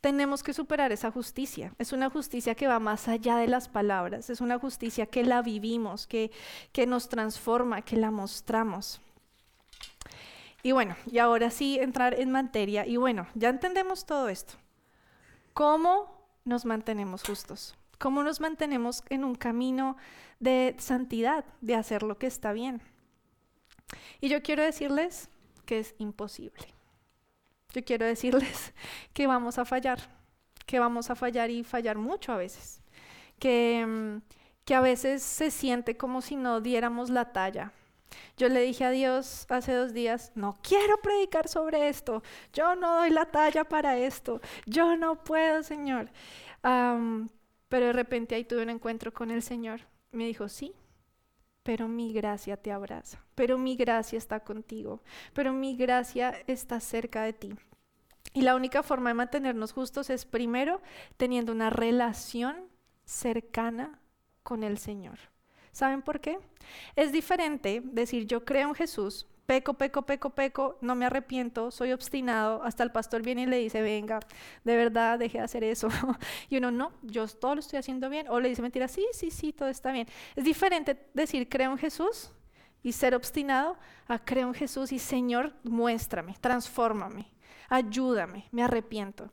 tenemos 0.04 0.42
que 0.42 0.52
superar 0.52 0.92
esa 0.92 1.10
justicia. 1.10 1.72
Es 1.78 1.94
una 1.94 2.10
justicia 2.10 2.54
que 2.54 2.66
va 2.66 2.78
más 2.78 3.08
allá 3.08 3.38
de 3.38 3.48
las 3.48 3.70
palabras, 3.70 4.28
es 4.28 4.42
una 4.42 4.58
justicia 4.58 5.06
que 5.06 5.24
la 5.24 5.40
vivimos, 5.40 6.06
que, 6.06 6.30
que 6.72 6.86
nos 6.86 7.08
transforma, 7.08 7.80
que 7.80 7.96
la 7.96 8.10
mostramos. 8.10 9.00
Y 10.62 10.72
bueno, 10.72 10.94
y 11.10 11.16
ahora 11.20 11.50
sí 11.50 11.78
entrar 11.78 12.20
en 12.20 12.30
materia. 12.30 12.86
Y 12.86 12.98
bueno, 12.98 13.26
ya 13.34 13.48
entendemos 13.48 14.04
todo 14.04 14.28
esto. 14.28 14.52
¿Cómo 15.54 16.28
nos 16.44 16.66
mantenemos 16.66 17.22
justos? 17.22 17.74
¿Cómo 17.98 18.22
nos 18.22 18.40
mantenemos 18.40 19.04
en 19.08 19.24
un 19.24 19.34
camino 19.34 19.96
de 20.38 20.76
santidad, 20.80 21.46
de 21.62 21.76
hacer 21.76 22.02
lo 22.02 22.18
que 22.18 22.26
está 22.26 22.52
bien? 22.52 22.82
Y 24.20 24.28
yo 24.28 24.42
quiero 24.42 24.62
decirles 24.62 25.30
que 25.64 25.78
es 25.78 25.94
imposible. 25.96 26.73
Yo 27.74 27.84
quiero 27.84 28.06
decirles 28.06 28.72
que 29.12 29.26
vamos 29.26 29.58
a 29.58 29.64
fallar, 29.64 29.98
que 30.64 30.78
vamos 30.78 31.10
a 31.10 31.16
fallar 31.16 31.50
y 31.50 31.64
fallar 31.64 31.98
mucho 31.98 32.32
a 32.32 32.36
veces, 32.36 32.80
que, 33.38 33.84
mm, 33.84 34.22
que 34.64 34.74
a 34.74 34.80
veces 34.80 35.22
se 35.22 35.50
siente 35.50 35.96
como 35.96 36.22
si 36.22 36.36
no 36.36 36.60
diéramos 36.60 37.10
la 37.10 37.32
talla. 37.32 37.72
Yo 38.36 38.48
le 38.48 38.60
dije 38.60 38.84
a 38.84 38.90
Dios 38.90 39.46
hace 39.48 39.72
dos 39.72 39.92
días, 39.92 40.30
no 40.36 40.56
quiero 40.62 40.98
predicar 40.98 41.48
sobre 41.48 41.88
esto, 41.88 42.22
yo 42.52 42.76
no 42.76 42.98
doy 42.98 43.10
la 43.10 43.26
talla 43.26 43.64
para 43.64 43.98
esto, 43.98 44.40
yo 44.66 44.96
no 44.96 45.24
puedo, 45.24 45.64
Señor. 45.64 46.10
pero 46.62 47.86
de 47.86 47.92
repente 47.92 48.36
ahí 48.36 48.44
tuve 48.44 48.62
un 48.62 48.70
encuentro 48.70 49.12
con 49.12 49.32
el 49.32 49.42
Señor. 49.42 49.80
Me 50.12 50.26
dijo, 50.26 50.48
sí, 50.48 50.72
pero 51.64 51.88
mi 51.88 52.12
gracia 52.12 52.56
te 52.56 52.70
abraza, 52.70 53.24
pero 53.34 53.58
mi 53.58 53.74
gracia 53.74 54.16
está 54.18 54.40
contigo, 54.40 55.02
pero 55.32 55.52
mi 55.52 55.76
gracia 55.76 56.34
está 56.46 56.78
cerca 56.78 57.24
de 57.24 57.32
ti. 57.32 57.54
Y 58.32 58.42
la 58.42 58.54
única 58.54 58.82
forma 58.82 59.10
de 59.10 59.14
mantenernos 59.14 59.72
justos 59.72 60.10
es 60.10 60.24
primero 60.24 60.80
teniendo 61.16 61.52
una 61.52 61.70
relación 61.70 62.68
cercana 63.04 64.00
con 64.42 64.62
el 64.62 64.78
Señor. 64.78 65.18
¿Saben 65.72 66.02
por 66.02 66.20
qué? 66.20 66.38
Es 66.94 67.10
diferente 67.12 67.82
decir 67.82 68.26
yo 68.26 68.44
creo 68.44 68.68
en 68.68 68.74
Jesús, 68.74 69.26
peco, 69.46 69.74
peco, 69.74 70.02
peco, 70.02 70.30
peco, 70.30 70.78
no 70.80 70.94
me 70.94 71.06
arrepiento, 71.06 71.70
soy 71.70 71.92
obstinado, 71.92 72.62
hasta 72.62 72.82
el 72.82 72.90
pastor 72.90 73.22
viene 73.22 73.42
y 73.42 73.46
le 73.46 73.58
dice, 73.58 73.82
venga, 73.82 74.20
de 74.64 74.76
verdad, 74.76 75.18
deje 75.18 75.38
de 75.38 75.44
hacer 75.44 75.64
eso. 75.64 75.88
y 76.48 76.56
uno, 76.56 76.70
no, 76.70 76.92
yo 77.02 77.26
todo 77.28 77.54
lo 77.54 77.60
estoy 77.60 77.78
haciendo 77.78 78.08
bien. 78.08 78.28
O 78.28 78.40
le 78.40 78.48
dice 78.48 78.62
mentira, 78.62 78.88
sí, 78.88 79.06
sí, 79.12 79.30
sí, 79.30 79.52
todo 79.52 79.68
está 79.68 79.92
bien. 79.92 80.06
Es 80.34 80.44
diferente 80.44 80.98
decir, 81.12 81.48
creo 81.48 81.72
en 81.72 81.78
Jesús 81.78 82.30
y 82.82 82.92
ser 82.92 83.14
obstinado 83.14 83.76
a 84.08 84.18
creo 84.18 84.48
en 84.48 84.54
Jesús 84.54 84.92
y 84.92 84.98
Señor, 84.98 85.54
muéstrame, 85.62 86.36
transfórmame, 86.40 87.30
ayúdame, 87.68 88.46
me 88.52 88.62
arrepiento. 88.62 89.30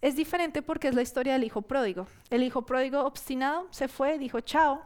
Es 0.00 0.16
diferente 0.16 0.62
porque 0.62 0.88
es 0.88 0.94
la 0.94 1.02
historia 1.02 1.34
del 1.34 1.44
hijo 1.44 1.62
pródigo. 1.62 2.06
El 2.30 2.42
hijo 2.42 2.62
pródigo 2.62 3.04
obstinado 3.04 3.68
se 3.70 3.88
fue, 3.88 4.18
dijo 4.18 4.40
chao 4.40 4.84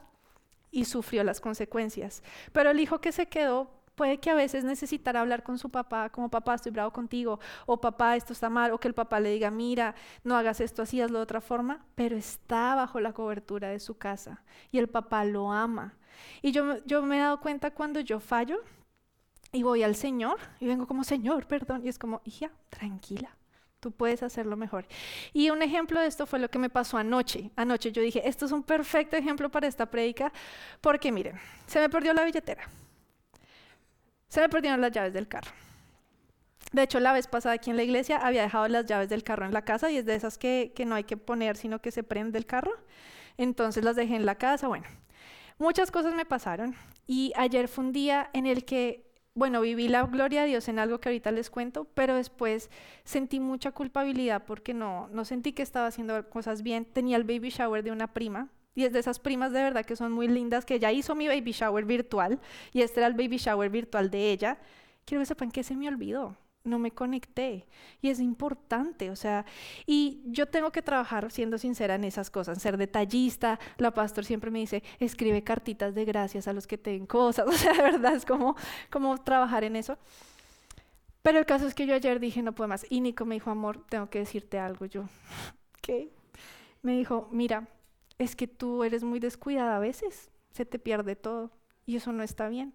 y 0.70 0.84
sufrió 0.84 1.24
las 1.24 1.40
consecuencias. 1.40 2.22
Pero 2.52 2.70
el 2.70 2.80
hijo 2.80 3.00
que 3.00 3.12
se 3.12 3.26
quedó 3.26 3.70
Puede 3.96 4.18
que 4.18 4.28
a 4.28 4.34
veces 4.34 4.62
necesitará 4.62 5.22
hablar 5.22 5.42
con 5.42 5.56
su 5.56 5.70
papá, 5.70 6.10
como 6.10 6.28
papá, 6.28 6.54
estoy 6.54 6.70
bravo 6.70 6.92
contigo, 6.92 7.40
o 7.64 7.80
papá, 7.80 8.14
esto 8.14 8.34
está 8.34 8.50
mal, 8.50 8.70
o 8.72 8.78
que 8.78 8.88
el 8.88 8.94
papá 8.94 9.20
le 9.20 9.30
diga, 9.30 9.50
mira, 9.50 9.94
no 10.22 10.36
hagas 10.36 10.60
esto 10.60 10.82
así, 10.82 11.00
hazlo 11.00 11.18
de 11.18 11.22
otra 11.22 11.40
forma, 11.40 11.82
pero 11.94 12.14
está 12.14 12.74
bajo 12.74 13.00
la 13.00 13.14
cobertura 13.14 13.70
de 13.70 13.80
su 13.80 13.96
casa 13.96 14.42
y 14.70 14.78
el 14.78 14.88
papá 14.88 15.24
lo 15.24 15.50
ama. 15.50 15.94
Y 16.42 16.52
yo, 16.52 16.84
yo 16.84 17.02
me 17.02 17.16
he 17.16 17.20
dado 17.20 17.40
cuenta 17.40 17.70
cuando 17.70 17.98
yo 18.00 18.20
fallo 18.20 18.62
y 19.50 19.62
voy 19.62 19.82
al 19.82 19.96
Señor 19.96 20.38
y 20.60 20.66
vengo 20.66 20.86
como, 20.86 21.02
Señor, 21.02 21.46
perdón, 21.46 21.80
y 21.82 21.88
es 21.88 21.98
como, 21.98 22.20
hija, 22.24 22.50
tranquila, 22.68 23.34
tú 23.80 23.92
puedes 23.92 24.22
hacerlo 24.22 24.58
mejor. 24.58 24.86
Y 25.32 25.48
un 25.48 25.62
ejemplo 25.62 26.00
de 26.00 26.06
esto 26.06 26.26
fue 26.26 26.38
lo 26.38 26.50
que 26.50 26.58
me 26.58 26.68
pasó 26.68 26.98
anoche. 26.98 27.50
Anoche 27.56 27.92
yo 27.92 28.02
dije, 28.02 28.28
esto 28.28 28.44
es 28.44 28.52
un 28.52 28.62
perfecto 28.62 29.16
ejemplo 29.16 29.50
para 29.50 29.66
esta 29.66 29.86
prédica, 29.86 30.34
porque 30.82 31.10
miren, 31.10 31.38
se 31.66 31.80
me 31.80 31.88
perdió 31.88 32.12
la 32.12 32.24
billetera. 32.24 32.68
Se 34.28 34.40
me 34.40 34.48
perdieron 34.48 34.80
las 34.80 34.92
llaves 34.92 35.12
del 35.12 35.28
carro. 35.28 35.50
De 36.72 36.82
hecho, 36.82 37.00
la 37.00 37.12
vez 37.12 37.26
pasada 37.26 37.54
aquí 37.54 37.70
en 37.70 37.76
la 37.76 37.84
iglesia 37.84 38.18
había 38.18 38.42
dejado 38.42 38.68
las 38.68 38.86
llaves 38.86 39.08
del 39.08 39.22
carro 39.22 39.46
en 39.46 39.52
la 39.52 39.64
casa 39.64 39.90
y 39.90 39.98
es 39.98 40.04
de 40.04 40.14
esas 40.14 40.36
que, 40.36 40.72
que 40.74 40.84
no 40.84 40.94
hay 40.94 41.04
que 41.04 41.16
poner, 41.16 41.56
sino 41.56 41.80
que 41.80 41.90
se 41.90 42.02
prende 42.02 42.38
el 42.38 42.46
carro. 42.46 42.72
Entonces 43.36 43.84
las 43.84 43.96
dejé 43.96 44.16
en 44.16 44.26
la 44.26 44.34
casa. 44.34 44.68
Bueno, 44.68 44.86
muchas 45.58 45.90
cosas 45.90 46.14
me 46.14 46.24
pasaron 46.24 46.74
y 47.06 47.32
ayer 47.36 47.68
fue 47.68 47.84
un 47.84 47.92
día 47.92 48.30
en 48.32 48.46
el 48.46 48.64
que, 48.64 49.12
bueno, 49.34 49.60
viví 49.60 49.88
la 49.88 50.02
gloria 50.02 50.42
de 50.42 50.48
Dios 50.48 50.68
en 50.68 50.78
algo 50.78 50.98
que 50.98 51.08
ahorita 51.08 51.30
les 51.30 51.50
cuento, 51.50 51.84
pero 51.94 52.16
después 52.16 52.68
sentí 53.04 53.38
mucha 53.38 53.70
culpabilidad 53.70 54.44
porque 54.44 54.74
no, 54.74 55.08
no 55.12 55.24
sentí 55.24 55.52
que 55.52 55.62
estaba 55.62 55.86
haciendo 55.86 56.28
cosas 56.28 56.62
bien. 56.62 56.84
Tenía 56.84 57.16
el 57.16 57.24
baby 57.24 57.50
shower 57.50 57.84
de 57.84 57.92
una 57.92 58.12
prima 58.12 58.48
y 58.76 58.84
es 58.84 58.92
de 58.92 59.00
esas 59.00 59.18
primas 59.18 59.50
de 59.50 59.62
verdad 59.62 59.84
que 59.84 59.96
son 59.96 60.12
muy 60.12 60.28
lindas, 60.28 60.64
que 60.64 60.74
ella 60.74 60.92
hizo 60.92 61.16
mi 61.16 61.26
baby 61.26 61.50
shower 61.50 61.84
virtual 61.84 62.38
y 62.72 62.82
este 62.82 63.00
era 63.00 63.08
el 63.08 63.14
baby 63.14 63.38
shower 63.38 63.70
virtual 63.70 64.10
de 64.10 64.30
ella. 64.30 64.58
Quiero 65.04 65.22
que 65.22 65.26
sepan 65.26 65.50
que 65.50 65.64
se 65.64 65.74
me 65.74 65.88
olvidó, 65.88 66.36
no 66.62 66.78
me 66.78 66.90
conecté. 66.90 67.66
Y 68.02 68.10
es 68.10 68.20
importante, 68.20 69.10
o 69.10 69.16
sea, 69.16 69.46
y 69.86 70.20
yo 70.26 70.46
tengo 70.46 70.70
que 70.70 70.82
trabajar, 70.82 71.30
siendo 71.30 71.56
sincera, 71.56 71.94
en 71.94 72.04
esas 72.04 72.30
cosas, 72.30 72.60
ser 72.60 72.76
detallista. 72.76 73.58
La 73.78 73.92
pastor 73.92 74.24
siempre 74.24 74.50
me 74.50 74.58
dice, 74.58 74.82
escribe 75.00 75.42
cartitas 75.42 75.94
de 75.94 76.04
gracias 76.04 76.46
a 76.46 76.52
los 76.52 76.66
que 76.66 76.76
te 76.76 76.90
den 76.90 77.06
cosas. 77.06 77.46
O 77.48 77.52
sea, 77.52 77.72
de 77.72 77.82
verdad 77.82 78.14
es 78.14 78.26
como, 78.26 78.56
como 78.90 79.16
trabajar 79.16 79.64
en 79.64 79.76
eso. 79.76 79.96
Pero 81.22 81.38
el 81.38 81.46
caso 81.46 81.66
es 81.66 81.74
que 81.74 81.86
yo 81.86 81.94
ayer 81.94 82.20
dije, 82.20 82.42
no 82.42 82.54
puedo 82.54 82.68
más. 82.68 82.84
Y 82.90 83.00
Nico 83.00 83.24
me 83.24 83.36
dijo, 83.36 83.50
amor, 83.50 83.84
tengo 83.88 84.10
que 84.10 84.18
decirte 84.18 84.58
algo. 84.58 84.84
Yo, 84.84 85.04
¿qué? 85.80 86.10
Me 86.82 86.98
dijo, 86.98 87.28
mira, 87.32 87.66
es 88.18 88.36
que 88.36 88.46
tú 88.46 88.84
eres 88.84 89.04
muy 89.04 89.20
descuidada 89.20 89.76
a 89.76 89.80
veces, 89.80 90.30
se 90.52 90.64
te 90.64 90.78
pierde 90.78 91.16
todo 91.16 91.50
y 91.84 91.96
eso 91.96 92.12
no 92.12 92.22
está 92.22 92.48
bien. 92.48 92.74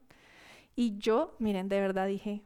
Y 0.75 0.97
yo, 0.97 1.35
miren, 1.39 1.67
de 1.67 1.79
verdad 1.79 2.07
dije, 2.07 2.43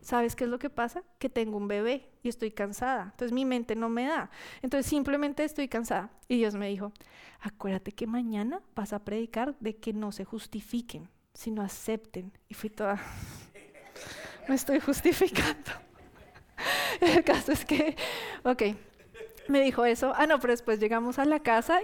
¿sabes 0.00 0.36
qué 0.36 0.44
es 0.44 0.50
lo 0.50 0.58
que 0.58 0.70
pasa? 0.70 1.02
Que 1.18 1.28
tengo 1.28 1.56
un 1.56 1.66
bebé 1.66 2.08
y 2.22 2.28
estoy 2.28 2.52
cansada. 2.52 3.10
Entonces 3.12 3.32
mi 3.32 3.44
mente 3.44 3.74
no 3.74 3.88
me 3.88 4.06
da. 4.06 4.30
Entonces 4.62 4.86
simplemente 4.86 5.44
estoy 5.44 5.68
cansada. 5.68 6.10
Y 6.28 6.36
Dios 6.36 6.54
me 6.54 6.68
dijo, 6.68 6.92
acuérdate 7.40 7.92
que 7.92 8.06
mañana 8.06 8.60
vas 8.74 8.92
a 8.92 9.04
predicar 9.04 9.56
de 9.58 9.76
que 9.76 9.92
no 9.92 10.12
se 10.12 10.24
justifiquen, 10.24 11.08
sino 11.34 11.62
acepten. 11.62 12.32
Y 12.48 12.54
fui 12.54 12.70
toda, 12.70 13.02
me 14.48 14.54
estoy 14.54 14.78
justificando. 14.78 15.72
El 17.00 17.24
caso 17.24 17.52
es 17.52 17.64
que, 17.64 17.96
ok, 18.44 18.62
me 19.48 19.60
dijo 19.60 19.84
eso. 19.84 20.12
Ah, 20.16 20.26
no, 20.26 20.38
pero 20.38 20.52
después 20.52 20.78
llegamos 20.78 21.18
a 21.18 21.24
la 21.24 21.40
casa 21.40 21.80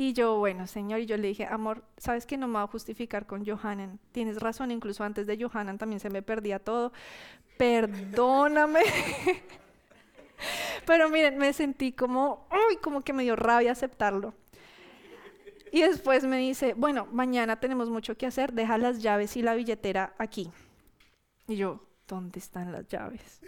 y 0.00 0.14
yo, 0.14 0.38
bueno, 0.38 0.66
señor, 0.66 1.00
y 1.00 1.04
yo 1.04 1.18
le 1.18 1.28
dije, 1.28 1.44
amor, 1.44 1.84
¿sabes 1.98 2.24
que 2.24 2.38
no 2.38 2.48
me 2.48 2.54
va 2.54 2.62
a 2.62 2.66
justificar 2.66 3.26
con 3.26 3.44
Johanan? 3.44 3.98
Tienes 4.12 4.40
razón, 4.40 4.70
incluso 4.70 5.04
antes 5.04 5.26
de 5.26 5.36
Johanan 5.38 5.76
también 5.76 6.00
se 6.00 6.08
me 6.08 6.22
perdía 6.22 6.58
todo. 6.58 6.90
Perdóname. 7.58 8.80
Pero 10.86 11.10
miren, 11.10 11.36
me 11.36 11.52
sentí 11.52 11.92
como, 11.92 12.48
uy, 12.50 12.78
como 12.78 13.02
que 13.02 13.12
me 13.12 13.24
dio 13.24 13.36
rabia 13.36 13.72
aceptarlo. 13.72 14.32
Y 15.70 15.82
después 15.82 16.24
me 16.24 16.38
dice, 16.38 16.72
bueno, 16.72 17.06
mañana 17.12 17.60
tenemos 17.60 17.90
mucho 17.90 18.16
que 18.16 18.24
hacer, 18.24 18.54
deja 18.54 18.78
las 18.78 19.02
llaves 19.02 19.36
y 19.36 19.42
la 19.42 19.52
billetera 19.52 20.14
aquí. 20.16 20.50
Y 21.46 21.56
yo, 21.56 21.84
¿dónde 22.08 22.38
están 22.38 22.72
las 22.72 22.88
llaves? 22.88 23.42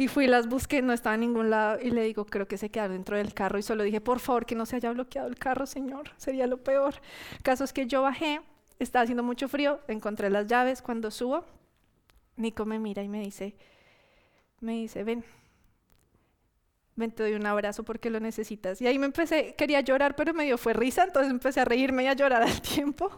Y 0.00 0.08
fui, 0.08 0.26
las 0.26 0.48
busqué, 0.48 0.80
no 0.80 0.94
estaba 0.94 1.14
en 1.14 1.20
ningún 1.20 1.50
lado 1.50 1.78
y 1.80 1.90
le 1.90 2.02
digo, 2.04 2.24
creo 2.24 2.48
que 2.48 2.56
se 2.56 2.70
quedaron 2.70 2.96
dentro 2.96 3.18
del 3.18 3.34
carro 3.34 3.58
y 3.58 3.62
solo 3.62 3.82
dije, 3.82 4.00
por 4.00 4.18
favor, 4.18 4.46
que 4.46 4.54
no 4.54 4.64
se 4.64 4.76
haya 4.76 4.90
bloqueado 4.92 5.28
el 5.28 5.36
carro, 5.36 5.66
señor, 5.66 6.10
sería 6.16 6.46
lo 6.46 6.56
peor. 6.56 6.94
Caso 7.42 7.64
es 7.64 7.74
que 7.74 7.86
yo 7.86 8.00
bajé, 8.00 8.40
estaba 8.78 9.02
haciendo 9.02 9.22
mucho 9.22 9.46
frío, 9.46 9.80
encontré 9.88 10.30
las 10.30 10.46
llaves, 10.46 10.80
cuando 10.80 11.10
subo, 11.10 11.44
Nico 12.36 12.64
me 12.64 12.78
mira 12.78 13.02
y 13.02 13.08
me 13.08 13.20
dice, 13.20 13.54
me 14.60 14.72
dice, 14.72 15.04
ven, 15.04 15.22
ven, 16.96 17.10
te 17.10 17.22
doy 17.22 17.34
un 17.34 17.44
abrazo 17.44 17.82
porque 17.82 18.08
lo 18.08 18.20
necesitas. 18.20 18.80
Y 18.80 18.86
ahí 18.86 18.98
me 18.98 19.06
empecé, 19.06 19.54
quería 19.54 19.82
llorar, 19.82 20.16
pero 20.16 20.32
me 20.32 20.44
dio 20.44 20.56
fue 20.56 20.72
risa, 20.72 21.04
entonces 21.04 21.30
empecé 21.30 21.60
a 21.60 21.66
reírme 21.66 22.04
y 22.04 22.06
a 22.06 22.14
llorar 22.14 22.42
al 22.42 22.62
tiempo. 22.62 23.10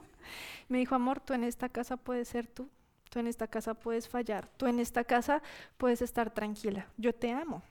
Me 0.68 0.78
dijo, 0.78 0.94
amor, 0.96 1.20
tú 1.20 1.32
en 1.32 1.44
esta 1.44 1.68
casa 1.68 1.96
puedes 1.96 2.28
ser 2.28 2.48
tú, 2.48 2.68
tú 3.12 3.18
en 3.18 3.26
esta 3.26 3.46
casa 3.46 3.74
puedes 3.74 4.08
fallar, 4.08 4.48
tú 4.56 4.66
en 4.66 4.80
esta 4.80 5.04
casa 5.04 5.42
puedes 5.76 6.00
estar 6.00 6.32
tranquila, 6.32 6.88
yo 6.96 7.14
te 7.14 7.30
amo. 7.30 7.62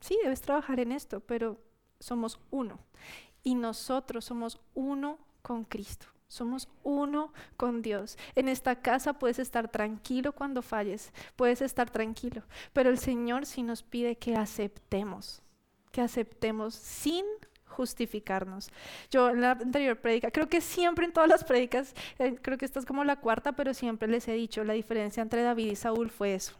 Sí, 0.00 0.16
debes 0.22 0.40
trabajar 0.40 0.78
en 0.78 0.92
esto, 0.92 1.18
pero 1.18 1.60
somos 1.98 2.38
uno. 2.52 2.78
Y 3.42 3.56
nosotros 3.56 4.24
somos 4.24 4.60
uno 4.72 5.18
con 5.42 5.64
Cristo. 5.64 6.06
Somos 6.28 6.68
uno 6.84 7.32
con 7.56 7.82
Dios. 7.82 8.16
En 8.36 8.48
esta 8.48 8.80
casa 8.80 9.14
puedes 9.14 9.40
estar 9.40 9.68
tranquilo 9.68 10.32
cuando 10.32 10.62
falles, 10.62 11.12
puedes 11.34 11.60
estar 11.60 11.90
tranquilo, 11.90 12.42
pero 12.72 12.88
el 12.88 12.98
Señor 12.98 13.46
sí 13.46 13.62
nos 13.62 13.82
pide 13.82 14.16
que 14.16 14.36
aceptemos, 14.36 15.42
que 15.90 16.02
aceptemos 16.02 16.74
sin 16.74 17.24
justificarnos. 17.74 18.70
Yo 19.10 19.30
en 19.30 19.40
la 19.40 19.52
anterior 19.52 19.96
prédica, 19.96 20.30
creo 20.30 20.48
que 20.48 20.60
siempre 20.60 21.04
en 21.04 21.12
todas 21.12 21.28
las 21.28 21.44
prédicas, 21.44 21.94
eh, 22.18 22.36
creo 22.40 22.56
que 22.56 22.64
esta 22.64 22.78
es 22.78 22.86
como 22.86 23.04
la 23.04 23.16
cuarta, 23.16 23.52
pero 23.52 23.74
siempre 23.74 24.08
les 24.08 24.26
he 24.28 24.32
dicho, 24.32 24.64
la 24.64 24.72
diferencia 24.72 25.22
entre 25.22 25.42
David 25.42 25.72
y 25.72 25.76
Saúl 25.76 26.10
fue 26.10 26.34
eso, 26.34 26.54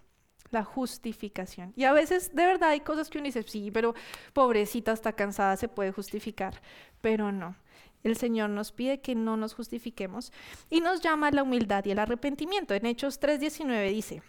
la 0.50 0.64
justificación. 0.64 1.72
Y 1.76 1.84
a 1.84 1.92
veces 1.92 2.34
de 2.34 2.46
verdad 2.46 2.70
hay 2.70 2.80
cosas 2.80 3.08
que 3.08 3.18
uno 3.18 3.26
dice, 3.26 3.42
sí, 3.42 3.70
pero 3.70 3.94
pobrecita 4.32 4.92
está 4.92 5.12
cansada, 5.12 5.56
se 5.56 5.68
puede 5.68 5.92
justificar, 5.92 6.60
pero 7.00 7.32
no. 7.32 7.56
El 8.02 8.16
Señor 8.18 8.50
nos 8.50 8.70
pide 8.70 9.00
que 9.00 9.14
no 9.14 9.38
nos 9.38 9.54
justifiquemos 9.54 10.30
y 10.68 10.80
nos 10.80 11.00
llama 11.00 11.28
a 11.28 11.30
la 11.32 11.42
humildad 11.42 11.84
y 11.86 11.90
el 11.90 11.98
arrepentimiento. 11.98 12.74
En 12.74 12.84
Hechos 12.84 13.18
3:19 13.18 13.88
dice, 13.88 14.22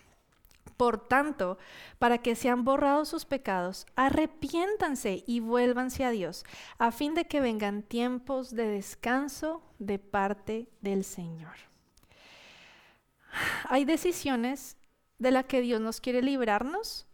por 0.77 1.07
tanto, 1.07 1.57
para 1.99 2.17
que 2.17 2.35
sean 2.35 2.63
borrados 2.63 3.09
sus 3.09 3.25
pecados, 3.25 3.85
arrepiéntanse 3.95 5.23
y 5.25 5.39
vuélvanse 5.39 6.03
a 6.03 6.11
Dios, 6.11 6.43
a 6.77 6.91
fin 6.91 7.13
de 7.13 7.25
que 7.25 7.41
vengan 7.41 7.83
tiempos 7.83 8.55
de 8.55 8.67
descanso 8.67 9.61
de 9.79 9.99
parte 9.99 10.67
del 10.81 11.03
Señor. 11.03 11.55
Hay 13.67 13.85
decisiones 13.85 14.77
de 15.19 15.31
las 15.31 15.45
que 15.45 15.61
Dios 15.61 15.81
nos 15.81 16.01
quiere 16.01 16.21
librarnos 16.21 17.07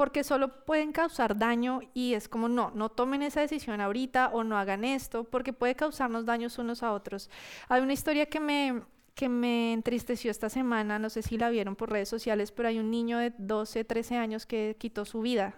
porque 0.00 0.24
solo 0.24 0.64
pueden 0.64 0.92
causar 0.92 1.36
daño 1.36 1.80
y 1.92 2.14
es 2.14 2.26
como 2.26 2.48
no, 2.48 2.70
no 2.74 2.88
tomen 2.88 3.20
esa 3.20 3.42
decisión 3.42 3.82
ahorita 3.82 4.30
o 4.32 4.44
no 4.44 4.56
hagan 4.56 4.82
esto 4.82 5.24
porque 5.24 5.52
puede 5.52 5.74
causarnos 5.74 6.24
daños 6.24 6.58
unos 6.58 6.82
a 6.82 6.92
otros. 6.92 7.28
Hay 7.68 7.82
una 7.82 7.92
historia 7.92 8.24
que 8.24 8.40
me 8.40 8.82
que 9.20 9.28
me 9.28 9.74
entristeció 9.74 10.30
esta 10.30 10.48
semana, 10.48 10.98
no 10.98 11.10
sé 11.10 11.20
si 11.20 11.36
la 11.36 11.50
vieron 11.50 11.76
por 11.76 11.90
redes 11.90 12.08
sociales, 12.08 12.52
pero 12.52 12.70
hay 12.70 12.78
un 12.78 12.90
niño 12.90 13.18
de 13.18 13.34
12, 13.36 13.84
13 13.84 14.16
años 14.16 14.46
que 14.46 14.78
quitó 14.78 15.04
su 15.04 15.20
vida 15.20 15.56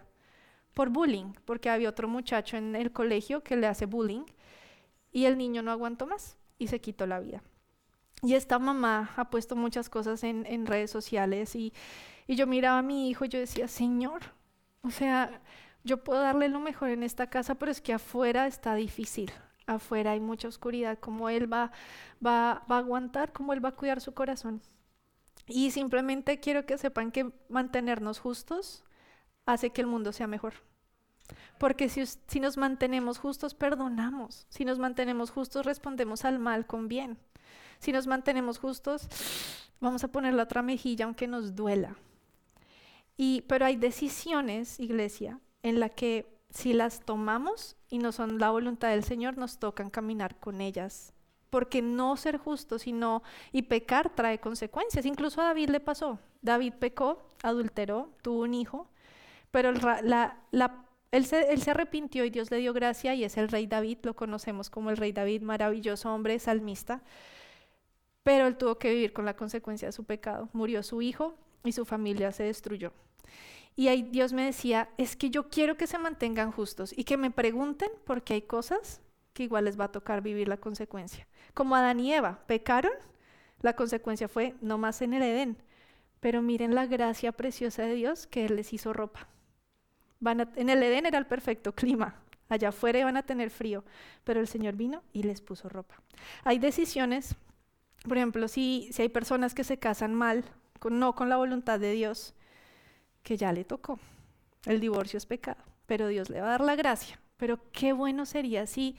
por 0.75 0.89
bullying, 0.89 1.35
porque 1.45 1.71
había 1.71 1.89
otro 1.89 2.09
muchacho 2.09 2.57
en 2.57 2.75
el 2.75 2.91
colegio 2.91 3.45
que 3.45 3.55
le 3.55 3.69
hace 3.69 3.87
bullying 3.87 4.25
y 5.13 5.27
el 5.27 5.39
niño 5.39 5.63
no 5.63 5.71
aguantó 5.71 6.09
más 6.09 6.37
y 6.59 6.67
se 6.67 6.81
quitó 6.81 7.07
la 7.07 7.21
vida. 7.21 7.45
Y 8.21 8.35
esta 8.35 8.59
mamá 8.59 9.13
ha 9.15 9.31
puesto 9.31 9.55
muchas 9.55 9.89
cosas 9.89 10.25
en, 10.25 10.45
en 10.47 10.67
redes 10.67 10.91
sociales 10.91 11.55
y, 11.55 11.73
y 12.27 12.35
yo 12.35 12.49
miraba 12.49 12.81
a 12.81 12.83
mi 12.83 13.11
hijo 13.11 13.27
y 13.27 13.29
yo 13.29 13.39
decía, 13.39 13.69
Señor, 13.69 14.23
o 14.83 14.91
sea, 14.91 15.41
yo 15.85 16.03
puedo 16.03 16.21
darle 16.21 16.49
lo 16.49 16.59
mejor 16.59 16.91
en 16.91 17.05
esta 17.05 17.31
casa, 17.31 17.55
pero 17.55 17.71
es 17.71 17.81
que 17.81 17.93
afuera 17.93 18.49
está 18.49 18.75
difícil 18.75 19.31
afuera 19.67 20.13
hay 20.13 20.21
mucha 20.21 20.49
oscuridad, 20.49 20.99
cómo 20.99 21.29
Él 21.29 21.53
va, 21.53 21.73
va, 22.25 22.65
va 22.71 22.77
a 22.77 22.79
aguantar, 22.79 23.33
cómo 23.33 23.53
Él 23.53 23.65
va 23.65 23.71
a 23.71 23.77
cuidar 23.77 24.01
su 24.01 24.15
corazón. 24.15 24.63
Y 25.47 25.71
simplemente 25.71 26.41
quiero 26.41 26.67
que 26.67 26.79
sepan 26.79 27.11
que 27.11 27.33
mantenernos 27.49 28.21
justos 28.21 28.85
hace 29.47 29.71
que 29.71 29.81
el 29.81 29.87
mundo 29.87 30.13
sea 30.13 30.27
mejor. 30.27 30.55
Porque 31.59 31.89
si, 31.89 32.05
si, 32.07 32.41
nos 32.41 32.57
mantenemos 32.57 33.19
justos, 33.19 33.55
perdonamos. 33.55 34.47
Si 34.49 34.65
nos 34.65 34.79
mantenemos 34.79 35.31
justos, 35.31 35.65
respondemos 35.65 36.25
al 36.25 36.39
mal 36.39 36.67
con 36.67 36.89
bien. 36.89 37.19
Si 37.79 37.93
nos 37.93 38.07
mantenemos 38.07 38.59
justos, 38.59 39.09
vamos 39.81 40.05
a 40.05 40.09
poner 40.09 40.35
la 40.35 40.45
otra 40.45 40.63
mejilla 40.63 41.05
aunque 41.05 41.27
nos 41.27 41.55
duela. 41.55 41.97
Y, 43.17 43.43
pero 43.43 43.67
hay 43.67 43.77
decisiones, 43.77 44.81
iglesia, 44.81 45.41
en 45.63 45.81
la 45.81 45.89
que 45.89 46.42
si 46.53 46.73
las 46.75 47.01
tomamos 47.01 47.77
y 47.89 47.99
no 47.99 48.13
son 48.13 48.39
la 48.39 48.51
voluntad 48.51 48.91
del 48.91 49.05
Señor, 49.05 49.39
nos 49.39 49.59
tocan 49.59 49.91
caminar 49.91 50.39
con 50.39 50.61
ellas. 50.61 51.15
Porque 51.51 51.83
no 51.83 52.17
ser 52.17 52.39
justo, 52.39 52.79
sino 52.79 53.23
y 53.53 53.63
pecar 53.63 54.15
trae 54.15 54.39
consecuencias. 54.39 55.05
Incluso 55.05 55.41
a 55.41 55.47
David 55.47 55.71
le 55.71 55.81
pasó. 55.81 56.19
David 56.41 56.75
pecó, 56.79 57.23
adulteró, 57.43 58.11
tuvo 58.23 58.43
un 58.43 58.55
hijo, 58.55 58.89
pero 59.51 59.71
él, 59.71 61.27
se, 61.27 61.53
él 61.53 61.63
se 61.63 61.71
arrepintió 61.71 62.25
y 62.25 62.31
Dios 62.31 62.51
le 62.51 62.57
dio 62.59 62.73
gracia 62.73 63.15
y 63.15 63.25
es 63.25 63.37
el 63.37 63.49
rey 63.49 63.67
David, 63.67 63.99
lo 64.03 64.17
conocemos 64.17 64.71
como 64.71 64.91
el 64.91 64.97
rey 64.97 65.13
David, 65.13 65.43
maravilloso 65.43 66.13
hombre, 66.13 66.39
salmista. 66.39 67.03
Pero 68.23 68.47
él 68.47 68.57
tuvo 68.57 68.79
que 68.79 68.91
vivir 68.91 69.13
con 69.13 69.25
la 69.25 69.37
consecuencia 69.37 69.89
de 69.89 69.93
su 69.93 70.05
pecado. 70.05 70.49
Murió 70.53 70.83
su 70.83 71.03
hijo 71.03 71.35
y 71.65 71.73
su 71.73 71.85
familia 71.85 72.33
se 72.33 72.45
destruyó. 72.45 72.93
Y 73.75 73.89
ahí 73.89 74.03
Dios 74.03 74.33
me 74.33 74.45
decía, 74.45 74.91
es 74.99 75.17
que 75.17 75.31
yo 75.31 75.49
quiero 75.49 75.77
que 75.77 75.87
se 75.87 75.99
mantengan 75.99 76.53
justos 76.53 76.93
y 76.97 77.05
que 77.05 77.17
me 77.17 77.31
pregunten 77.31 77.89
porque 78.05 78.35
hay 78.35 78.43
cosas 78.43 79.01
que 79.33 79.45
igual 79.45 79.65
les 79.65 79.81
va 79.81 79.85
a 79.85 79.93
tocar 79.93 80.21
vivir 80.21 80.49
la 80.49 80.59
consecuencia. 80.59 81.27
Como 81.55 81.75
Adán 81.75 82.01
y 82.01 82.13
Eva 82.13 82.41
pecaron, 82.47 82.93
la 83.63 83.75
consecuencia 83.75 84.29
fue 84.29 84.55
no 84.61 84.77
más 84.77 85.01
en 85.01 85.15
el 85.15 85.23
Edén. 85.23 85.57
Pero 86.21 86.43
miren 86.43 86.75
la 86.75 86.87
gracia 86.87 87.33
preciosa 87.33 87.83
de 87.83 87.95
Dios 87.95 88.27
que 88.27 88.45
Él 88.45 88.57
les 88.57 88.73
hizo 88.73 88.93
ropa. 88.93 89.29
Van 90.21 90.53
en 90.55 90.69
el 90.69 90.83
Edén 90.83 91.07
era 91.07 91.19
el 91.19 91.27
perfecto 91.27 91.75
clima, 91.75 92.15
allá 92.49 92.69
afuera 92.69 93.01
iban 93.01 93.17
a 93.17 93.25
tener 93.25 93.51
frío, 93.51 93.85
pero 94.23 94.39
el 94.39 94.47
Señor 94.47 94.77
vino 94.77 95.03
y 95.13 95.25
les 95.25 95.41
puso 95.41 95.69
ropa. 95.69 96.01
Hay 96.45 96.59
decisiones, 96.59 97.35
por 98.07 98.19
ejemplo, 98.19 98.47
si 98.47 98.91
hay 98.99 99.09
personas 99.09 99.55
que 99.55 99.65
se 99.65 99.79
casan 99.79 100.15
mal, 100.15 100.45
no 100.89 101.15
con 101.15 101.29
la 101.29 101.37
voluntad 101.37 101.81
de 101.81 101.93
Dios, 101.93 102.35
que 103.23 103.37
ya 103.37 103.53
le 103.53 103.65
tocó. 103.65 103.99
El 104.65 104.81
divorcio 104.81 105.17
es 105.17 105.27
pecado, 105.27 105.63
pero 105.87 106.09
Dios 106.09 106.31
le 106.31 106.41
va 106.41 106.49
a 106.49 106.51
dar 106.51 106.61
la 106.61 106.77
gracia. 106.77 107.19
Pero 107.37 107.59
qué 107.73 107.93
bueno 107.93 108.27
sería 108.27 108.67
si, 108.67 108.97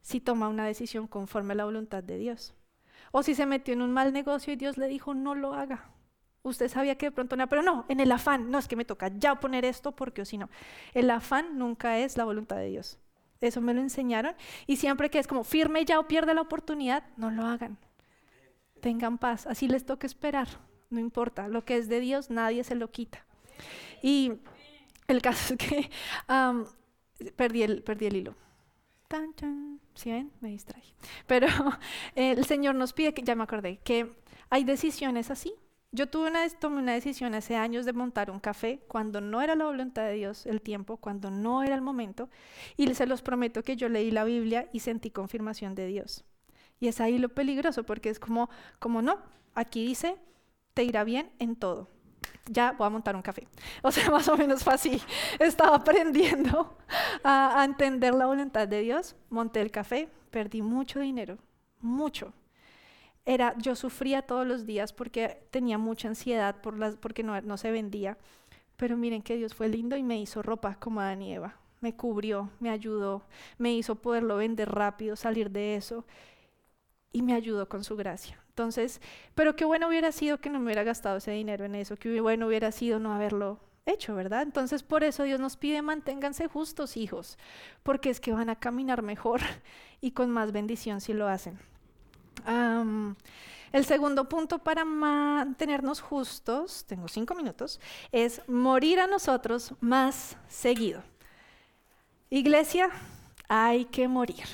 si 0.00 0.20
toma 0.20 0.48
una 0.48 0.66
decisión 0.66 1.06
conforme 1.06 1.52
a 1.52 1.56
la 1.56 1.64
voluntad 1.64 2.02
de 2.02 2.18
Dios. 2.18 2.54
O 3.12 3.22
si 3.22 3.34
se 3.34 3.46
metió 3.46 3.74
en 3.74 3.82
un 3.82 3.92
mal 3.92 4.12
negocio 4.12 4.52
y 4.52 4.56
Dios 4.56 4.76
le 4.76 4.88
dijo, 4.88 5.14
no 5.14 5.34
lo 5.34 5.54
haga. 5.54 5.90
Usted 6.42 6.68
sabía 6.68 6.96
que 6.96 7.06
de 7.06 7.12
pronto 7.12 7.36
no, 7.36 7.48
pero 7.48 7.62
no, 7.62 7.84
en 7.88 8.00
el 8.00 8.10
afán, 8.12 8.50
no 8.50 8.58
es 8.58 8.66
que 8.66 8.76
me 8.76 8.84
toca 8.84 9.08
ya 9.08 9.38
poner 9.40 9.64
esto 9.64 9.92
porque 9.92 10.22
o 10.22 10.24
si 10.24 10.38
no. 10.38 10.48
El 10.94 11.10
afán 11.10 11.58
nunca 11.58 11.98
es 11.98 12.16
la 12.16 12.24
voluntad 12.24 12.56
de 12.56 12.68
Dios. 12.68 12.98
Eso 13.40 13.60
me 13.60 13.74
lo 13.74 13.80
enseñaron. 13.80 14.34
Y 14.66 14.76
siempre 14.76 15.10
que 15.10 15.18
es 15.18 15.26
como 15.26 15.44
firme 15.44 15.84
ya 15.84 15.98
o 15.98 16.08
pierde 16.08 16.34
la 16.34 16.42
oportunidad, 16.42 17.04
no 17.16 17.30
lo 17.30 17.44
hagan. 17.44 17.78
Tengan 18.80 19.18
paz. 19.18 19.46
Así 19.46 19.68
les 19.68 19.84
toca 19.84 20.06
esperar. 20.06 20.48
No 20.90 21.00
importa. 21.00 21.48
Lo 21.48 21.64
que 21.64 21.76
es 21.76 21.88
de 21.88 22.00
Dios, 22.00 22.30
nadie 22.30 22.64
se 22.64 22.74
lo 22.74 22.90
quita. 22.90 23.24
Y 24.02 24.32
el 25.08 25.22
caso 25.22 25.54
es 25.54 25.58
que 25.58 25.90
perdí, 27.36 27.62
el, 27.62 27.82
perdí 27.82 28.06
el 28.06 28.16
hilo. 28.16 28.34
Tan, 29.08 29.34
¿Sí 29.94 30.10
ven? 30.10 30.30
Me 30.40 30.50
distraje. 30.50 30.94
Pero 31.26 31.48
el 32.14 32.44
Señor 32.44 32.76
nos 32.76 32.92
pide, 32.92 33.12
que 33.12 33.22
ya 33.22 33.34
me 33.34 33.42
acordé, 33.42 33.78
que 33.78 34.14
hay 34.50 34.64
decisiones 34.64 35.30
así. 35.30 35.52
Yo 35.92 36.08
tuve 36.08 36.30
una, 36.30 36.48
tomé 36.48 36.78
una 36.78 36.92
decisión 36.92 37.34
hace 37.34 37.56
años 37.56 37.84
de 37.84 37.92
montar 37.92 38.30
un 38.30 38.38
café 38.38 38.80
cuando 38.86 39.20
no 39.20 39.42
era 39.42 39.56
la 39.56 39.64
voluntad 39.64 40.04
de 40.04 40.12
Dios 40.12 40.46
el 40.46 40.62
tiempo, 40.62 40.98
cuando 40.98 41.32
no 41.32 41.64
era 41.64 41.74
el 41.74 41.80
momento, 41.80 42.30
y 42.76 42.94
se 42.94 43.06
los 43.06 43.22
prometo 43.22 43.64
que 43.64 43.76
yo 43.76 43.88
leí 43.88 44.12
la 44.12 44.22
Biblia 44.22 44.68
y 44.72 44.80
sentí 44.80 45.10
confirmación 45.10 45.74
de 45.74 45.88
Dios. 45.88 46.24
Y 46.78 46.86
es 46.86 47.00
ahí 47.00 47.18
lo 47.18 47.30
peligroso, 47.30 47.82
porque 47.82 48.08
es 48.08 48.20
como, 48.20 48.48
como 48.78 49.02
no, 49.02 49.18
aquí 49.56 49.84
dice, 49.84 50.16
te 50.74 50.84
irá 50.84 51.02
bien 51.02 51.32
en 51.40 51.56
todo 51.56 51.88
ya 52.46 52.72
voy 52.72 52.86
a 52.86 52.90
montar 52.90 53.16
un 53.16 53.22
café. 53.22 53.46
O 53.82 53.90
sea, 53.90 54.10
más 54.10 54.28
o 54.28 54.36
menos 54.36 54.64
fue 54.64 54.74
así. 54.74 55.00
Estaba 55.38 55.76
aprendiendo 55.76 56.76
a, 57.24 57.64
entender 57.64 58.14
la 58.14 58.26
voluntad 58.26 58.68
de 58.68 58.80
Dios, 58.80 59.16
monté 59.30 59.60
el 59.60 59.70
café, 59.70 60.08
perdí 60.30 60.62
mucho 60.62 61.00
dinero, 61.00 61.38
mucho. 61.80 62.32
Era, 63.24 63.54
yo 63.58 63.76
sufría 63.76 64.22
todos 64.22 64.46
los 64.46 64.66
días 64.66 64.92
porque 64.92 65.46
tenía 65.50 65.78
mucha 65.78 66.08
ansiedad 66.08 66.60
por 66.60 66.78
las, 66.78 66.96
porque 66.96 67.22
no, 67.22 67.40
no 67.42 67.56
se 67.56 67.70
vendía. 67.70 68.18
Pero 68.76 68.96
miren 68.96 69.22
que 69.22 69.36
Dios 69.36 69.54
fue 69.54 69.68
lindo 69.68 69.96
y 69.96 70.02
me 70.02 70.18
hizo 70.20 70.42
ropa 70.42 70.76
como 70.76 71.00
Adán 71.00 71.22
y 71.22 71.34
Eva. 71.34 71.56
Me 71.80 71.94
cubrió, 71.94 72.50
me 72.60 72.70
ayudó, 72.70 73.22
me 73.58 73.74
hizo 73.74 73.94
poderlo 73.94 74.36
vender 74.36 74.70
rápido, 74.70 75.16
salir 75.16 75.50
de 75.50 75.76
eso 75.76 76.04
y 77.12 77.22
me 77.22 77.34
ayudó 77.34 77.68
con 77.68 77.84
su 77.84 77.96
gracia. 77.96 78.39
Entonces, 78.50 79.00
pero 79.34 79.56
qué 79.56 79.64
bueno 79.64 79.88
hubiera 79.88 80.12
sido 80.12 80.38
que 80.38 80.50
no 80.50 80.58
me 80.58 80.66
hubiera 80.66 80.82
gastado 80.82 81.16
ese 81.16 81.30
dinero 81.30 81.64
en 81.64 81.74
eso, 81.74 81.96
qué 81.96 82.20
bueno 82.20 82.46
hubiera 82.46 82.70
sido 82.72 82.98
no 82.98 83.14
haberlo 83.14 83.58
hecho, 83.86 84.14
¿verdad? 84.14 84.42
Entonces, 84.42 84.82
por 84.82 85.04
eso 85.04 85.22
Dios 85.22 85.40
nos 85.40 85.56
pide 85.56 85.82
manténganse 85.82 86.48
justos, 86.48 86.96
hijos, 86.96 87.38
porque 87.82 88.10
es 88.10 88.20
que 88.20 88.32
van 88.32 88.50
a 88.50 88.56
caminar 88.56 89.02
mejor 89.02 89.40
y 90.00 90.10
con 90.10 90.30
más 90.30 90.52
bendición 90.52 91.00
si 91.00 91.12
lo 91.12 91.28
hacen. 91.28 91.58
el 93.72 93.84
segundo 93.84 94.28
punto 94.28 94.58
para 94.58 94.84
mantenernos 94.84 96.00
justos, 96.00 96.84
tengo 96.86 97.08
cinco 97.08 97.34
minutos, 97.34 97.80
es 98.12 98.42
morir 98.48 99.00
a 99.00 99.06
nosotros 99.06 99.74
más 99.80 100.36
seguido. 100.48 101.02
Iglesia, 102.30 102.90
hay 103.48 103.86
que 103.86 104.06
morir. 104.06 104.44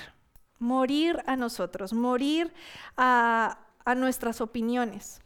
Morir 0.59 1.23
a 1.27 1.37
nosotros, 1.37 1.93
morir 1.93 2.53
a, 2.97 3.59
a 3.87 3.95
nuestras 3.95 4.43
opiniones. 4.43 5.23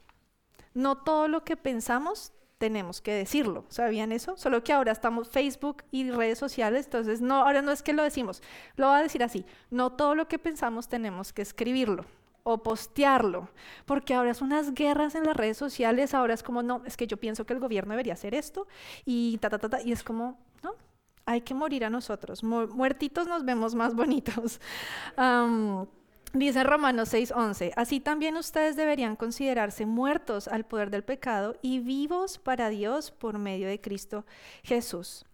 No 0.72 0.98
todo 0.98 1.26
lo 1.26 1.42
que 1.42 1.56
pensamos 1.56 2.32
tenemos 2.58 3.00
que 3.00 3.12
decirlo. 3.12 3.64
¿Sabían 3.70 4.12
eso? 4.12 4.36
Solo 4.36 4.62
que 4.62 4.74
ahora 4.74 4.92
estamos 4.92 5.30
Facebook 5.30 5.82
y 5.90 6.10
redes 6.10 6.38
sociales, 6.38 6.84
entonces 6.84 7.22
no, 7.22 7.36
ahora 7.36 7.62
no 7.62 7.72
es 7.72 7.82
que 7.82 7.94
lo 7.94 8.02
decimos, 8.02 8.42
lo 8.76 8.86
va 8.88 8.98
a 8.98 9.02
decir 9.02 9.24
así. 9.24 9.46
No 9.70 9.90
todo 9.90 10.14
lo 10.14 10.28
que 10.28 10.38
pensamos 10.38 10.86
tenemos 10.86 11.32
que 11.32 11.42
escribirlo 11.42 12.04
o 12.42 12.62
postearlo, 12.62 13.48
porque 13.86 14.12
ahora 14.12 14.30
es 14.30 14.42
unas 14.42 14.74
guerras 14.74 15.14
en 15.14 15.24
las 15.24 15.36
redes 15.36 15.56
sociales, 15.56 16.12
ahora 16.12 16.34
es 16.34 16.42
como, 16.42 16.62
no, 16.62 16.82
es 16.84 16.98
que 16.98 17.06
yo 17.06 17.16
pienso 17.16 17.46
que 17.46 17.54
el 17.54 17.60
gobierno 17.60 17.92
debería 17.92 18.12
hacer 18.12 18.34
esto 18.34 18.66
y 19.06 19.38
ta, 19.38 19.48
ta, 19.48 19.58
ta, 19.58 19.70
ta 19.70 19.82
y 19.82 19.92
es 19.92 20.02
como, 20.02 20.38
no, 20.62 20.74
hay 21.24 21.40
que 21.40 21.54
morir 21.54 21.84
a 21.84 21.90
nosotros, 21.90 22.42
muertitos 22.42 23.26
nos 23.26 23.44
vemos 23.44 23.74
más 23.74 23.94
bonitos. 23.94 24.60
Dice 26.32 26.62
Romanos 26.62 27.12
6:11, 27.12 27.72
así 27.74 27.98
también 27.98 28.36
ustedes 28.36 28.76
deberían 28.76 29.16
considerarse 29.16 29.84
muertos 29.84 30.46
al 30.46 30.64
poder 30.64 30.90
del 30.90 31.02
pecado 31.02 31.56
y 31.60 31.80
vivos 31.80 32.38
para 32.38 32.68
Dios 32.68 33.10
por 33.10 33.38
medio 33.38 33.66
de 33.66 33.80
Cristo 33.80 34.24
Jesús. 34.62 35.24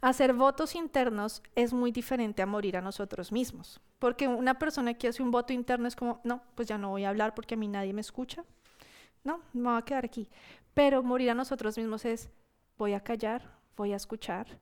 Hacer 0.00 0.32
votos 0.32 0.74
internos 0.74 1.42
es 1.54 1.74
muy 1.74 1.92
diferente 1.92 2.40
a 2.40 2.46
morir 2.46 2.78
a 2.78 2.80
nosotros 2.80 3.32
mismos, 3.32 3.82
porque 3.98 4.28
una 4.28 4.58
persona 4.58 4.94
que 4.94 5.08
hace 5.08 5.22
un 5.22 5.30
voto 5.30 5.52
interno 5.52 5.86
es 5.88 5.94
como, 5.94 6.22
no, 6.24 6.42
pues 6.54 6.66
ya 6.66 6.78
no 6.78 6.88
voy 6.88 7.04
a 7.04 7.10
hablar 7.10 7.34
porque 7.34 7.54
a 7.54 7.58
mí 7.58 7.68
nadie 7.68 7.92
me 7.92 8.00
escucha, 8.00 8.42
no, 9.24 9.42
me 9.52 9.68
voy 9.68 9.78
a 9.78 9.82
quedar 9.82 10.06
aquí. 10.06 10.30
Pero 10.72 11.02
morir 11.02 11.30
a 11.30 11.34
nosotros 11.34 11.76
mismos 11.76 12.06
es, 12.06 12.30
voy 12.78 12.94
a 12.94 13.00
callar, 13.00 13.42
voy 13.76 13.92
a 13.92 13.96
escuchar, 13.96 14.58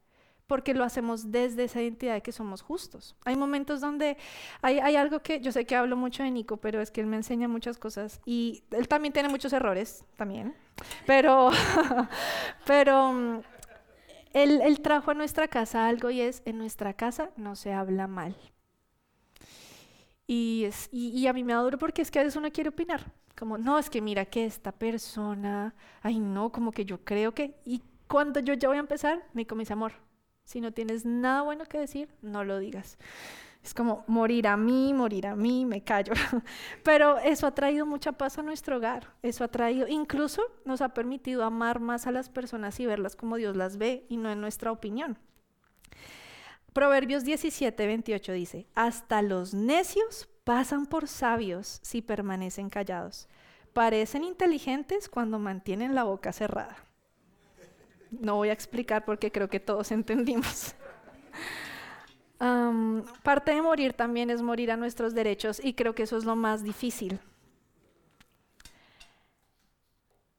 porque 0.47 0.74
lo 0.74 0.84
hacemos 0.84 1.30
desde 1.30 1.64
esa 1.64 1.80
identidad 1.80 2.14
de 2.14 2.22
que 2.22 2.32
somos 2.32 2.62
justos. 2.62 3.16
Hay 3.24 3.36
momentos 3.36 3.80
donde 3.80 4.16
hay, 4.61 4.97
algo 4.97 5.20
que 5.20 5.40
yo 5.40 5.53
sé 5.53 5.64
que 5.64 5.76
hablo 5.76 5.97
mucho 5.97 6.22
de 6.22 6.30
Nico, 6.30 6.59
pero 6.59 6.80
es 6.80 6.90
que 6.90 7.01
él 7.01 7.07
me 7.07 7.16
enseña 7.16 7.49
muchas 7.49 7.78
cosas 7.78 8.20
y 8.24 8.62
él 8.70 8.88
también 8.88 9.12
tiene 9.12 9.28
muchos 9.28 9.53
errores, 9.53 10.05
también, 10.16 10.55
pero, 11.07 11.51
pero 12.66 13.12
mm, 13.12 13.40
él, 14.34 14.80
trajo 14.82 15.12
a 15.12 15.14
nuestra 15.14 15.49
casa 15.49 15.86
algo 15.86 16.11
y 16.11 16.20
es, 16.20 16.42
en 16.45 16.59
nuestra 16.59 16.92
casa 16.95 17.30
no 17.36 17.57
se 17.57 17.72
habla 17.72 18.07
mal. 18.07 18.36
Y, 20.26 20.64
es, 20.64 20.88
y, 20.90 21.26
a 21.26 21.34
mí 21.34 21.45
me 21.45 21.53
da 21.53 21.61
duro 21.61 21.78
porque 21.78 22.01
es 22.01 22.11
que 22.11 22.18
a 22.18 22.22
veces 22.22 22.36
uno 22.36 22.51
quiere 22.51 22.70
opinar. 22.70 23.12
Como, 23.36 23.59
no, 23.59 23.78
es 23.78 23.90
que 23.90 24.01
mira 24.01 24.24
que 24.24 24.47
esta 24.47 24.72
persona, 24.72 25.74
ay 26.03 26.18
no, 26.18 26.51
como 26.51 26.72
que 26.72 26.84
yo 26.84 27.05
creo 27.05 27.34
que... 27.34 27.57
Y 27.64 27.82
cuando 28.07 28.40
yo 28.40 28.55
ya 28.55 28.68
voy 28.68 28.78
a 28.78 28.80
empezar, 28.80 29.22
me 29.34 29.45
dice, 29.45 29.72
amor, 29.72 29.92
si 30.45 30.61
no 30.61 30.72
tienes 30.72 31.05
nada 31.05 31.42
bueno 31.42 31.64
que 31.64 31.78
decir, 31.78 32.09
no 32.22 32.45
lo 32.45 32.59
digas. 32.59 32.99
Es 33.64 33.72
como 33.72 34.05
morir 34.07 34.47
a 34.47 34.59
mí, 34.59 34.92
morir 34.92 35.26
a 35.26 35.34
mí, 35.34 35.64
me 35.64 35.82
callo. 35.82 36.12
Pero 36.82 37.18
eso 37.18 37.47
ha 37.47 37.55
traído 37.55 37.86
mucha 37.86 38.12
paz 38.12 38.38
a 38.38 38.42
nuestro 38.42 38.76
hogar. 38.76 39.14
Eso 39.22 39.42
ha 39.42 39.49
traído, 39.49 39.88
incluso 39.88 40.42
nos 40.66 40.82
ha 40.82 40.90
permitido 40.90 41.45
amar 41.45 41.80
más 41.80 42.07
a 42.07 42.12
las 42.12 42.28
personas 42.28 42.78
y 42.78 42.86
verlas 42.86 43.16
como 43.16 43.36
Dios 43.36 43.57
las 43.57 43.78
ve 43.78 44.05
y 44.11 44.18
no 44.18 44.30
en 44.30 44.42
nuestra 44.42 44.70
opinión. 44.70 45.18
Proverbios 46.74 47.24
17, 47.24 47.86
28 47.86 48.32
dice, 48.32 48.66
hasta 48.74 49.22
los 49.22 49.55
necios 49.55 50.28
pasan 50.45 50.84
por 50.84 51.09
sabios 51.09 51.78
si 51.82 52.03
permanecen 52.03 52.68
callados. 52.68 53.28
Parecen 53.72 54.24
inteligentes 54.24 55.09
cuando 55.09 55.38
mantienen 55.38 55.95
la 55.95 56.05
boca 56.05 56.32
cerrada. 56.32 56.76
No 58.20 58.36
voy 58.36 58.48
a 58.48 58.52
explicar 58.52 59.04
porque 59.04 59.30
creo 59.30 59.48
que 59.48 59.60
todos 59.60 59.90
entendimos. 59.98 60.74
parte 63.22 63.52
de 63.52 63.62
morir 63.62 63.92
también 63.94 64.30
es 64.30 64.42
morir 64.42 64.70
a 64.70 64.76
nuestros 64.76 65.14
derechos 65.14 65.60
y 65.64 65.74
creo 65.74 65.94
que 65.94 66.02
eso 66.04 66.16
es 66.16 66.24
lo 66.24 66.36
más 66.36 66.62
difícil. 66.62 67.18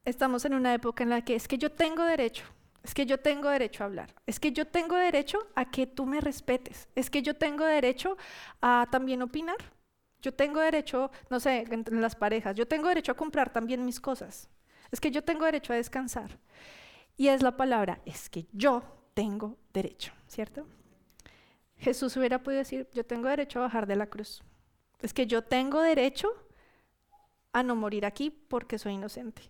Estamos 0.04 0.44
en 0.44 0.54
una 0.54 0.72
época 0.72 1.02
en 1.02 1.10
la 1.10 1.22
que 1.22 1.34
es 1.34 1.48
que 1.48 1.58
yo 1.58 1.72
tengo 1.72 2.04
derecho, 2.04 2.44
es 2.84 2.94
que 2.94 3.06
yo 3.06 3.18
tengo 3.18 3.48
derecho 3.48 3.82
a 3.82 3.86
hablar, 3.86 4.14
es 4.24 4.38
que 4.38 4.52
yo 4.52 4.64
tengo 4.64 4.94
derecho 4.94 5.48
a 5.56 5.68
que 5.68 5.88
tú 5.88 6.06
me 6.06 6.20
respetes, 6.20 6.88
es 6.94 7.10
que 7.10 7.22
yo 7.22 7.34
tengo 7.34 7.64
derecho 7.64 8.16
a 8.62 8.86
también 8.88 9.20
opinar, 9.22 9.56
yo 10.22 10.32
tengo 10.32 10.60
derecho, 10.60 11.10
no 11.28 11.40
sé, 11.40 11.64
en 11.68 12.00
las 12.00 12.14
parejas, 12.14 12.54
yo 12.54 12.68
tengo 12.68 12.86
derecho 12.86 13.10
a 13.10 13.16
comprar 13.16 13.52
también 13.52 13.84
mis 13.84 13.98
cosas, 13.98 14.48
es 14.92 15.00
que 15.00 15.10
yo 15.10 15.24
tengo 15.24 15.44
derecho 15.44 15.72
a 15.72 15.76
descansar. 15.76 16.38
Y 17.16 17.28
es 17.28 17.42
la 17.42 17.56
palabra, 17.56 18.00
es 18.04 18.28
que 18.28 18.46
yo 18.52 18.82
tengo 19.14 19.56
derecho, 19.72 20.12
¿cierto? 20.26 20.66
Jesús 21.78 22.16
hubiera 22.16 22.42
podido 22.42 22.58
decir, 22.58 22.88
yo 22.92 23.04
tengo 23.04 23.28
derecho 23.28 23.58
a 23.58 23.62
bajar 23.62 23.86
de 23.86 23.96
la 23.96 24.06
cruz. 24.06 24.42
Es 25.00 25.12
que 25.12 25.26
yo 25.26 25.42
tengo 25.42 25.80
derecho 25.80 26.28
a 27.52 27.62
no 27.62 27.76
morir 27.76 28.04
aquí 28.04 28.30
porque 28.30 28.78
soy 28.78 28.94
inocente. 28.94 29.42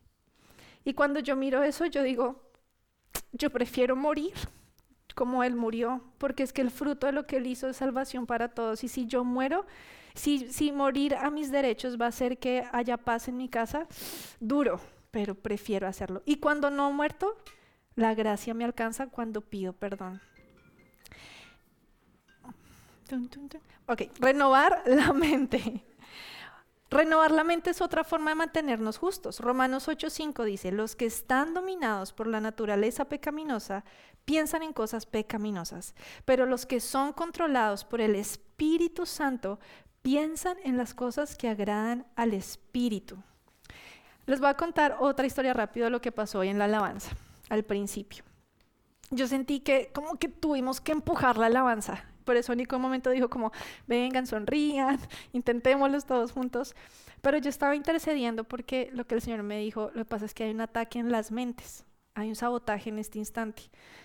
Y 0.85 0.95
cuando 0.95 1.21
yo 1.21 1.35
miro 1.35 1.62
eso, 1.62 1.87
yo 1.87 2.03
digo, 2.03 2.51
yo 3.33 3.51
prefiero 3.51 3.97
morir 3.97 4.35
como 5.17 5.43
Él 5.43 5.57
murió, 5.57 6.03
porque 6.19 6.43
es 6.43 6.53
que 6.53 6.61
el 6.61 6.71
fruto 6.71 7.07
de 7.07 7.12
lo 7.12 7.27
que 7.27 7.39
Él 7.39 7.47
hizo 7.47 7.69
es 7.69 7.79
salvación 7.79 8.27
para 8.27 8.49
todos. 8.49 8.85
Y 8.85 8.89
si 8.89 9.07
yo 9.07 9.25
muero, 9.25 9.67
si, 10.14 10.53
si 10.53 10.73
morir 10.73 11.14
a 11.14 11.31
mis 11.31 11.51
derechos 11.51 11.99
va 11.99 12.05
a 12.05 12.11
hacer 12.11 12.39
que 12.39 12.64
haya 12.71 12.99
paz 12.99 13.27
en 13.27 13.39
mi 13.39 13.49
casa, 13.49 13.89
duro, 14.41 14.79
pero 15.11 15.35
prefiero 15.35 15.89
hacerlo. 15.89 16.23
Y 16.27 16.37
cuando 16.37 16.71
no 16.71 16.93
muerto, 16.93 17.35
la 17.97 18.15
gracia 18.15 18.55
me 18.55 18.65
alcanza 18.65 19.09
cuando 19.09 19.41
pido 19.41 19.73
perdón. 19.73 20.21
Ok, 23.87 24.03
renovar 24.21 24.83
la 24.87 25.13
mente. 25.15 25.85
Renovar 26.89 27.33
la 27.33 27.43
mente 27.43 27.71
es 27.71 27.81
otra 27.81 28.05
forma 28.05 28.31
de 28.31 28.37
mantenernos 28.37 28.99
justos. 28.99 29.41
Romanos 29.41 29.89
8:5 29.89 30.45
dice, 30.45 30.71
los 30.71 30.95
que 30.95 31.07
están 31.07 31.53
dominados 31.53 32.13
por 32.13 32.29
la 32.29 32.41
naturaleza 32.41 33.07
pecaminosa 33.07 33.85
piensan 34.25 34.63
en 34.63 34.73
cosas 34.73 35.07
pecaminosas, 35.07 35.95
pero 36.25 36.47
los 36.47 36.67
que 36.67 36.81
son 36.81 37.13
controlados 37.13 37.85
por 37.85 38.01
el 38.01 38.15
Espíritu 38.15 39.07
Santo 39.07 39.59
piensan 40.03 40.57
en 40.65 40.77
las 40.77 40.95
cosas 40.95 41.37
que 41.37 41.49
agradan 41.49 42.07
al 42.15 42.35
Espíritu. 42.35 43.17
Les 44.27 44.41
voy 44.41 44.49
a 44.49 44.57
contar 44.57 44.97
otra 45.01 45.27
historia 45.27 45.55
rápido 45.55 45.85
de 45.85 45.91
lo 45.91 46.01
que 46.01 46.13
pasó 46.13 46.41
hoy 46.41 46.49
en 46.49 46.59
la 46.59 46.65
alabanza 46.67 47.17
al 47.49 47.65
principio. 47.65 48.25
Yo 49.11 49.27
sentí 49.29 49.61
que 49.61 49.91
como 49.93 50.17
que 50.17 50.29
tuvimos 50.29 50.81
que 50.81 50.93
empujar 50.93 51.39
la 51.39 51.47
alabanza. 51.47 52.05
Por 52.25 52.37
eso 52.37 52.55
Nico 52.55 52.77
un 52.77 52.83
momento 52.83 53.11
dijo 53.11 53.31
como, 53.31 53.53
vengan, 53.87 54.27
sonrían, 54.27 54.99
intentémoslos 55.33 56.07
todos 56.07 56.33
juntos. 56.33 56.75
Pero 57.23 57.39
yo 57.39 57.49
estaba 57.49 57.77
intercediendo 57.77 58.45
porque 58.45 58.91
lo 58.93 59.07
que 59.07 59.15
el 59.15 59.23
Señor 59.23 59.43
me 59.43 59.59
dijo, 59.59 59.91
lo 59.95 60.03
que 60.03 60.05
pasa 60.05 60.25
es 60.25 60.35
que 60.35 60.45
hay 60.45 60.51
un 60.51 60.61
ataque 60.61 60.99
en 60.99 61.11
las 61.11 61.31
mentes, 61.31 61.85
hay 62.15 62.29
un 62.29 62.35
sabotaje 62.35 62.91
en 62.91 62.99
este 62.99 63.19
instante. 63.19 63.63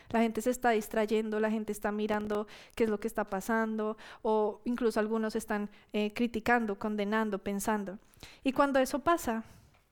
La 0.10 0.22
gente 0.22 0.42
se 0.42 0.50
está 0.50 0.72
distrayendo, 0.72 1.40
la 1.40 1.50
gente 1.50 1.72
está 1.72 1.92
mirando 1.92 2.48
qué 2.76 2.84
es 2.84 2.90
lo 2.90 3.00
que 3.00 3.08
está 3.08 3.24
pasando, 3.26 3.98
o 4.22 4.62
incluso 4.66 5.00
algunos 5.00 5.36
están 5.36 5.70
eh, 5.94 6.14
criticando, 6.14 6.78
condenando, 6.78 7.40
pensando. 7.40 7.98
Y 8.44 8.54
cuando 8.54 8.80
eso 8.80 9.00
pasa, 9.00 9.44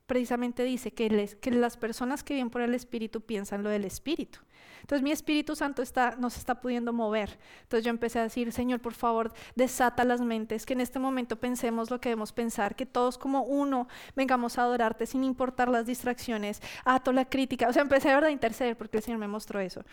precisamente 0.10 0.64
dice 0.64 0.92
que, 0.92 1.08
las 1.52 1.78
personas 1.78 2.24
que 2.24 2.34
viven 2.34 2.50
por 2.50 2.62
el 2.62 2.74
Espíritu 2.74 3.22
piensan 3.22 3.62
lo 3.62 3.70
del 3.70 3.86
Espíritu. 3.86 4.40
Entonces 4.82 5.04
mi 5.04 5.12
Espíritu 5.12 5.56
Santo 5.56 5.84
está, 5.84 6.16
no 6.18 6.32
se 6.32 6.40
está 6.40 6.60
pudiendo 6.60 6.92
mover. 6.92 7.38
Entonces 7.62 7.86
yo 7.86 7.92
empecé 7.92 8.18
a 8.18 8.24
decir, 8.24 8.52
Señor, 8.52 8.82
por 8.82 8.96
favor, 8.96 9.32
desata 9.56 10.04
las 10.04 10.20
mentes, 10.20 10.66
que 10.66 10.74
en 10.74 10.82
este 10.82 10.98
momento 10.98 11.40
pensemos 11.40 11.92
lo 11.92 12.02
que 12.02 12.10
debemos 12.10 12.34
pensar, 12.34 12.76
que 12.76 12.88
todos 12.88 13.20
como 13.20 13.44
uno 13.44 13.88
vengamos 14.16 14.58
a 14.58 14.64
adorarte 14.64 15.06
sin 15.06 15.24
importar 15.24 15.70
las 15.70 15.86
distracciones, 15.86 16.60
ato 16.86 17.14
la 17.14 17.26
crítica. 17.26 17.70
O 17.70 17.74
sea, 17.74 17.84
empecé 17.84 18.08
verdad, 18.08 18.30
a 18.30 18.32
interceder 18.32 18.76
porque 18.76 18.98
el 18.98 19.04
Señor 19.04 19.20
me 19.20 19.28
mostró 19.28 19.60
eso. 19.60 19.84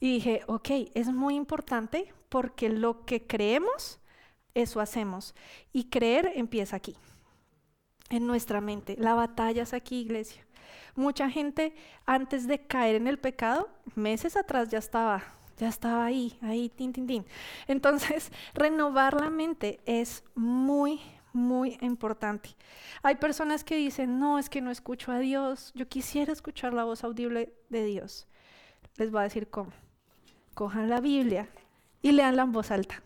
Y 0.00 0.14
dije, 0.14 0.42
ok, 0.48 0.68
es 0.94 1.12
muy 1.12 1.36
importante 1.36 2.12
porque 2.28 2.70
lo 2.70 3.04
que 3.04 3.24
creemos, 3.24 4.00
eso 4.54 4.80
hacemos. 4.80 5.36
Y 5.72 5.84
creer 5.90 6.32
empieza 6.34 6.74
aquí 6.74 6.96
en 8.10 8.26
nuestra 8.26 8.60
mente. 8.60 8.96
La 8.98 9.14
batalla 9.14 9.62
es 9.62 9.72
aquí, 9.72 10.00
iglesia. 10.00 10.44
Mucha 10.94 11.30
gente 11.30 11.74
antes 12.06 12.46
de 12.46 12.58
caer 12.58 12.96
en 12.96 13.06
el 13.06 13.18
pecado, 13.18 13.68
meses 13.94 14.36
atrás 14.36 14.68
ya 14.68 14.78
estaba, 14.78 15.22
ya 15.56 15.68
estaba 15.68 16.04
ahí, 16.04 16.36
ahí, 16.42 16.68
tin, 16.68 16.92
tin, 16.92 17.06
tin. 17.06 17.26
Entonces, 17.66 18.32
renovar 18.54 19.14
la 19.14 19.30
mente 19.30 19.80
es 19.86 20.24
muy, 20.34 21.00
muy 21.32 21.78
importante. 21.80 22.56
Hay 23.02 23.16
personas 23.16 23.62
que 23.62 23.76
dicen, 23.76 24.18
no, 24.18 24.38
es 24.38 24.50
que 24.50 24.60
no 24.60 24.70
escucho 24.70 25.12
a 25.12 25.20
Dios, 25.20 25.72
yo 25.74 25.88
quisiera 25.88 26.32
escuchar 26.32 26.74
la 26.74 26.84
voz 26.84 27.04
audible 27.04 27.52
de 27.68 27.84
Dios. 27.84 28.26
Les 28.96 29.10
voy 29.10 29.20
a 29.20 29.24
decir 29.24 29.48
cómo. 29.48 29.70
Cojan 30.54 30.88
la 30.88 31.00
Biblia 31.00 31.48
y 32.02 32.10
leanla 32.10 32.42
en 32.42 32.52
voz 32.52 32.72
alta. 32.72 33.02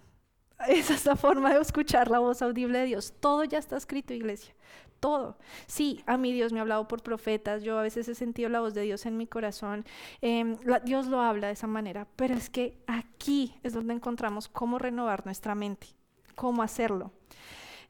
Esa 0.67 0.95
es 0.95 1.05
la 1.05 1.17
forma 1.17 1.53
de 1.53 1.61
escuchar 1.61 2.11
la 2.11 2.21
voz 2.21 2.41
audible 2.41 2.79
de 2.79 2.87
Dios. 2.87 3.13
Todo 3.21 3.45
ya 3.45 3.59
está 3.59 3.77
escrito, 3.77 4.15
iglesia 4.15 4.55
todo. 5.03 5.37
Sí, 5.67 6.01
a 6.07 6.17
mí 6.17 6.33
Dios 6.33 6.53
me 6.53 6.61
ha 6.61 6.63
hablado 6.63 6.87
por 6.87 7.03
profetas, 7.03 7.65
yo 7.65 7.77
a 7.77 7.83
veces 7.83 8.07
he 8.09 8.15
sentido 8.15 8.49
la 8.49 8.61
voz 8.61 8.73
de 8.73 8.83
Dios 8.83 9.05
en 9.05 9.17
mi 9.17 9.27
corazón, 9.27 9.85
em, 10.21 10.57
Dios 10.85 11.09
lo 11.09 11.21
habla 11.21 11.49
de 11.49 11.55
esa 11.55 11.67
manera, 11.67 12.07
pero 12.15 12.35
es 12.35 12.49
que 12.49 12.79
aquí 12.87 13.53
es 13.65 13.73
donde 13.73 13.95
encontramos 13.95 14.49
cómo 14.49 14.79
renovar 14.79 15.27
nuestra 15.27 15.57
mente, 15.57 15.89
cómo 16.37 16.63
hacerlo. 16.63 17.11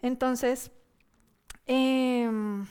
Entonces, 0.00 0.70
em, 1.66 2.66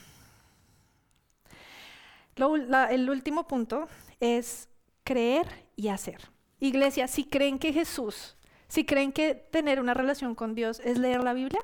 el 2.89 3.09
último 3.11 3.47
punto 3.47 3.87
es 4.19 4.69
creer 5.03 5.67
y 5.75 5.89
hacer. 5.89 6.31
Iglesia, 6.59 7.07
si 7.07 7.25
creen 7.25 7.59
que 7.59 7.71
Jesús, 7.73 8.35
si 8.67 8.85
creen 8.85 9.11
que 9.11 9.35
tener 9.35 9.79
una 9.79 9.93
relación 9.93 10.33
con 10.33 10.55
Dios 10.55 10.81
es 10.83 10.97
leer 10.97 11.23
la 11.23 11.33
Biblia, 11.33 11.61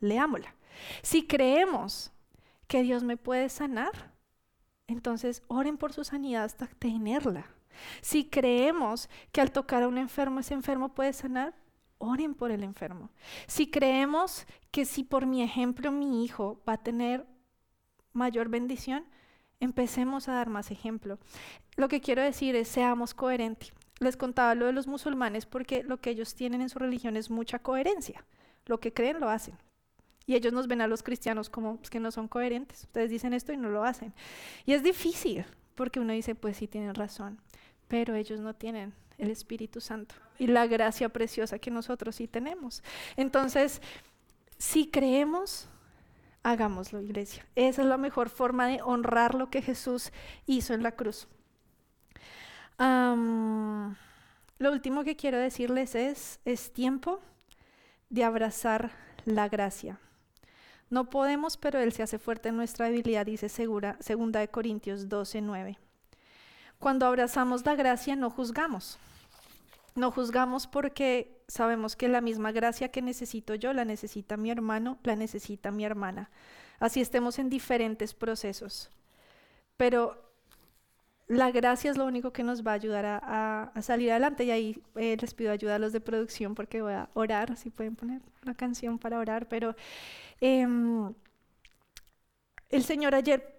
leámosla. 0.00 0.54
Si 1.02 1.26
creemos 1.26 2.12
que 2.66 2.82
Dios 2.82 3.02
me 3.02 3.16
puede 3.16 3.48
sanar, 3.48 4.12
entonces 4.86 5.42
oren 5.48 5.76
por 5.76 5.92
su 5.92 6.04
sanidad 6.04 6.44
hasta 6.44 6.66
tenerla. 6.66 7.46
Si 8.00 8.24
creemos 8.24 9.08
que 9.32 9.40
al 9.40 9.52
tocar 9.52 9.82
a 9.82 9.88
un 9.88 9.98
enfermo 9.98 10.40
ese 10.40 10.54
enfermo 10.54 10.94
puede 10.94 11.12
sanar, 11.12 11.54
oren 11.98 12.34
por 12.34 12.50
el 12.50 12.64
enfermo. 12.64 13.10
Si 13.46 13.70
creemos 13.70 14.46
que 14.70 14.84
si 14.84 15.04
por 15.04 15.26
mi 15.26 15.42
ejemplo 15.42 15.92
mi 15.92 16.24
hijo 16.24 16.60
va 16.68 16.74
a 16.74 16.82
tener 16.82 17.26
mayor 18.12 18.48
bendición, 18.48 19.04
empecemos 19.60 20.28
a 20.28 20.34
dar 20.34 20.48
más 20.48 20.70
ejemplo. 20.70 21.18
Lo 21.76 21.88
que 21.88 22.00
quiero 22.00 22.22
decir 22.22 22.56
es 22.56 22.68
seamos 22.68 23.14
coherentes. 23.14 23.72
Les 24.00 24.16
contaba 24.16 24.54
lo 24.54 24.66
de 24.66 24.72
los 24.72 24.86
musulmanes 24.86 25.46
porque 25.46 25.82
lo 25.82 26.00
que 26.00 26.10
ellos 26.10 26.34
tienen 26.34 26.60
en 26.60 26.68
su 26.68 26.78
religión 26.78 27.16
es 27.16 27.30
mucha 27.30 27.58
coherencia. 27.58 28.24
Lo 28.66 28.78
que 28.78 28.92
creen 28.92 29.20
lo 29.20 29.28
hacen. 29.28 29.56
Y 30.28 30.36
ellos 30.36 30.52
nos 30.52 30.68
ven 30.68 30.82
a 30.82 30.86
los 30.86 31.02
cristianos 31.02 31.48
como 31.48 31.80
que 31.80 31.98
no 31.98 32.12
son 32.12 32.28
coherentes. 32.28 32.84
Ustedes 32.84 33.08
dicen 33.08 33.32
esto 33.32 33.50
y 33.54 33.56
no 33.56 33.70
lo 33.70 33.82
hacen. 33.82 34.12
Y 34.66 34.74
es 34.74 34.82
difícil 34.82 35.46
porque 35.74 36.00
uno 36.00 36.12
dice, 36.12 36.34
pues 36.34 36.58
sí 36.58 36.68
tienen 36.68 36.94
razón, 36.94 37.40
pero 37.88 38.14
ellos 38.14 38.38
no 38.38 38.54
tienen 38.54 38.92
el 39.16 39.30
Espíritu 39.30 39.80
Santo 39.80 40.14
y 40.38 40.46
la 40.46 40.66
gracia 40.66 41.08
preciosa 41.08 41.58
que 41.58 41.70
nosotros 41.70 42.16
sí 42.16 42.28
tenemos. 42.28 42.82
Entonces, 43.16 43.80
si 44.58 44.90
creemos, 44.90 45.70
hagámoslo, 46.42 47.00
iglesia. 47.00 47.46
Esa 47.54 47.80
es 47.80 47.88
la 47.88 47.96
mejor 47.96 48.28
forma 48.28 48.66
de 48.66 48.82
honrar 48.82 49.34
lo 49.34 49.48
que 49.48 49.62
Jesús 49.62 50.12
hizo 50.44 50.74
en 50.74 50.82
la 50.82 50.92
cruz. 50.92 51.26
lo 52.78 54.72
último 54.72 55.04
que 55.04 55.16
quiero 55.16 55.38
decirles 55.38 55.94
es, 55.94 56.40
es 56.44 56.70
tiempo 56.70 57.18
de 58.10 58.24
abrazar 58.24 58.90
la 59.24 59.48
gracia. 59.48 59.98
No 60.90 61.10
podemos, 61.10 61.56
pero 61.56 61.78
Él 61.78 61.92
se 61.92 62.02
hace 62.02 62.18
fuerte 62.18 62.48
en 62.48 62.56
nuestra 62.56 62.86
debilidad, 62.86 63.26
dice 63.26 63.48
segura, 63.48 63.96
segunda 64.00 64.40
de 64.40 64.48
Corintios 64.48 65.08
12, 65.08 65.42
9. 65.42 65.78
Cuando 66.78 67.06
abrazamos 67.06 67.66
la 67.66 67.74
gracia 67.74 68.16
no 68.16 68.30
juzgamos. 68.30 68.98
No 69.94 70.12
juzgamos 70.12 70.66
porque 70.66 71.42
sabemos 71.48 71.96
que 71.96 72.08
la 72.08 72.20
misma 72.20 72.52
gracia 72.52 72.90
que 72.90 73.02
necesito 73.02 73.54
yo 73.54 73.72
la 73.72 73.84
necesita 73.84 74.36
mi 74.36 74.50
hermano, 74.50 74.98
la 75.02 75.16
necesita 75.16 75.72
mi 75.72 75.84
hermana. 75.84 76.30
Así 76.78 77.00
estemos 77.00 77.38
en 77.38 77.50
diferentes 77.50 78.14
procesos. 78.14 78.90
Pero 79.76 80.27
la 81.28 81.50
gracia 81.50 81.90
es 81.90 81.98
lo 81.98 82.06
único 82.06 82.32
que 82.32 82.42
nos 82.42 82.66
va 82.66 82.72
a 82.72 82.74
ayudar 82.74 83.04
a, 83.06 83.72
salir 83.82 84.10
adelante 84.10 84.44
y 84.44 84.50
ahí 84.50 84.82
eh, 84.96 85.16
les 85.20 85.34
pido 85.34 85.52
ayuda 85.52 85.76
a 85.76 85.78
los 85.78 85.92
de 85.92 86.00
producción 86.00 86.54
porque 86.54 86.80
voy 86.80 86.94
a 86.94 87.10
orar, 87.14 87.56
si 87.56 87.70
pueden 87.70 87.96
poner 87.96 88.22
una 88.42 88.54
canción 88.54 88.98
para 88.98 89.18
orar, 89.18 89.46
pero 89.46 89.76
em, 90.40 91.12
el 92.70 92.82
Señor 92.82 93.14
ayer 93.14 93.54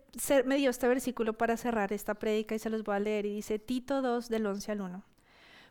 me 0.45 0.57
dio 0.57 0.71
este 0.71 0.87
versículo 0.87 1.33
para 1.33 1.57
cerrar 1.57 1.93
esta 1.93 2.15
prédica 2.15 2.55
y 2.55 2.59
se 2.59 2.71
los 2.71 2.83
voy 2.83 2.95
a 2.95 2.99
leer 2.99 3.27
y 3.27 3.35
dice 3.35 3.59
Tito 3.59 4.01
2 4.01 4.29
del 4.29 4.47
11 4.47 4.71
al 4.71 4.81
1. 4.81 5.03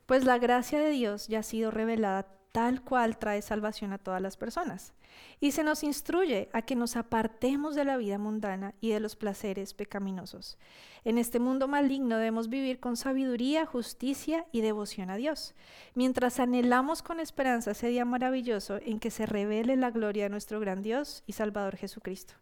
Pues 0.06 0.24
la 0.24 0.38
gracia 0.38 0.78
de 0.78 0.90
Dios 0.90 1.26
ya 1.26 1.40
ha 1.40 1.42
sido 1.42 1.70
revelada 1.70 2.26
tal 2.52 2.82
cual 2.82 3.18
trae 3.18 3.42
salvación 3.42 3.92
a 3.92 3.98
todas 3.98 4.20
las 4.20 4.36
personas. 4.36 4.92
Y 5.40 5.52
se 5.52 5.62
nos 5.62 5.82
instruye 5.82 6.48
a 6.52 6.62
que 6.62 6.76
nos 6.76 6.96
apartemos 6.96 7.74
de 7.74 7.84
la 7.84 7.96
vida 7.96 8.18
mundana 8.18 8.74
y 8.80 8.90
de 8.90 9.00
los 9.00 9.16
placeres 9.16 9.74
pecaminosos. 9.74 10.58
En 11.04 11.18
este 11.18 11.38
mundo 11.38 11.68
maligno 11.68 12.16
debemos 12.16 12.48
vivir 12.48 12.80
con 12.80 12.96
sabiduría, 12.96 13.66
justicia 13.66 14.46
y 14.52 14.60
devoción 14.60 15.10
a 15.10 15.16
Dios, 15.16 15.54
mientras 15.94 16.40
anhelamos 16.40 17.02
con 17.02 17.20
esperanza 17.20 17.70
ese 17.70 17.88
día 17.88 18.04
maravilloso 18.04 18.78
en 18.82 18.98
que 18.98 19.10
se 19.10 19.26
revele 19.26 19.76
la 19.76 19.90
gloria 19.90 20.24
de 20.24 20.30
nuestro 20.30 20.60
gran 20.60 20.82
Dios 20.82 21.22
y 21.26 21.32
Salvador 21.32 21.76
Jesucristo. 21.76 22.34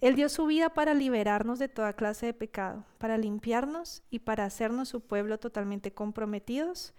Él 0.00 0.14
dio 0.14 0.30
su 0.30 0.46
vida 0.46 0.70
para 0.70 0.94
liberarnos 0.94 1.58
de 1.58 1.68
toda 1.68 1.92
clase 1.92 2.26
de 2.26 2.34
pecado, 2.34 2.84
para 2.98 3.18
limpiarnos 3.18 4.02
y 4.10 4.20
para 4.20 4.46
hacernos 4.46 4.88
su 4.88 5.02
pueblo 5.02 5.38
totalmente 5.38 5.92
comprometidos 5.92 6.94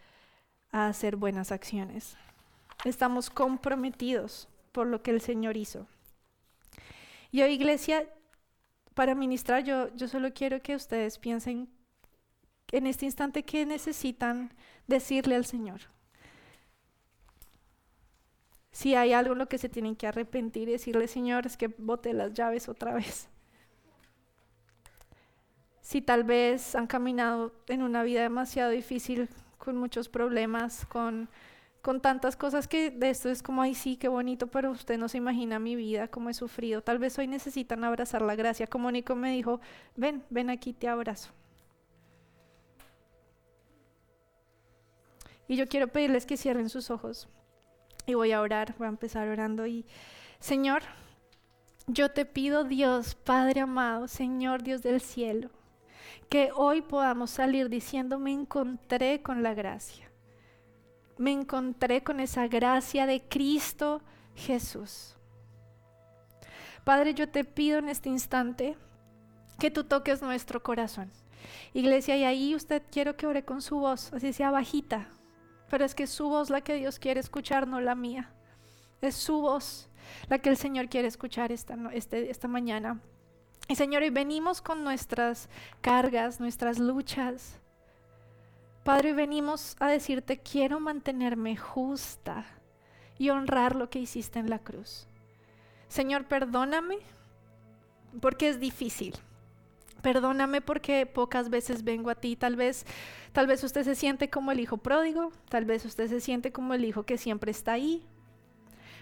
a 0.72 0.88
hacer 0.88 1.16
buenas 1.16 1.52
acciones. 1.52 2.16
Estamos 2.86 3.30
comprometidos 3.30 4.48
por 4.72 4.88
lo 4.88 5.02
que 5.04 5.12
el 5.12 5.22
Señor 5.22 5.58
hizo. 5.58 5.88
Y 7.32 7.42
hoy, 7.42 7.54
iglesia, 7.54 8.08
para 8.94 9.16
ministrar, 9.16 9.64
yo, 9.64 9.94
yo 9.96 10.08
solo 10.08 10.34
quiero 10.34 10.62
que 10.62 10.76
ustedes 10.76 11.18
piensen 11.18 11.70
en 12.72 12.88
este 12.88 13.06
instante 13.06 13.44
qué 13.44 13.66
necesitan 13.66 14.52
decirle 14.88 15.36
al 15.36 15.46
Señor. 15.46 15.82
Si 18.72 18.96
hay 18.96 19.14
algo 19.14 19.34
en 19.34 19.40
lo 19.40 19.50
que 19.50 19.58
se 19.58 19.70
tienen 19.70 19.96
que 19.96 20.08
arrepentir 20.08 20.70
y 20.70 20.74
decirle, 20.74 21.08
Señor, 21.08 21.46
es 21.46 21.58
que 21.58 21.68
bote 21.68 22.14
las 22.14 22.34
llaves 22.34 22.70
otra 22.70 22.94
vez. 22.94 23.28
Si 25.82 26.02
tal 26.02 26.24
vez 26.24 26.74
han 26.76 26.88
caminado 26.88 27.54
en 27.68 27.84
una 27.84 28.04
vida 28.04 28.22
demasiado 28.22 28.72
difícil, 28.72 29.28
con 29.58 29.78
muchos 29.78 30.10
problemas, 30.10 30.86
con 30.86 31.30
con 31.82 32.00
tantas 32.00 32.36
cosas 32.36 32.68
que 32.68 32.92
de 32.92 33.10
esto 33.10 33.30
es 33.30 33.42
como, 33.42 33.62
ay 33.62 33.74
sí, 33.74 33.98
qué 33.98 34.08
bonito, 34.08 34.48
pero 34.48 34.72
usted 34.72 34.98
no 34.98 35.08
se 35.08 35.18
imagina 35.18 35.58
mi 35.58 35.76
vida, 35.76 36.08
cómo 36.08 36.30
he 36.30 36.34
sufrido. 36.34 36.82
Tal 36.82 37.00
vez 37.00 37.18
hoy 37.18 37.28
necesitan 37.28 37.84
abrazar 37.84 38.22
la 38.22 38.36
gracia, 38.36 38.68
como 38.68 38.92
Nico 38.92 39.16
me 39.16 39.32
dijo, 39.32 39.60
ven, 39.96 40.24
ven 40.30 40.50
aquí, 40.50 40.74
te 40.74 40.88
abrazo. 40.88 41.32
Y 45.48 45.56
yo 45.56 45.68
quiero 45.68 45.88
pedirles 45.88 46.26
que 46.26 46.38
cierren 46.38 46.70
sus 46.70 46.92
ojos. 46.92 47.28
Y 48.06 48.14
voy 48.14 48.32
a 48.32 48.42
orar, 48.42 48.76
voy 48.78 48.86
a 48.86 48.90
empezar 48.90 49.28
orando. 49.28 49.66
Y 49.66 49.86
Señor, 50.40 50.84
yo 51.88 52.12
te 52.12 52.26
pido 52.26 52.64
Dios, 52.64 53.16
Padre 53.16 53.62
amado, 53.62 54.08
Señor 54.08 54.62
Dios 54.62 54.84
del 54.84 55.02
cielo, 55.02 55.50
que 56.30 56.52
hoy 56.56 56.82
podamos 56.82 57.32
salir 57.32 57.70
diciendo, 57.70 58.20
me 58.20 58.32
encontré 58.32 59.22
con 59.22 59.44
la 59.44 59.54
gracia 59.54 60.11
me 61.22 61.32
encontré 61.32 62.02
con 62.02 62.20
esa 62.20 62.48
gracia 62.48 63.06
de 63.06 63.22
Cristo 63.22 64.02
Jesús. 64.36 65.16
Padre, 66.84 67.14
yo 67.14 67.30
te 67.30 67.44
pido 67.44 67.78
en 67.78 67.90
este 67.90 68.10
instante 68.10 68.76
que 69.60 69.70
tú 69.70 69.84
toques 69.84 70.24
nuestro 70.24 70.64
corazón. 70.64 71.12
Iglesia, 71.74 72.18
y 72.18 72.24
ahí 72.24 72.56
usted 72.56 72.82
quiero 72.92 73.16
que 73.18 73.28
ore 73.28 73.46
con 73.46 73.62
su 73.62 73.78
voz, 73.78 74.12
así 74.14 74.34
sea 74.34 74.50
bajita, 74.50 75.10
pero 75.70 75.86
es 75.86 75.94
que 75.94 76.04
es 76.04 76.10
su 76.10 76.28
voz 76.28 76.50
la 76.50 76.62
que 76.62 76.74
Dios 76.74 76.98
quiere 76.98 77.20
escuchar, 77.20 77.68
no 77.68 77.80
la 77.82 77.94
mía. 77.94 78.32
Es 79.00 79.14
su 79.14 79.42
voz 79.42 79.90
la 80.28 80.40
que 80.40 80.50
el 80.50 80.58
Señor 80.58 80.90
quiere 80.90 81.08
escuchar 81.08 81.52
esta, 81.52 81.78
este, 81.94 82.32
esta 82.32 82.48
mañana. 82.48 83.00
Y 83.68 83.76
Señor, 83.76 84.02
hoy 84.02 84.10
venimos 84.10 84.60
con 84.60 84.84
nuestras 84.84 85.50
cargas, 85.82 86.40
nuestras 86.40 86.80
luchas, 86.80 87.61
Padre, 88.84 89.14
venimos 89.14 89.76
a 89.80 89.88
decirte, 89.88 90.40
quiero 90.40 90.80
mantenerme 90.80 91.56
justa 91.56 92.46
y 93.20 93.30
honrar 93.30 93.76
lo 93.76 93.90
que 93.90 94.00
hiciste 94.00 94.40
en 94.40 94.50
la 94.50 94.58
cruz. 94.60 95.08
Señor, 95.88 96.26
perdóname 96.26 96.98
porque 98.20 98.50
es 98.50 98.60
difícil. 98.60 99.14
Perdóname 100.02 100.62
porque 100.62 101.06
pocas 101.06 101.52
veces 101.52 101.84
vengo 101.84 102.10
a 102.10 102.16
ti. 102.16 102.36
Tal 102.36 102.56
vez, 102.56 102.86
tal 103.34 103.46
vez 103.46 103.64
usted 103.64 103.84
se 103.84 103.94
siente 103.94 104.32
como 104.32 104.52
el 104.52 104.60
hijo 104.60 104.78
pródigo, 104.78 105.32
tal 105.50 105.66
vez 105.66 105.86
usted 105.86 106.08
se 106.08 106.20
siente 106.20 106.52
como 106.52 106.74
el 106.74 106.84
hijo 106.84 107.04
que 107.04 107.20
siempre 107.20 107.52
está 107.52 107.74
ahí. 107.74 108.04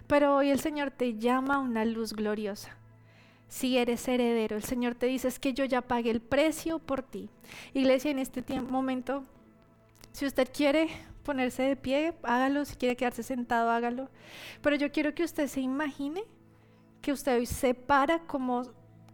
Pero 0.08 0.36
hoy 0.36 0.50
el 0.50 0.60
Señor 0.60 0.92
te 0.92 1.18
llama 1.18 1.56
a 1.56 1.60
una 1.60 1.86
luz 1.86 2.12
gloriosa. 2.12 2.76
Si 3.48 3.78
eres 3.78 4.06
heredero, 4.08 4.58
el 4.58 4.64
Señor 4.64 4.96
te 4.96 5.06
dice 5.06 5.30
es 5.30 5.40
que 5.40 5.54
yo 5.54 5.64
ya 5.64 5.82
pagué 5.82 6.12
el 6.12 6.22
precio 6.22 6.80
por 6.80 7.02
ti. 7.02 7.30
Iglesia, 7.74 8.12
en 8.12 8.20
este 8.20 8.44
momento 8.60 9.24
si 10.12 10.26
usted 10.26 10.50
quiere 10.54 10.90
ponerse 11.24 11.64
de 11.64 11.76
pie, 11.76 12.14
hágalo. 12.24 12.66
Si 12.66 12.76
quiere 12.76 12.96
quedarse 12.96 13.24
sentado, 13.24 13.70
hágalo. 13.70 14.10
Pero 14.62 14.76
yo 14.76 14.92
quiero 14.92 15.14
que 15.14 15.24
usted 15.24 15.48
se 15.48 15.62
imagine 15.62 16.24
que 17.02 17.12
usted 17.12 17.38
hoy 17.38 17.46
se 17.46 17.74
para 17.74 18.20
como 18.20 18.64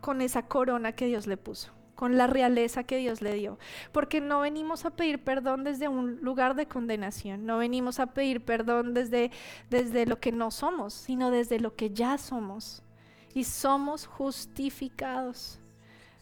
con 0.02 0.22
esa 0.22 0.48
corona 0.48 0.94
que 0.94 1.08
Dios 1.08 1.28
le 1.28 1.38
puso 1.38 1.76
con 1.96 2.18
la 2.18 2.28
realeza 2.28 2.84
que 2.84 2.98
Dios 2.98 3.22
le 3.22 3.34
dio. 3.34 3.58
Porque 3.92 4.22
no 4.22 4.42
venimos 4.42 4.86
a 4.86 4.92
pedir 4.92 5.24
perdón 5.24 5.64
desde 5.64 5.88
un 5.88 6.18
lugar 6.22 6.56
de 6.56 6.68
condenación, 6.68 7.46
no 7.46 7.58
venimos 7.58 8.00
a 8.00 8.08
pedir 8.08 8.44
perdón 8.44 8.94
desde, 8.94 9.32
desde 9.70 10.06
lo 10.06 10.20
que 10.20 10.32
no 10.32 10.52
somos, 10.52 10.94
sino 10.94 11.32
desde 11.32 11.60
lo 11.60 11.76
que 11.76 11.92
ya 11.92 12.18
somos. 12.18 12.84
y 13.34 13.44
somos 13.44 14.08
justificados. 14.08 15.60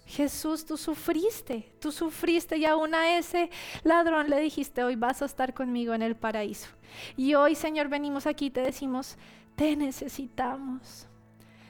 Jesús, 0.06 0.66
tú 0.66 0.78
sufriste, 0.78 1.72
tú 1.80 1.92
sufriste 1.92 2.58
y 2.58 2.66
aún 2.66 2.94
a 2.94 3.18
ese 3.18 3.50
ladrón 3.84 4.30
le 4.30 4.40
dijiste, 4.40 4.84
hoy 4.84 4.96
vas 4.96 5.22
a 5.22 5.26
estar 5.26 5.54
conmigo 5.54 5.94
en 5.94 6.02
el 6.02 6.16
paraíso. 6.16 6.68
Y 7.16 7.36
hoy, 7.36 7.56
Señor, 7.56 7.88
venimos 7.88 8.28
aquí 8.28 8.48
y 8.48 8.52
te 8.52 8.62
decimos, 8.62 9.18
te 9.56 9.76
necesitamos. 9.76 11.08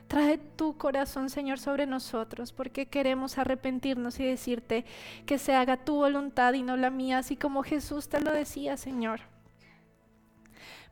Trae 0.08 0.38
tu 0.38 0.78
corazón, 0.78 1.30
Señor, 1.30 1.60
sobre 1.60 1.86
nosotros, 1.88 2.52
porque 2.52 2.88
queremos 2.88 3.38
arrepentirnos 3.38 4.20
y 4.20 4.26
decirte 4.26 4.86
que 5.26 5.38
se 5.38 5.54
haga 5.54 5.78
tu 5.78 5.96
voluntad 5.96 6.54
y 6.54 6.64
no 6.64 6.76
la 6.76 6.90
mía, 6.90 7.20
así 7.20 7.36
como 7.36 7.64
Jesús 7.64 8.10
te 8.10 8.20
lo 8.20 8.32
decía, 8.32 8.78
Señor. 8.78 9.22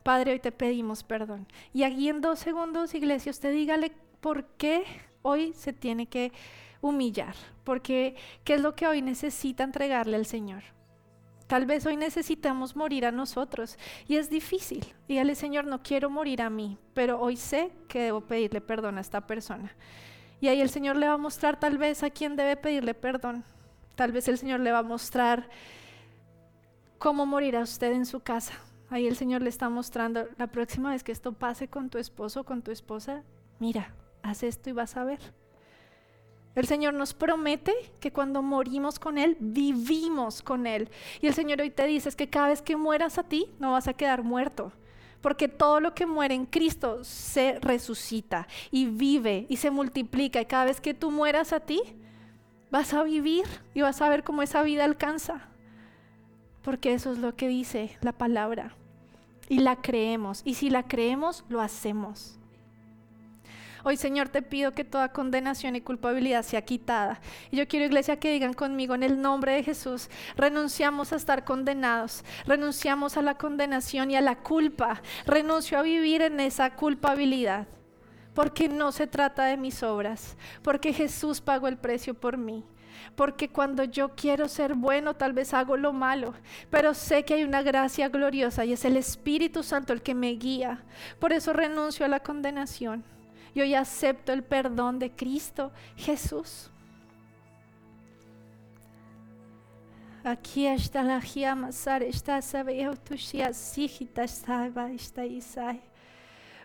Padre, 0.02 0.32
hoy 0.32 0.40
te 0.40 0.50
pedimos 0.50 1.04
perdón. 1.04 1.46
Y 1.72 1.84
aquí 1.84 2.08
en 2.08 2.20
dos 2.20 2.38
segundos, 2.38 2.94
iglesia, 2.94 3.30
usted 3.30 3.52
dígale 3.52 3.92
por 4.20 4.44
qué 4.56 4.84
hoy 5.22 5.52
se 5.52 5.72
tiene 5.72 6.06
que 6.06 6.32
humillar, 6.82 7.34
porque 7.64 8.16
qué 8.44 8.54
es 8.54 8.60
lo 8.60 8.74
que 8.74 8.86
hoy 8.86 9.00
necesita 9.00 9.64
entregarle 9.64 10.16
al 10.16 10.26
Señor. 10.26 10.62
Tal 11.46 11.66
vez 11.66 11.86
hoy 11.86 11.96
necesitamos 11.96 12.76
morir 12.76 13.06
a 13.06 13.12
nosotros 13.12 13.78
y 14.08 14.16
es 14.16 14.30
difícil. 14.30 14.84
Dígale, 15.08 15.34
Señor, 15.34 15.66
no 15.66 15.82
quiero 15.82 16.10
morir 16.10 16.42
a 16.42 16.50
mí, 16.50 16.78
pero 16.94 17.20
hoy 17.20 17.36
sé 17.36 17.70
que 17.88 18.00
debo 18.00 18.22
pedirle 18.22 18.60
perdón 18.60 18.98
a 18.98 19.00
esta 19.00 19.26
persona. 19.26 19.74
Y 20.40 20.48
ahí 20.48 20.60
el 20.60 20.70
Señor 20.70 20.96
le 20.96 21.08
va 21.08 21.14
a 21.14 21.18
mostrar 21.18 21.60
tal 21.60 21.78
vez 21.78 22.02
a 22.02 22.10
quién 22.10 22.36
debe 22.36 22.56
pedirle 22.56 22.94
perdón. 22.94 23.44
Tal 23.94 24.12
vez 24.12 24.28
el 24.28 24.38
Señor 24.38 24.60
le 24.60 24.72
va 24.72 24.78
a 24.78 24.82
mostrar 24.82 25.48
cómo 26.98 27.26
morirá 27.26 27.60
usted 27.60 27.92
en 27.92 28.06
su 28.06 28.20
casa. 28.20 28.54
Ahí 28.88 29.06
el 29.06 29.16
Señor 29.16 29.42
le 29.42 29.48
está 29.48 29.68
mostrando, 29.68 30.26
la 30.38 30.46
próxima 30.46 30.90
vez 30.90 31.04
que 31.04 31.12
esto 31.12 31.32
pase 31.32 31.68
con 31.68 31.90
tu 31.90 31.98
esposo 31.98 32.40
o 32.40 32.44
con 32.44 32.62
tu 32.62 32.70
esposa, 32.70 33.22
mira, 33.58 33.94
haz 34.22 34.42
esto 34.42 34.70
y 34.70 34.72
vas 34.72 34.96
a 34.96 35.04
ver. 35.04 35.20
El 36.54 36.66
Señor 36.66 36.92
nos 36.94 37.14
promete 37.14 37.72
que 37.98 38.12
cuando 38.12 38.42
morimos 38.42 38.98
con 38.98 39.16
Él, 39.16 39.36
vivimos 39.40 40.42
con 40.42 40.66
Él. 40.66 40.90
Y 41.20 41.26
el 41.26 41.34
Señor 41.34 41.60
hoy 41.60 41.70
te 41.70 41.86
dice 41.86 42.10
es 42.10 42.16
que 42.16 42.28
cada 42.28 42.48
vez 42.48 42.60
que 42.60 42.76
mueras 42.76 43.16
a 43.18 43.22
ti, 43.22 43.46
no 43.58 43.72
vas 43.72 43.88
a 43.88 43.94
quedar 43.94 44.22
muerto. 44.22 44.72
Porque 45.22 45.48
todo 45.48 45.80
lo 45.80 45.94
que 45.94 46.04
muere 46.04 46.34
en 46.34 46.46
Cristo 46.46 47.04
se 47.04 47.58
resucita 47.60 48.48
y 48.70 48.86
vive 48.86 49.46
y 49.48 49.56
se 49.56 49.70
multiplica. 49.70 50.40
Y 50.40 50.46
cada 50.46 50.66
vez 50.66 50.80
que 50.80 50.94
tú 50.94 51.10
mueras 51.10 51.52
a 51.52 51.60
ti, 51.60 51.80
vas 52.70 52.92
a 52.92 53.02
vivir 53.02 53.44
y 53.72 53.80
vas 53.80 54.02
a 54.02 54.08
ver 54.08 54.24
cómo 54.24 54.42
esa 54.42 54.62
vida 54.62 54.84
alcanza. 54.84 55.48
Porque 56.62 56.92
eso 56.92 57.12
es 57.12 57.18
lo 57.18 57.34
que 57.34 57.48
dice 57.48 57.96
la 58.02 58.12
palabra. 58.12 58.74
Y 59.48 59.60
la 59.60 59.76
creemos. 59.76 60.42
Y 60.44 60.54
si 60.54 60.68
la 60.70 60.82
creemos, 60.82 61.44
lo 61.48 61.60
hacemos. 61.60 62.38
Hoy, 63.84 63.96
Señor, 63.96 64.28
te 64.28 64.42
pido 64.42 64.72
que 64.72 64.84
toda 64.84 65.12
condenación 65.12 65.74
y 65.74 65.80
culpabilidad 65.80 66.44
sea 66.44 66.62
quitada. 66.62 67.20
Y 67.50 67.56
yo 67.56 67.66
quiero, 67.66 67.86
iglesia, 67.86 68.20
que 68.20 68.30
digan 68.30 68.54
conmigo, 68.54 68.94
en 68.94 69.02
el 69.02 69.20
nombre 69.20 69.52
de 69.52 69.64
Jesús, 69.64 70.08
renunciamos 70.36 71.12
a 71.12 71.16
estar 71.16 71.44
condenados, 71.44 72.24
renunciamos 72.46 73.16
a 73.16 73.22
la 73.22 73.36
condenación 73.36 74.10
y 74.10 74.16
a 74.16 74.20
la 74.20 74.36
culpa, 74.36 75.02
renuncio 75.26 75.78
a 75.78 75.82
vivir 75.82 76.22
en 76.22 76.38
esa 76.38 76.74
culpabilidad. 76.76 77.66
Porque 78.34 78.68
no 78.68 78.92
se 78.92 79.06
trata 79.06 79.46
de 79.46 79.56
mis 79.56 79.82
obras, 79.82 80.36
porque 80.62 80.92
Jesús 80.92 81.40
pagó 81.40 81.68
el 81.68 81.76
precio 81.76 82.14
por 82.14 82.36
mí 82.36 82.64
porque 83.16 83.48
cuando 83.48 83.84
yo 83.84 84.10
quiero 84.14 84.48
ser 84.48 84.74
bueno 84.74 85.14
tal 85.14 85.32
vez 85.32 85.52
hago 85.54 85.76
lo 85.76 85.92
malo, 85.92 86.34
pero 86.70 86.94
sé 86.94 87.24
que 87.24 87.34
hay 87.34 87.44
una 87.44 87.62
gracia 87.62 88.08
gloriosa 88.08 88.64
y 88.64 88.72
es 88.72 88.84
el 88.84 88.96
Espíritu 88.96 89.62
Santo 89.62 89.92
el 89.92 90.02
que 90.02 90.14
me 90.14 90.30
guía. 90.30 90.84
Por 91.18 91.32
eso 91.32 91.52
renuncio 91.52 92.06
a 92.06 92.08
la 92.08 92.20
condenación. 92.20 93.04
Yo 93.54 93.64
ya 93.64 93.80
acepto 93.80 94.32
el 94.32 94.42
perdón 94.42 94.98
de 94.98 95.10
Cristo 95.10 95.72
Jesús. 95.96 96.70
Aquí 100.24 100.66
está 100.66 101.02
la 101.02 101.20
sar 101.72 102.02
está 102.02 102.40
sabeu 102.40 102.96
tu 102.96 103.16
shia 103.16 103.52
sihita 103.52 104.28
saiba 104.28 104.90
está 104.92 105.26
isai. 105.26 105.80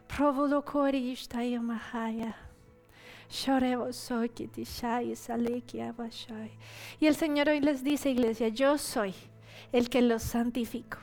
Provo 0.08 0.62
cori 0.62 1.12
está 1.12 1.44
yamahaya. 1.44 2.36
Y 7.00 7.08
el 7.08 7.16
Señor 7.16 7.50
hoy 7.50 7.60
les 7.60 7.84
dice, 7.84 8.10
iglesia, 8.10 8.48
yo 8.48 8.78
soy 8.78 9.14
el 9.72 9.90
que 9.90 10.02
los 10.02 10.24
santifico. 10.24 10.98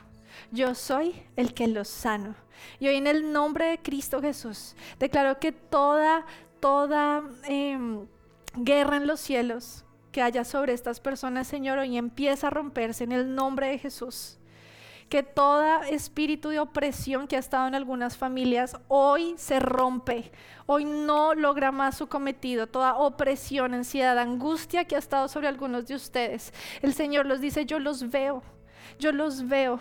Yo 0.51 0.75
soy 0.75 1.23
el 1.35 1.53
que 1.53 1.67
los 1.67 1.87
sano. 1.87 2.35
Y 2.79 2.87
hoy 2.87 2.95
en 2.95 3.07
el 3.07 3.31
nombre 3.31 3.65
de 3.65 3.77
Cristo 3.79 4.21
Jesús 4.21 4.75
declaro 4.99 5.39
que 5.39 5.51
toda, 5.51 6.25
toda 6.59 7.23
em, 7.43 8.07
guerra 8.55 8.97
en 8.97 9.07
los 9.07 9.19
cielos 9.19 9.85
que 10.11 10.21
haya 10.21 10.45
sobre 10.45 10.73
estas 10.73 10.99
personas, 10.99 11.47
Señor, 11.47 11.77
hoy 11.77 11.97
empieza 11.97 12.47
a 12.47 12.49
romperse 12.49 13.03
en 13.03 13.11
el 13.11 13.35
nombre 13.35 13.67
de 13.67 13.79
Jesús. 13.79 14.37
Que 15.09 15.21
todo 15.21 15.83
espíritu 15.83 16.49
de 16.49 16.59
opresión 16.59 17.27
que 17.27 17.35
ha 17.35 17.39
estado 17.39 17.67
en 17.67 17.75
algunas 17.75 18.17
familias 18.17 18.75
hoy 18.87 19.35
se 19.37 19.59
rompe. 19.59 20.31
Hoy 20.65 20.85
no 20.85 21.35
logra 21.35 21.71
más 21.71 21.97
su 21.97 22.07
cometido. 22.07 22.65
Toda 22.65 22.95
opresión, 22.95 23.73
ansiedad, 23.73 24.17
angustia 24.17 24.85
que 24.85 24.95
ha 24.95 24.99
estado 24.99 25.27
sobre 25.27 25.47
algunos 25.47 25.85
de 25.85 25.95
ustedes. 25.95 26.53
El 26.81 26.93
Señor 26.93 27.27
los 27.27 27.39
dice, 27.39 27.65
yo 27.65 27.77
los 27.77 28.09
veo. 28.09 28.41
Yo 28.97 29.11
los 29.11 29.47
veo 29.47 29.79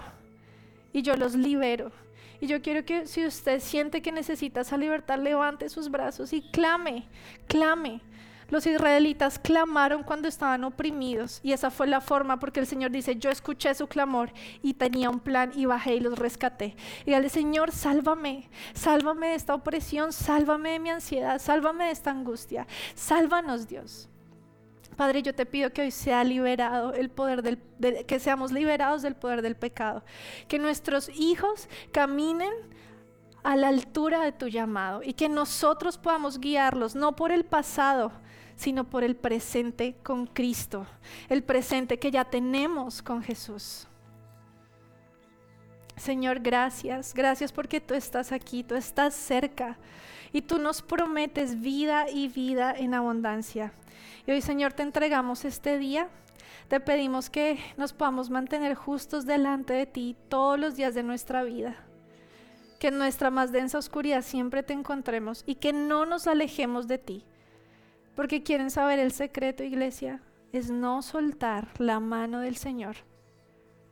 y 0.95 1.03
yo 1.03 1.17
los 1.17 1.35
libero. 1.35 1.93
Y 2.41 2.47
yo 2.47 2.63
quiero 2.63 2.85
que 2.85 3.07
si 3.07 3.27
usted 3.27 3.61
siente 3.61 4.01
que 4.01 4.13
necesita 4.13 4.63
esa 4.63 4.79
libertad, 4.79 5.19
levante 5.19 5.69
sus 5.69 5.91
brazos 5.91 6.33
y 6.33 6.41
clame, 6.41 7.07
clame. 7.47 8.01
Los 8.51 8.67
israelitas 8.67 9.39
clamaron 9.39 10.03
cuando 10.03 10.29
estaban 10.29 10.65
oprimidos 10.65 11.41
y 11.43 11.53
esa 11.53 11.71
fue 11.71 11.87
la 11.87 12.01
forma 12.01 12.39
porque 12.39 12.61
el 12.61 12.67
Señor 12.67 12.91
dice, 12.91 13.17
yo 13.17 13.31
escuché 13.31 13.75
su 13.75 13.89
clamor 13.89 14.33
y 14.63 14.75
tenía 14.75 15.11
un 15.11 15.19
plan 15.19 15.51
y 15.55 15.65
bajé 15.65 15.97
y 15.97 16.01
los 16.01 16.19
rescaté. 16.19 16.77
Y 17.07 17.13
dale, 17.13 17.31
Señor, 17.31 17.73
sálvame, 17.73 18.51
sálvame 18.75 19.29
de 19.29 19.35
esta 19.35 19.55
opresión, 19.55 20.13
sálvame 20.13 20.73
de 20.73 20.79
mi 20.79 20.91
ansiedad, 20.91 21.41
sálvame 21.41 21.87
de 21.87 21.91
esta 21.93 22.11
angustia, 22.11 22.67
sálvanos 22.95 23.67
Dios. 23.67 24.09
Padre, 24.97 25.23
yo 25.23 25.35
te 25.35 25.47
pido 25.47 25.73
que 25.73 25.83
hoy 25.83 25.91
sea 25.91 26.25
liberado 26.25 26.93
el 26.93 27.11
poder 27.11 27.43
del, 27.43 27.59
que 28.07 28.19
seamos 28.19 28.53
liberados 28.53 29.03
del 29.03 29.15
poder 29.15 29.43
del 29.43 29.57
pecado, 29.57 30.05
que 30.49 30.59
nuestros 30.59 31.09
hijos 31.11 31.69
caminen 31.93 32.53
a 33.43 33.57
la 33.57 33.69
altura 33.69 34.23
de 34.23 34.33
tu 34.33 34.49
llamado 34.49 35.03
y 35.03 35.13
que 35.13 35.29
nosotros 35.29 35.99
podamos 35.99 36.41
guiarlos 36.41 36.95
no 36.95 37.15
por 37.15 37.31
el 37.31 37.45
pasado, 37.45 38.13
sino 38.57 38.85
por 38.85 39.05
el 39.05 39.17
presente 39.17 39.97
con 40.03 40.27
Cristo, 40.27 40.87
el 41.29 41.43
presente 41.43 41.99
que 41.99 42.11
ya 42.11 42.25
tenemos 42.25 43.03
con 43.03 43.23
Jesús. 43.23 43.87
Señor, 45.97 46.41
gracias, 46.41 47.15
gracias 47.15 47.53
porque 47.53 47.81
tú 47.81 47.95
estás 47.95 48.33
aquí, 48.33 48.65
tú 48.65 48.75
estás 48.75 49.15
cerca 49.15 49.79
y 50.33 50.43
tú 50.43 50.59
nos 50.59 50.83
prometes 50.83 51.61
vida 51.61 52.11
y 52.11 52.29
vida 52.29 52.75
en 52.77 52.95
abundancia. 52.95 53.73
Y 54.27 54.33
hoy, 54.33 54.41
Señor, 54.41 54.73
te 54.73 54.83
entregamos 54.83 55.45
este 55.45 55.79
día. 55.79 56.09
Te 56.69 56.81
pedimos 56.81 57.31
que 57.31 57.59
nos 57.77 57.93
podamos 57.93 58.31
mantener 58.31 58.75
justos 58.75 59.27
delante 59.27 59.75
de 59.75 59.87
ti 59.87 60.17
todos 60.29 60.59
los 60.59 60.77
días 60.77 60.95
de 60.95 61.03
nuestra 61.03 61.45
vida. 61.45 61.77
Que 62.79 62.89
en 62.89 62.99
nuestra 62.99 63.31
más 63.31 63.53
densa 63.53 63.79
oscuridad 63.79 64.23
siempre 64.23 64.63
te 64.63 64.73
encontremos 64.73 65.43
y 65.47 65.57
que 65.57 65.73
no 65.73 66.07
nos 66.07 66.27
alejemos 66.27 66.89
de 66.89 66.99
ti. 66.99 67.25
Porque 68.15 68.43
quieren 68.43 68.71
saber 68.71 68.99
el 68.99 69.13
secreto, 69.13 69.63
iglesia, 69.63 70.23
es 70.53 70.71
no 70.71 71.03
soltar 71.03 71.69
la 71.79 72.01
mano 72.01 72.41
del 72.41 72.57
Señor. 72.57 72.97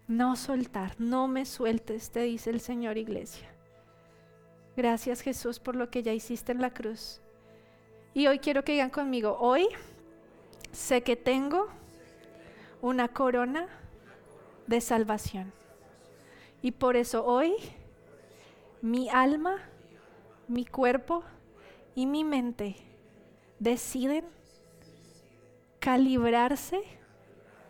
No 0.07 0.37
soltar, 0.37 0.95
no 0.99 1.29
me 1.29 1.45
sueltes, 1.45 2.11
te 2.11 2.21
dice 2.21 2.51
el 2.51 2.61
Señor, 2.61 2.99
iglesia. 2.99 3.49
Gracias 4.77 5.21
Jesús 5.21 5.59
por 5.59 5.77
lo 5.77 5.91
que 5.91 6.03
ya 6.03 6.13
hiciste 6.13 6.53
en 6.53 6.61
la 6.61 6.71
cruz. 6.71 7.21
Y 8.15 8.27
hoy 8.27 8.39
quiero 8.39 8.65
que 8.65 8.73
digan 8.73 8.91
conmigo, 8.91 9.37
hoy 9.39 9.69
sé 10.73 11.03
que 11.03 11.17
tengo 11.17 11.69
una 12.81 13.09
corona 13.09 13.69
de 14.67 14.81
salvación. 14.81 15.53
Y 16.63 16.73
por 16.73 16.97
eso 16.97 17.25
hoy 17.25 17.55
mi 18.81 19.09
alma, 19.09 19.59
mi 20.49 20.65
cuerpo 20.65 21.23
y 21.95 22.07
mi 22.07 22.25
mente 22.25 22.77
deciden 23.59 24.25
calibrarse 25.79 26.83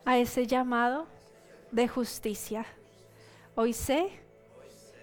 a 0.05 0.19
ese 0.19 0.47
llamado 0.47 1.07
de 1.71 1.89
justicia. 1.89 2.67
Hoy 3.55 3.73
sé 3.73 4.11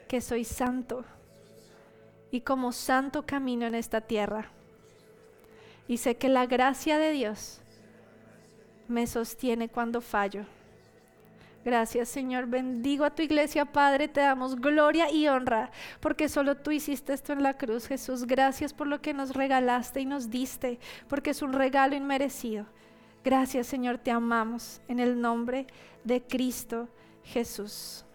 que 0.07 0.21
soy 0.21 0.43
santo 0.43 1.03
y 2.31 2.41
como 2.41 2.71
santo 2.71 3.25
camino 3.25 3.65
en 3.65 3.75
esta 3.75 4.01
tierra. 4.01 4.51
Y 5.87 5.97
sé 5.97 6.17
que 6.17 6.29
la 6.29 6.45
gracia 6.45 6.99
de 6.99 7.11
Dios 7.11 7.61
me 8.89 9.07
sostiene 9.07 9.69
cuando 9.69 10.01
fallo. 10.01 10.45
Gracias, 11.63 12.09
Señor. 12.09 12.47
Bendigo 12.47 13.03
a 13.03 13.09
tu 13.09 13.21
iglesia, 13.21 13.65
Padre. 13.65 14.07
Te 14.07 14.21
damos 14.21 14.55
gloria 14.55 15.11
y 15.11 15.27
honra, 15.27 15.71
porque 15.99 16.29
solo 16.29 16.55
tú 16.55 16.71
hiciste 16.71 17.13
esto 17.13 17.33
en 17.33 17.43
la 17.43 17.57
cruz, 17.57 17.87
Jesús. 17.87 18.25
Gracias 18.25 18.73
por 18.73 18.87
lo 18.87 19.01
que 19.01 19.13
nos 19.13 19.35
regalaste 19.35 20.01
y 20.01 20.05
nos 20.05 20.29
diste, 20.29 20.79
porque 21.07 21.31
es 21.31 21.41
un 21.41 21.53
regalo 21.53 21.95
inmerecido. 21.95 22.65
Gracias, 23.23 23.67
Señor. 23.67 23.97
Te 23.97 24.11
amamos 24.11 24.81
en 24.87 24.99
el 24.99 25.19
nombre 25.19 25.67
de 26.03 26.21
Cristo 26.21 26.87
Jesús. 27.23 28.05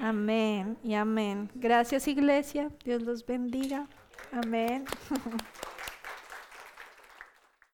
Amén 0.00 0.76
y 0.82 0.94
amén. 0.94 1.50
Gracias, 1.54 2.08
iglesia. 2.08 2.70
Dios 2.84 3.02
los 3.02 3.26
bendiga. 3.26 3.88
Amén. 4.32 4.84